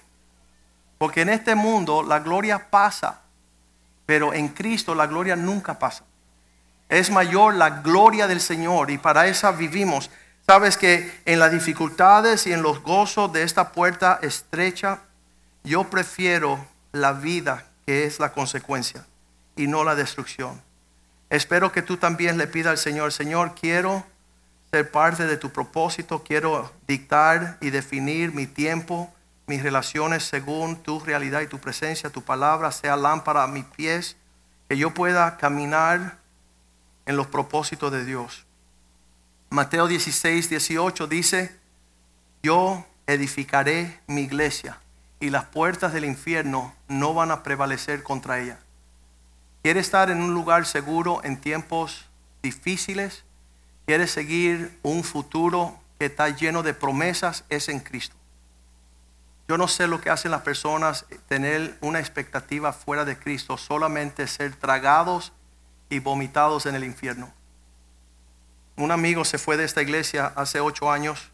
Porque 0.99 1.21
en 1.21 1.29
este 1.29 1.55
mundo 1.55 2.03
la 2.03 2.19
gloria 2.19 2.69
pasa, 2.69 3.21
pero 4.05 4.33
en 4.33 4.49
Cristo 4.49 4.93
la 4.93 5.07
gloria 5.07 5.35
nunca 5.35 5.79
pasa. 5.79 6.03
Es 6.89 7.09
mayor 7.09 7.55
la 7.55 7.81
gloria 7.81 8.27
del 8.27 8.41
Señor 8.41 8.91
y 8.91 8.99
para 8.99 9.25
esa 9.25 9.51
vivimos. 9.51 10.11
Sabes 10.45 10.77
que 10.77 11.21
en 11.25 11.39
las 11.39 11.51
dificultades 11.51 12.45
y 12.45 12.53
en 12.53 12.61
los 12.61 12.83
gozos 12.83 13.31
de 13.31 13.43
esta 13.43 13.71
puerta 13.71 14.19
estrecha, 14.21 14.99
yo 15.63 15.85
prefiero 15.85 16.63
la 16.91 17.13
vida 17.13 17.65
que 17.85 18.03
es 18.03 18.19
la 18.19 18.33
consecuencia 18.33 19.05
y 19.55 19.67
no 19.67 19.83
la 19.83 19.95
destrucción. 19.95 20.61
Espero 21.29 21.71
que 21.71 21.81
tú 21.81 21.97
también 21.97 22.37
le 22.37 22.47
pidas 22.47 22.71
al 22.71 22.77
Señor, 22.77 23.13
Señor, 23.13 23.55
quiero 23.55 24.03
ser 24.71 24.91
parte 24.91 25.27
de 25.27 25.37
tu 25.37 25.51
propósito, 25.51 26.23
quiero 26.23 26.71
dictar 26.87 27.57
y 27.61 27.69
definir 27.69 28.33
mi 28.33 28.47
tiempo, 28.47 29.13
mis 29.49 29.63
relaciones 29.63 30.23
según 30.23 30.75
tu 30.83 30.99
realidad 30.99 31.41
y 31.41 31.47
tu 31.47 31.57
presencia, 31.57 32.11
tu 32.11 32.21
palabra 32.21 32.71
sea 32.71 32.95
lámpara 32.95 33.43
a 33.43 33.47
mis 33.47 33.65
pies, 33.65 34.15
que 34.69 34.77
yo 34.77 34.93
pueda 34.93 35.37
caminar 35.37 36.19
en 37.07 37.17
los 37.17 37.25
propósitos 37.25 37.91
de 37.91 38.05
Dios. 38.05 38.45
Mateo 39.49 39.87
16, 39.87 40.51
18 40.51 41.07
dice, 41.07 41.57
yo 42.43 42.85
edificaré 43.07 43.99
mi 44.05 44.21
iglesia 44.21 44.77
y 45.19 45.31
las 45.31 45.45
puertas 45.45 45.93
del 45.93 46.05
infierno 46.05 46.75
no 46.87 47.15
van 47.15 47.31
a 47.31 47.41
prevalecer 47.41 48.03
contra 48.03 48.39
ella. 48.39 48.59
¿Quiere 49.63 49.79
estar 49.79 50.11
en 50.11 50.21
un 50.21 50.35
lugar 50.35 50.67
seguro 50.67 51.21
en 51.23 51.41
tiempos 51.41 52.05
difíciles? 52.43 53.23
¿Quiere 53.87 54.05
seguir 54.05 54.77
un 54.83 55.03
futuro 55.03 55.79
que 55.97 56.05
está 56.05 56.29
lleno 56.29 56.61
de 56.61 56.75
promesas? 56.75 57.45
Es 57.49 57.67
en 57.67 57.79
Cristo. 57.79 58.18
Yo 59.49 59.57
no 59.57 59.67
sé 59.67 59.87
lo 59.87 59.99
que 59.99 60.11
hacen 60.11 60.29
las 60.29 60.43
personas 60.43 61.07
tener 61.27 61.75
una 61.81 61.99
expectativa 61.99 62.71
fuera 62.71 63.03
de 63.03 63.17
Cristo, 63.17 63.57
solamente 63.57 64.27
ser 64.27 64.55
tragados 64.55 65.33
y 65.89 65.97
vomitados 65.97 66.67
en 66.67 66.75
el 66.75 66.83
infierno. 66.83 67.33
Un 68.77 68.91
amigo 68.91 69.25
se 69.25 69.39
fue 69.39 69.57
de 69.57 69.63
esta 69.63 69.81
iglesia 69.81 70.31
hace 70.35 70.59
ocho 70.59 70.91
años 70.91 71.31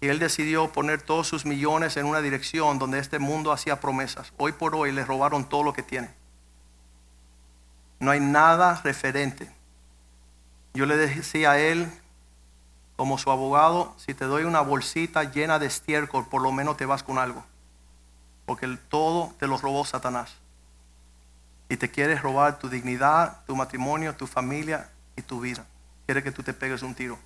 y 0.00 0.06
él 0.06 0.20
decidió 0.20 0.70
poner 0.70 1.02
todos 1.02 1.26
sus 1.26 1.44
millones 1.44 1.96
en 1.96 2.06
una 2.06 2.20
dirección 2.20 2.78
donde 2.78 3.00
este 3.00 3.18
mundo 3.18 3.50
hacía 3.50 3.80
promesas. 3.80 4.32
Hoy 4.36 4.52
por 4.52 4.76
hoy 4.76 4.92
le 4.92 5.04
robaron 5.04 5.48
todo 5.48 5.64
lo 5.64 5.72
que 5.72 5.82
tiene. 5.82 6.14
No 7.98 8.12
hay 8.12 8.20
nada 8.20 8.80
referente. 8.84 9.52
Yo 10.72 10.86
le 10.86 10.96
decía 10.96 11.50
a 11.50 11.58
él, 11.58 11.90
como 12.96 13.18
su 13.18 13.30
abogado, 13.30 13.94
si 13.98 14.14
te 14.14 14.24
doy 14.24 14.44
una 14.44 14.60
bolsita 14.60 15.24
llena 15.24 15.58
de 15.58 15.66
estiércol, 15.66 16.28
por 16.28 16.42
lo 16.42 16.52
menos 16.52 16.76
te 16.76 16.86
vas 16.86 17.02
con 17.02 17.18
algo. 17.18 17.44
Porque 18.46 18.66
el 18.66 18.78
todo 18.78 19.32
te 19.38 19.46
lo 19.46 19.56
robó 19.56 19.84
Satanás. 19.84 20.34
Y 21.68 21.76
te 21.76 21.90
quieres 21.90 22.22
robar 22.22 22.58
tu 22.58 22.68
dignidad, 22.68 23.44
tu 23.46 23.56
matrimonio, 23.56 24.14
tu 24.14 24.26
familia 24.26 24.90
y 25.16 25.22
tu 25.22 25.40
vida. 25.40 25.66
Quiere 26.06 26.22
que 26.22 26.30
tú 26.30 26.42
te 26.42 26.52
pegues 26.52 26.82
un 26.82 26.94
tiro. 26.94 27.18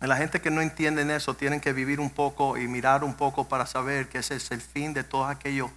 La 0.00 0.16
gente 0.16 0.42
que 0.42 0.50
no 0.50 0.60
entienden 0.60 1.10
eso 1.10 1.34
tienen 1.34 1.60
que 1.60 1.72
vivir 1.72 1.98
un 1.98 2.10
poco 2.10 2.58
y 2.58 2.68
mirar 2.68 3.04
un 3.04 3.14
poco 3.14 3.48
para 3.48 3.64
saber 3.64 4.08
que 4.08 4.18
ese 4.18 4.36
es 4.36 4.50
el 4.50 4.60
fin 4.60 4.92
de 4.92 5.02
todos 5.02 5.30
aquellos 5.30 5.70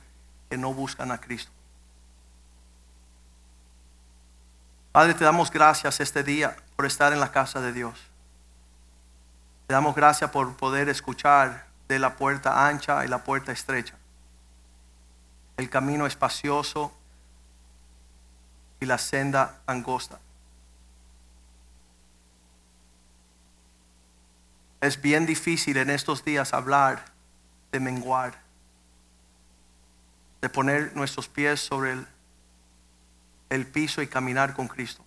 que 0.50 0.58
no 0.58 0.74
buscan 0.74 1.12
a 1.12 1.22
Cristo. 1.22 1.52
Padre, 4.92 5.14
te 5.14 5.24
damos 5.24 5.50
gracias 5.50 6.02
este 6.02 6.24
día 6.24 6.58
por 6.76 6.86
estar 6.86 7.14
en 7.14 7.20
la 7.20 7.32
casa 7.32 7.62
de 7.62 7.72
Dios. 7.72 8.07
Te 9.68 9.74
damos 9.74 9.96
gracias 9.96 10.32
por 10.32 10.56
poder 10.56 10.88
escuchar 10.88 11.68
de 11.90 12.00
la 12.00 12.16
puerta 12.16 12.68
ancha 12.68 13.04
y 13.04 13.10
la 13.10 13.26
puerta 13.26 13.52
estrecha. 13.52 13.96
El 15.58 15.70
camino 15.70 16.08
espacioso 16.08 16.94
y 18.80 18.86
la 18.86 18.98
senda 18.98 19.60
angosta. 19.66 20.20
Es 24.80 25.02
bien 25.02 25.26
difícil 25.26 25.76
en 25.76 25.90
estos 25.90 26.24
días 26.24 26.54
hablar 26.54 27.04
de 27.74 27.82
menguar, 27.82 28.40
de 30.40 30.48
poner 30.48 30.96
nuestros 30.96 31.28
pies 31.28 31.60
sobre 31.60 31.92
el, 31.92 32.08
el 33.50 33.68
piso 33.68 34.02
y 34.02 34.08
caminar 34.08 34.54
con 34.54 34.70
Cristo. 34.70 35.04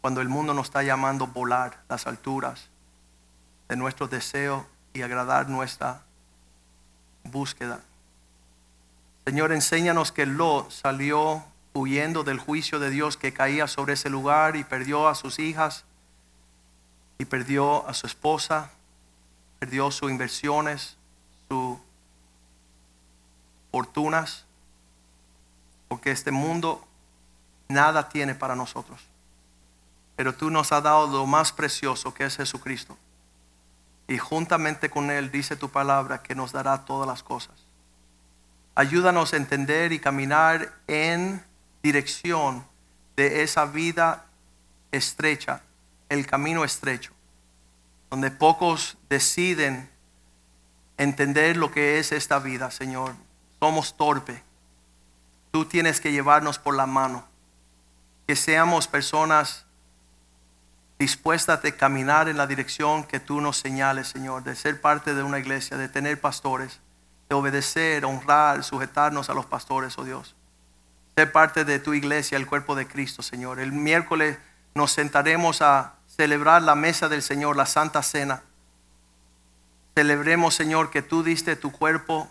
Cuando 0.00 0.22
el 0.22 0.30
mundo 0.30 0.54
nos 0.54 0.68
está 0.68 0.82
llamando 0.82 1.26
volar 1.26 1.82
las 1.90 2.06
alturas 2.06 2.70
de 3.68 3.76
nuestro 3.76 4.08
deseo 4.08 4.66
y 4.92 5.02
agradar 5.02 5.48
nuestra 5.48 6.02
búsqueda. 7.24 7.80
Señor, 9.26 9.52
enséñanos 9.52 10.12
que 10.12 10.26
Lot 10.26 10.70
salió 10.70 11.44
huyendo 11.72 12.22
del 12.22 12.38
juicio 12.38 12.78
de 12.78 12.90
Dios 12.90 13.16
que 13.16 13.32
caía 13.32 13.66
sobre 13.66 13.94
ese 13.94 14.10
lugar 14.10 14.56
y 14.56 14.64
perdió 14.64 15.08
a 15.08 15.14
sus 15.14 15.38
hijas 15.38 15.84
y 17.18 17.24
perdió 17.24 17.86
a 17.88 17.94
su 17.94 18.06
esposa, 18.06 18.70
perdió 19.58 19.90
sus 19.90 20.10
inversiones, 20.10 20.96
sus 21.48 21.78
fortunas, 23.72 24.44
porque 25.88 26.10
este 26.10 26.30
mundo 26.30 26.86
nada 27.68 28.08
tiene 28.08 28.34
para 28.34 28.54
nosotros. 28.54 29.00
Pero 30.16 30.34
tú 30.34 30.50
nos 30.50 30.70
has 30.70 30.82
dado 30.82 31.06
lo 31.08 31.26
más 31.26 31.52
precioso 31.52 32.14
que 32.14 32.24
es 32.24 32.36
Jesucristo. 32.36 32.96
Y 34.06 34.18
juntamente 34.18 34.90
con 34.90 35.10
Él 35.10 35.30
dice 35.30 35.56
tu 35.56 35.70
palabra 35.70 36.22
que 36.22 36.34
nos 36.34 36.52
dará 36.52 36.84
todas 36.84 37.08
las 37.08 37.22
cosas. 37.22 37.54
Ayúdanos 38.74 39.32
a 39.32 39.36
entender 39.36 39.92
y 39.92 40.00
caminar 40.00 40.72
en 40.86 41.44
dirección 41.82 42.66
de 43.16 43.42
esa 43.42 43.66
vida 43.66 44.26
estrecha, 44.90 45.62
el 46.08 46.26
camino 46.26 46.64
estrecho, 46.64 47.12
donde 48.10 48.30
pocos 48.30 48.98
deciden 49.08 49.90
entender 50.98 51.56
lo 51.56 51.70
que 51.70 51.98
es 51.98 52.12
esta 52.12 52.38
vida, 52.38 52.70
Señor. 52.70 53.14
Somos 53.60 53.96
torpe. 53.96 54.42
Tú 55.50 55.64
tienes 55.64 56.00
que 56.00 56.12
llevarnos 56.12 56.58
por 56.58 56.74
la 56.74 56.86
mano. 56.86 57.24
Que 58.26 58.36
seamos 58.36 58.88
personas 58.88 59.63
dispuestas 60.98 61.62
de 61.62 61.74
caminar 61.74 62.28
en 62.28 62.36
la 62.36 62.46
dirección 62.46 63.04
que 63.04 63.20
tú 63.20 63.40
nos 63.40 63.56
señales, 63.56 64.08
Señor, 64.08 64.44
de 64.44 64.54
ser 64.54 64.80
parte 64.80 65.14
de 65.14 65.22
una 65.22 65.38
iglesia, 65.38 65.76
de 65.76 65.88
tener 65.88 66.20
pastores, 66.20 66.80
de 67.28 67.34
obedecer, 67.34 68.04
honrar, 68.04 68.62
sujetarnos 68.62 69.28
a 69.28 69.34
los 69.34 69.46
pastores, 69.46 69.98
oh 69.98 70.04
Dios. 70.04 70.36
Ser 71.16 71.32
parte 71.32 71.64
de 71.64 71.78
tu 71.78 71.94
iglesia, 71.94 72.36
el 72.36 72.46
cuerpo 72.46 72.74
de 72.74 72.86
Cristo, 72.86 73.22
Señor. 73.22 73.60
El 73.60 73.72
miércoles 73.72 74.38
nos 74.74 74.92
sentaremos 74.92 75.62
a 75.62 75.94
celebrar 76.06 76.62
la 76.62 76.74
mesa 76.74 77.08
del 77.08 77.22
Señor, 77.22 77.56
la 77.56 77.66
Santa 77.66 78.02
Cena. 78.02 78.42
Celebremos, 79.94 80.54
Señor, 80.54 80.90
que 80.90 81.02
tú 81.02 81.22
diste 81.22 81.54
tu 81.56 81.70
cuerpo 81.70 82.28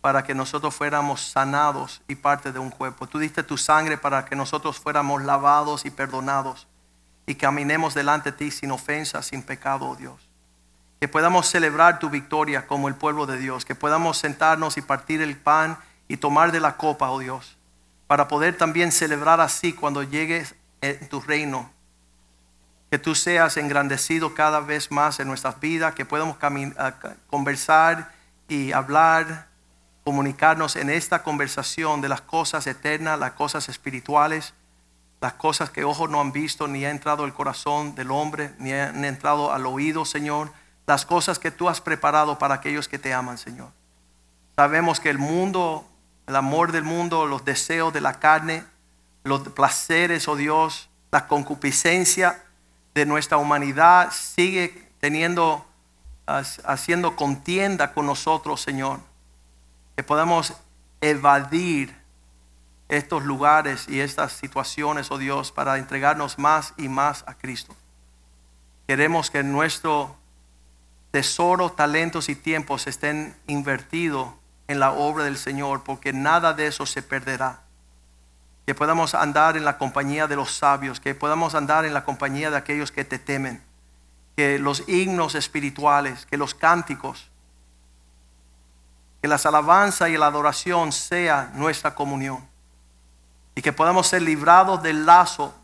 para 0.00 0.22
que 0.24 0.34
nosotros 0.34 0.74
fuéramos 0.74 1.20
sanados 1.20 2.00
y 2.08 2.14
parte 2.14 2.52
de 2.52 2.58
un 2.58 2.70
cuerpo. 2.70 3.06
Tú 3.06 3.18
diste 3.18 3.42
tu 3.42 3.58
sangre 3.58 3.98
para 3.98 4.24
que 4.24 4.36
nosotros 4.36 4.78
fuéramos 4.78 5.22
lavados 5.22 5.84
y 5.84 5.90
perdonados 5.90 6.66
y 7.30 7.36
caminemos 7.36 7.94
delante 7.94 8.32
de 8.32 8.36
ti 8.38 8.50
sin 8.50 8.72
ofensa, 8.72 9.22
sin 9.22 9.42
pecado, 9.42 9.86
oh 9.88 9.94
Dios. 9.96 10.28
Que 10.98 11.06
podamos 11.06 11.46
celebrar 11.48 11.98
tu 12.00 12.10
victoria 12.10 12.66
como 12.66 12.88
el 12.88 12.94
pueblo 12.96 13.24
de 13.26 13.38
Dios, 13.38 13.64
que 13.64 13.74
podamos 13.76 14.18
sentarnos 14.18 14.76
y 14.76 14.82
partir 14.82 15.22
el 15.22 15.36
pan 15.36 15.78
y 16.08 16.16
tomar 16.16 16.50
de 16.50 16.58
la 16.58 16.76
copa, 16.76 17.08
oh 17.10 17.20
Dios, 17.20 17.56
para 18.08 18.26
poder 18.26 18.56
también 18.58 18.90
celebrar 18.90 19.40
así 19.40 19.72
cuando 19.72 20.02
llegues 20.02 20.56
en 20.80 21.08
tu 21.08 21.20
reino 21.20 21.70
Que 22.90 22.98
tú 22.98 23.14
seas 23.14 23.56
engrandecido 23.56 24.34
cada 24.34 24.58
vez 24.58 24.90
más 24.90 25.20
en 25.20 25.28
nuestras 25.28 25.60
vidas, 25.60 25.94
que 25.94 26.04
podamos 26.04 26.36
cami- 26.38 26.74
a- 26.76 26.98
ca- 26.98 27.14
conversar 27.28 28.12
y 28.48 28.72
hablar, 28.72 29.46
comunicarnos 30.02 30.74
en 30.74 30.90
esta 30.90 31.22
conversación 31.22 32.00
de 32.00 32.08
las 32.08 32.20
cosas 32.22 32.66
eternas, 32.66 33.20
las 33.20 33.32
cosas 33.34 33.68
espirituales, 33.68 34.52
las 35.20 35.34
cosas 35.34 35.70
que 35.70 35.84
ojos 35.84 36.08
no 36.08 36.20
han 36.20 36.32
visto, 36.32 36.66
ni 36.66 36.84
ha 36.84 36.90
entrado 36.90 37.24
el 37.24 37.34
corazón 37.34 37.94
del 37.94 38.10
hombre, 38.10 38.54
ni 38.58 38.72
han 38.72 39.04
entrado 39.04 39.52
al 39.52 39.66
oído, 39.66 40.04
Señor. 40.04 40.50
Las 40.86 41.04
cosas 41.04 41.38
que 41.38 41.50
tú 41.50 41.68
has 41.68 41.80
preparado 41.80 42.38
para 42.38 42.54
aquellos 42.54 42.88
que 42.88 42.98
te 42.98 43.12
aman, 43.12 43.36
Señor. 43.36 43.70
Sabemos 44.56 44.98
que 44.98 45.10
el 45.10 45.18
mundo, 45.18 45.86
el 46.26 46.36
amor 46.36 46.72
del 46.72 46.84
mundo, 46.84 47.26
los 47.26 47.44
deseos 47.44 47.92
de 47.92 48.00
la 48.00 48.18
carne, 48.18 48.64
los 49.22 49.40
placeres, 49.48 50.26
oh 50.26 50.36
Dios, 50.36 50.88
la 51.10 51.26
concupiscencia 51.26 52.42
de 52.94 53.04
nuestra 53.04 53.36
humanidad 53.36 54.10
sigue 54.12 54.88
teniendo, 55.00 55.66
haciendo 56.26 57.14
contienda 57.14 57.92
con 57.92 58.06
nosotros, 58.06 58.62
Señor. 58.62 59.00
Que 59.96 60.02
podamos 60.02 60.54
evadir 61.02 61.99
estos 62.90 63.22
lugares 63.24 63.86
y 63.88 64.00
estas 64.00 64.32
situaciones, 64.32 65.10
oh 65.12 65.18
Dios, 65.18 65.52
para 65.52 65.78
entregarnos 65.78 66.38
más 66.38 66.74
y 66.76 66.88
más 66.88 67.24
a 67.26 67.34
Cristo. 67.34 67.74
Queremos 68.88 69.30
que 69.30 69.44
nuestro 69.44 70.16
tesoro, 71.12 71.70
talentos 71.70 72.28
y 72.28 72.34
tiempos 72.34 72.88
estén 72.88 73.36
invertidos 73.46 74.30
en 74.66 74.80
la 74.80 74.90
obra 74.90 75.22
del 75.22 75.38
Señor, 75.38 75.84
porque 75.84 76.12
nada 76.12 76.52
de 76.52 76.66
eso 76.66 76.84
se 76.84 77.02
perderá. 77.02 77.62
Que 78.66 78.74
podamos 78.74 79.14
andar 79.14 79.56
en 79.56 79.64
la 79.64 79.78
compañía 79.78 80.26
de 80.26 80.34
los 80.34 80.52
sabios, 80.52 80.98
que 80.98 81.14
podamos 81.14 81.54
andar 81.54 81.84
en 81.84 81.94
la 81.94 82.04
compañía 82.04 82.50
de 82.50 82.56
aquellos 82.56 82.90
que 82.90 83.04
te 83.04 83.20
temen, 83.20 83.62
que 84.36 84.58
los 84.58 84.88
himnos 84.88 85.36
espirituales, 85.36 86.26
que 86.26 86.36
los 86.36 86.56
cánticos, 86.56 87.30
que 89.22 89.28
las 89.28 89.46
alabanzas 89.46 90.08
y 90.08 90.16
la 90.16 90.26
adoración 90.26 90.90
sea 90.90 91.52
nuestra 91.54 91.94
comunión 91.94 92.49
y 93.54 93.62
que 93.62 93.72
podamos 93.72 94.06
ser 94.06 94.22
librados 94.22 94.82
del 94.82 95.06
lazo 95.06 95.54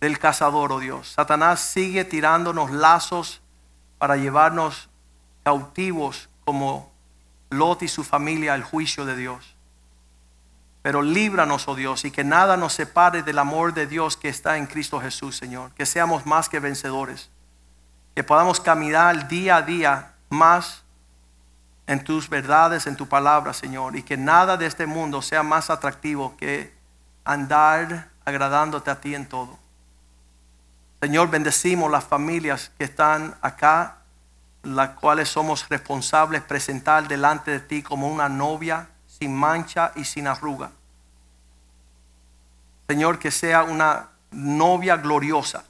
del 0.00 0.18
cazador, 0.18 0.72
oh 0.72 0.78
Dios. 0.78 1.08
Satanás 1.08 1.60
sigue 1.60 2.04
tirándonos 2.04 2.70
lazos 2.70 3.40
para 3.98 4.16
llevarnos 4.16 4.88
cautivos 5.42 6.28
como 6.44 6.92
Lot 7.50 7.82
y 7.82 7.88
su 7.88 8.04
familia 8.04 8.54
al 8.54 8.62
juicio 8.62 9.04
de 9.04 9.16
Dios. 9.16 9.56
Pero 10.82 11.02
líbranos, 11.02 11.66
oh 11.66 11.74
Dios, 11.74 12.04
y 12.04 12.10
que 12.10 12.24
nada 12.24 12.56
nos 12.56 12.74
separe 12.74 13.22
del 13.22 13.38
amor 13.38 13.74
de 13.74 13.86
Dios 13.86 14.16
que 14.16 14.28
está 14.28 14.56
en 14.56 14.66
Cristo 14.66 15.00
Jesús, 15.00 15.36
Señor. 15.36 15.72
Que 15.72 15.86
seamos 15.86 16.24
más 16.24 16.48
que 16.48 16.60
vencedores. 16.60 17.30
Que 18.14 18.22
podamos 18.22 18.60
caminar 18.60 19.28
día 19.28 19.56
a 19.56 19.62
día 19.62 20.14
más 20.30 20.84
en 21.88 22.04
tus 22.04 22.28
verdades, 22.28 22.86
en 22.86 22.96
tu 22.96 23.08
palabra, 23.08 23.54
Señor, 23.54 23.96
y 23.96 24.02
que 24.02 24.18
nada 24.18 24.58
de 24.58 24.66
este 24.66 24.86
mundo 24.86 25.22
sea 25.22 25.42
más 25.42 25.70
atractivo 25.70 26.36
que 26.36 26.74
andar 27.24 28.10
agradándote 28.26 28.90
a 28.90 29.00
ti 29.00 29.14
en 29.14 29.26
todo. 29.26 29.58
Señor, 31.00 31.30
bendecimos 31.30 31.90
las 31.90 32.04
familias 32.04 32.70
que 32.76 32.84
están 32.84 33.34
acá, 33.40 33.96
las 34.62 34.90
cuales 34.90 35.30
somos 35.30 35.66
responsables 35.70 36.42
presentar 36.42 37.08
delante 37.08 37.52
de 37.52 37.60
ti 37.60 37.82
como 37.82 38.08
una 38.08 38.28
novia 38.28 38.90
sin 39.06 39.34
mancha 39.34 39.92
y 39.96 40.04
sin 40.04 40.26
arruga. 40.26 40.70
Señor, 42.86 43.18
que 43.18 43.30
sea 43.30 43.62
una 43.62 44.10
novia 44.30 44.98
gloriosa, 44.98 45.64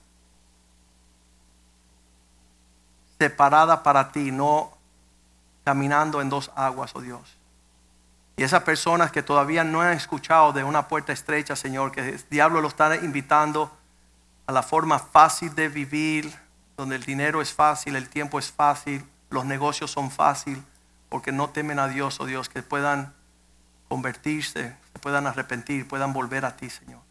separada 3.21 3.85
para 3.85 4.11
ti, 4.11 4.33
no 4.33 4.78
caminando 5.69 6.23
en 6.23 6.31
dos 6.31 6.51
aguas, 6.57 6.93
oh 6.95 7.03
Dios. 7.03 7.37
Y 8.39 8.43
esas 8.43 8.63
personas 8.63 9.13
que 9.13 9.23
todavía 9.23 9.65
no 9.65 9.83
han 9.83 9.93
escuchado 9.93 10.55
de 10.55 10.65
una 10.65 10.89
puerta 10.89 11.13
estrecha, 11.13 11.57
Señor, 11.57 11.93
que 11.93 12.01
el 12.01 12.25
diablo 12.31 12.63
lo 12.63 12.69
está 12.69 12.97
invitando 12.97 13.71
a 14.47 14.53
la 14.53 14.63
forma 14.63 14.99
fácil 14.99 15.55
de 15.55 15.69
vivir, 15.69 16.35
donde 16.79 16.97
el 16.97 17.03
dinero 17.03 17.43
es 17.43 17.53
fácil, 17.53 17.97
el 17.97 18.09
tiempo 18.09 18.39
es 18.39 18.51
fácil, 18.51 19.05
los 19.29 19.45
negocios 19.45 19.91
son 19.91 20.11
fácil, 20.11 20.65
porque 21.11 21.33
no 21.33 21.51
temen 21.51 21.79
a 21.79 21.87
Dios, 21.87 22.19
oh 22.19 22.25
Dios, 22.25 22.49
que 22.49 22.63
puedan 22.63 23.13
convertirse, 23.91 24.75
que 24.95 24.99
puedan 25.01 25.27
arrepentir, 25.27 25.87
puedan 25.87 26.15
volver 26.15 26.47
a 26.47 26.57
ti, 26.57 26.71
Señor. 26.71 27.03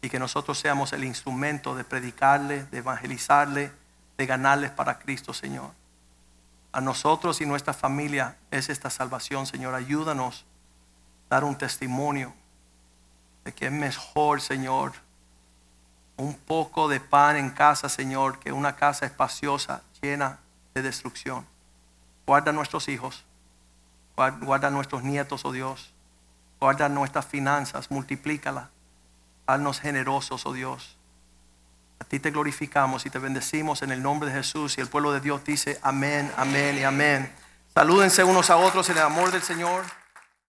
Y 0.00 0.08
que 0.08 0.18
nosotros 0.18 0.58
seamos 0.58 0.94
el 0.94 1.04
instrumento 1.04 1.74
de 1.74 1.84
predicarle, 1.84 2.64
de 2.70 2.78
evangelizarle, 2.78 3.70
de 4.16 4.26
ganarles 4.26 4.70
para 4.70 4.98
Cristo, 4.98 5.34
Señor. 5.34 5.72
A 6.72 6.80
nosotros 6.80 7.40
y 7.40 7.46
nuestra 7.46 7.72
familia 7.72 8.36
es 8.50 8.68
esta 8.68 8.90
salvación, 8.90 9.46
Señor. 9.46 9.74
Ayúdanos 9.74 10.44
a 11.30 11.36
dar 11.36 11.44
un 11.44 11.56
testimonio 11.56 12.34
de 13.44 13.52
que 13.52 13.66
es 13.66 13.72
mejor, 13.72 14.40
Señor, 14.40 14.92
un 16.18 16.34
poco 16.34 16.88
de 16.88 17.00
pan 17.00 17.36
en 17.36 17.50
casa, 17.50 17.88
Señor, 17.88 18.38
que 18.38 18.52
una 18.52 18.76
casa 18.76 19.06
espaciosa 19.06 19.82
llena 20.02 20.40
de 20.74 20.82
destrucción. 20.82 21.46
Guarda 22.26 22.50
a 22.50 22.54
nuestros 22.54 22.88
hijos, 22.88 23.24
guarda, 24.14 24.68
a 24.68 24.70
nuestros 24.70 25.02
nietos, 25.02 25.44
oh 25.46 25.52
Dios. 25.52 25.94
Guarda 26.60 26.88
nuestras 26.90 27.24
finanzas, 27.24 27.90
multiplícalas. 27.90 28.68
Haznos 29.46 29.80
generosos, 29.80 30.44
oh 30.44 30.52
Dios. 30.52 30.97
A 32.00 32.04
ti 32.04 32.20
te 32.20 32.30
glorificamos 32.30 33.06
y 33.06 33.10
te 33.10 33.18
bendecimos 33.18 33.82
en 33.82 33.90
el 33.90 34.02
nombre 34.02 34.30
de 34.30 34.36
Jesús. 34.36 34.78
Y 34.78 34.80
el 34.80 34.88
pueblo 34.88 35.12
de 35.12 35.20
Dios 35.20 35.44
dice 35.44 35.78
amén, 35.82 36.30
amén 36.36 36.78
y 36.78 36.84
amén. 36.84 37.30
Salúdense 37.74 38.24
unos 38.24 38.50
a 38.50 38.56
otros 38.56 38.88
en 38.90 38.96
el 38.96 39.02
amor 39.02 39.30
del 39.30 39.42
Señor. 39.42 39.84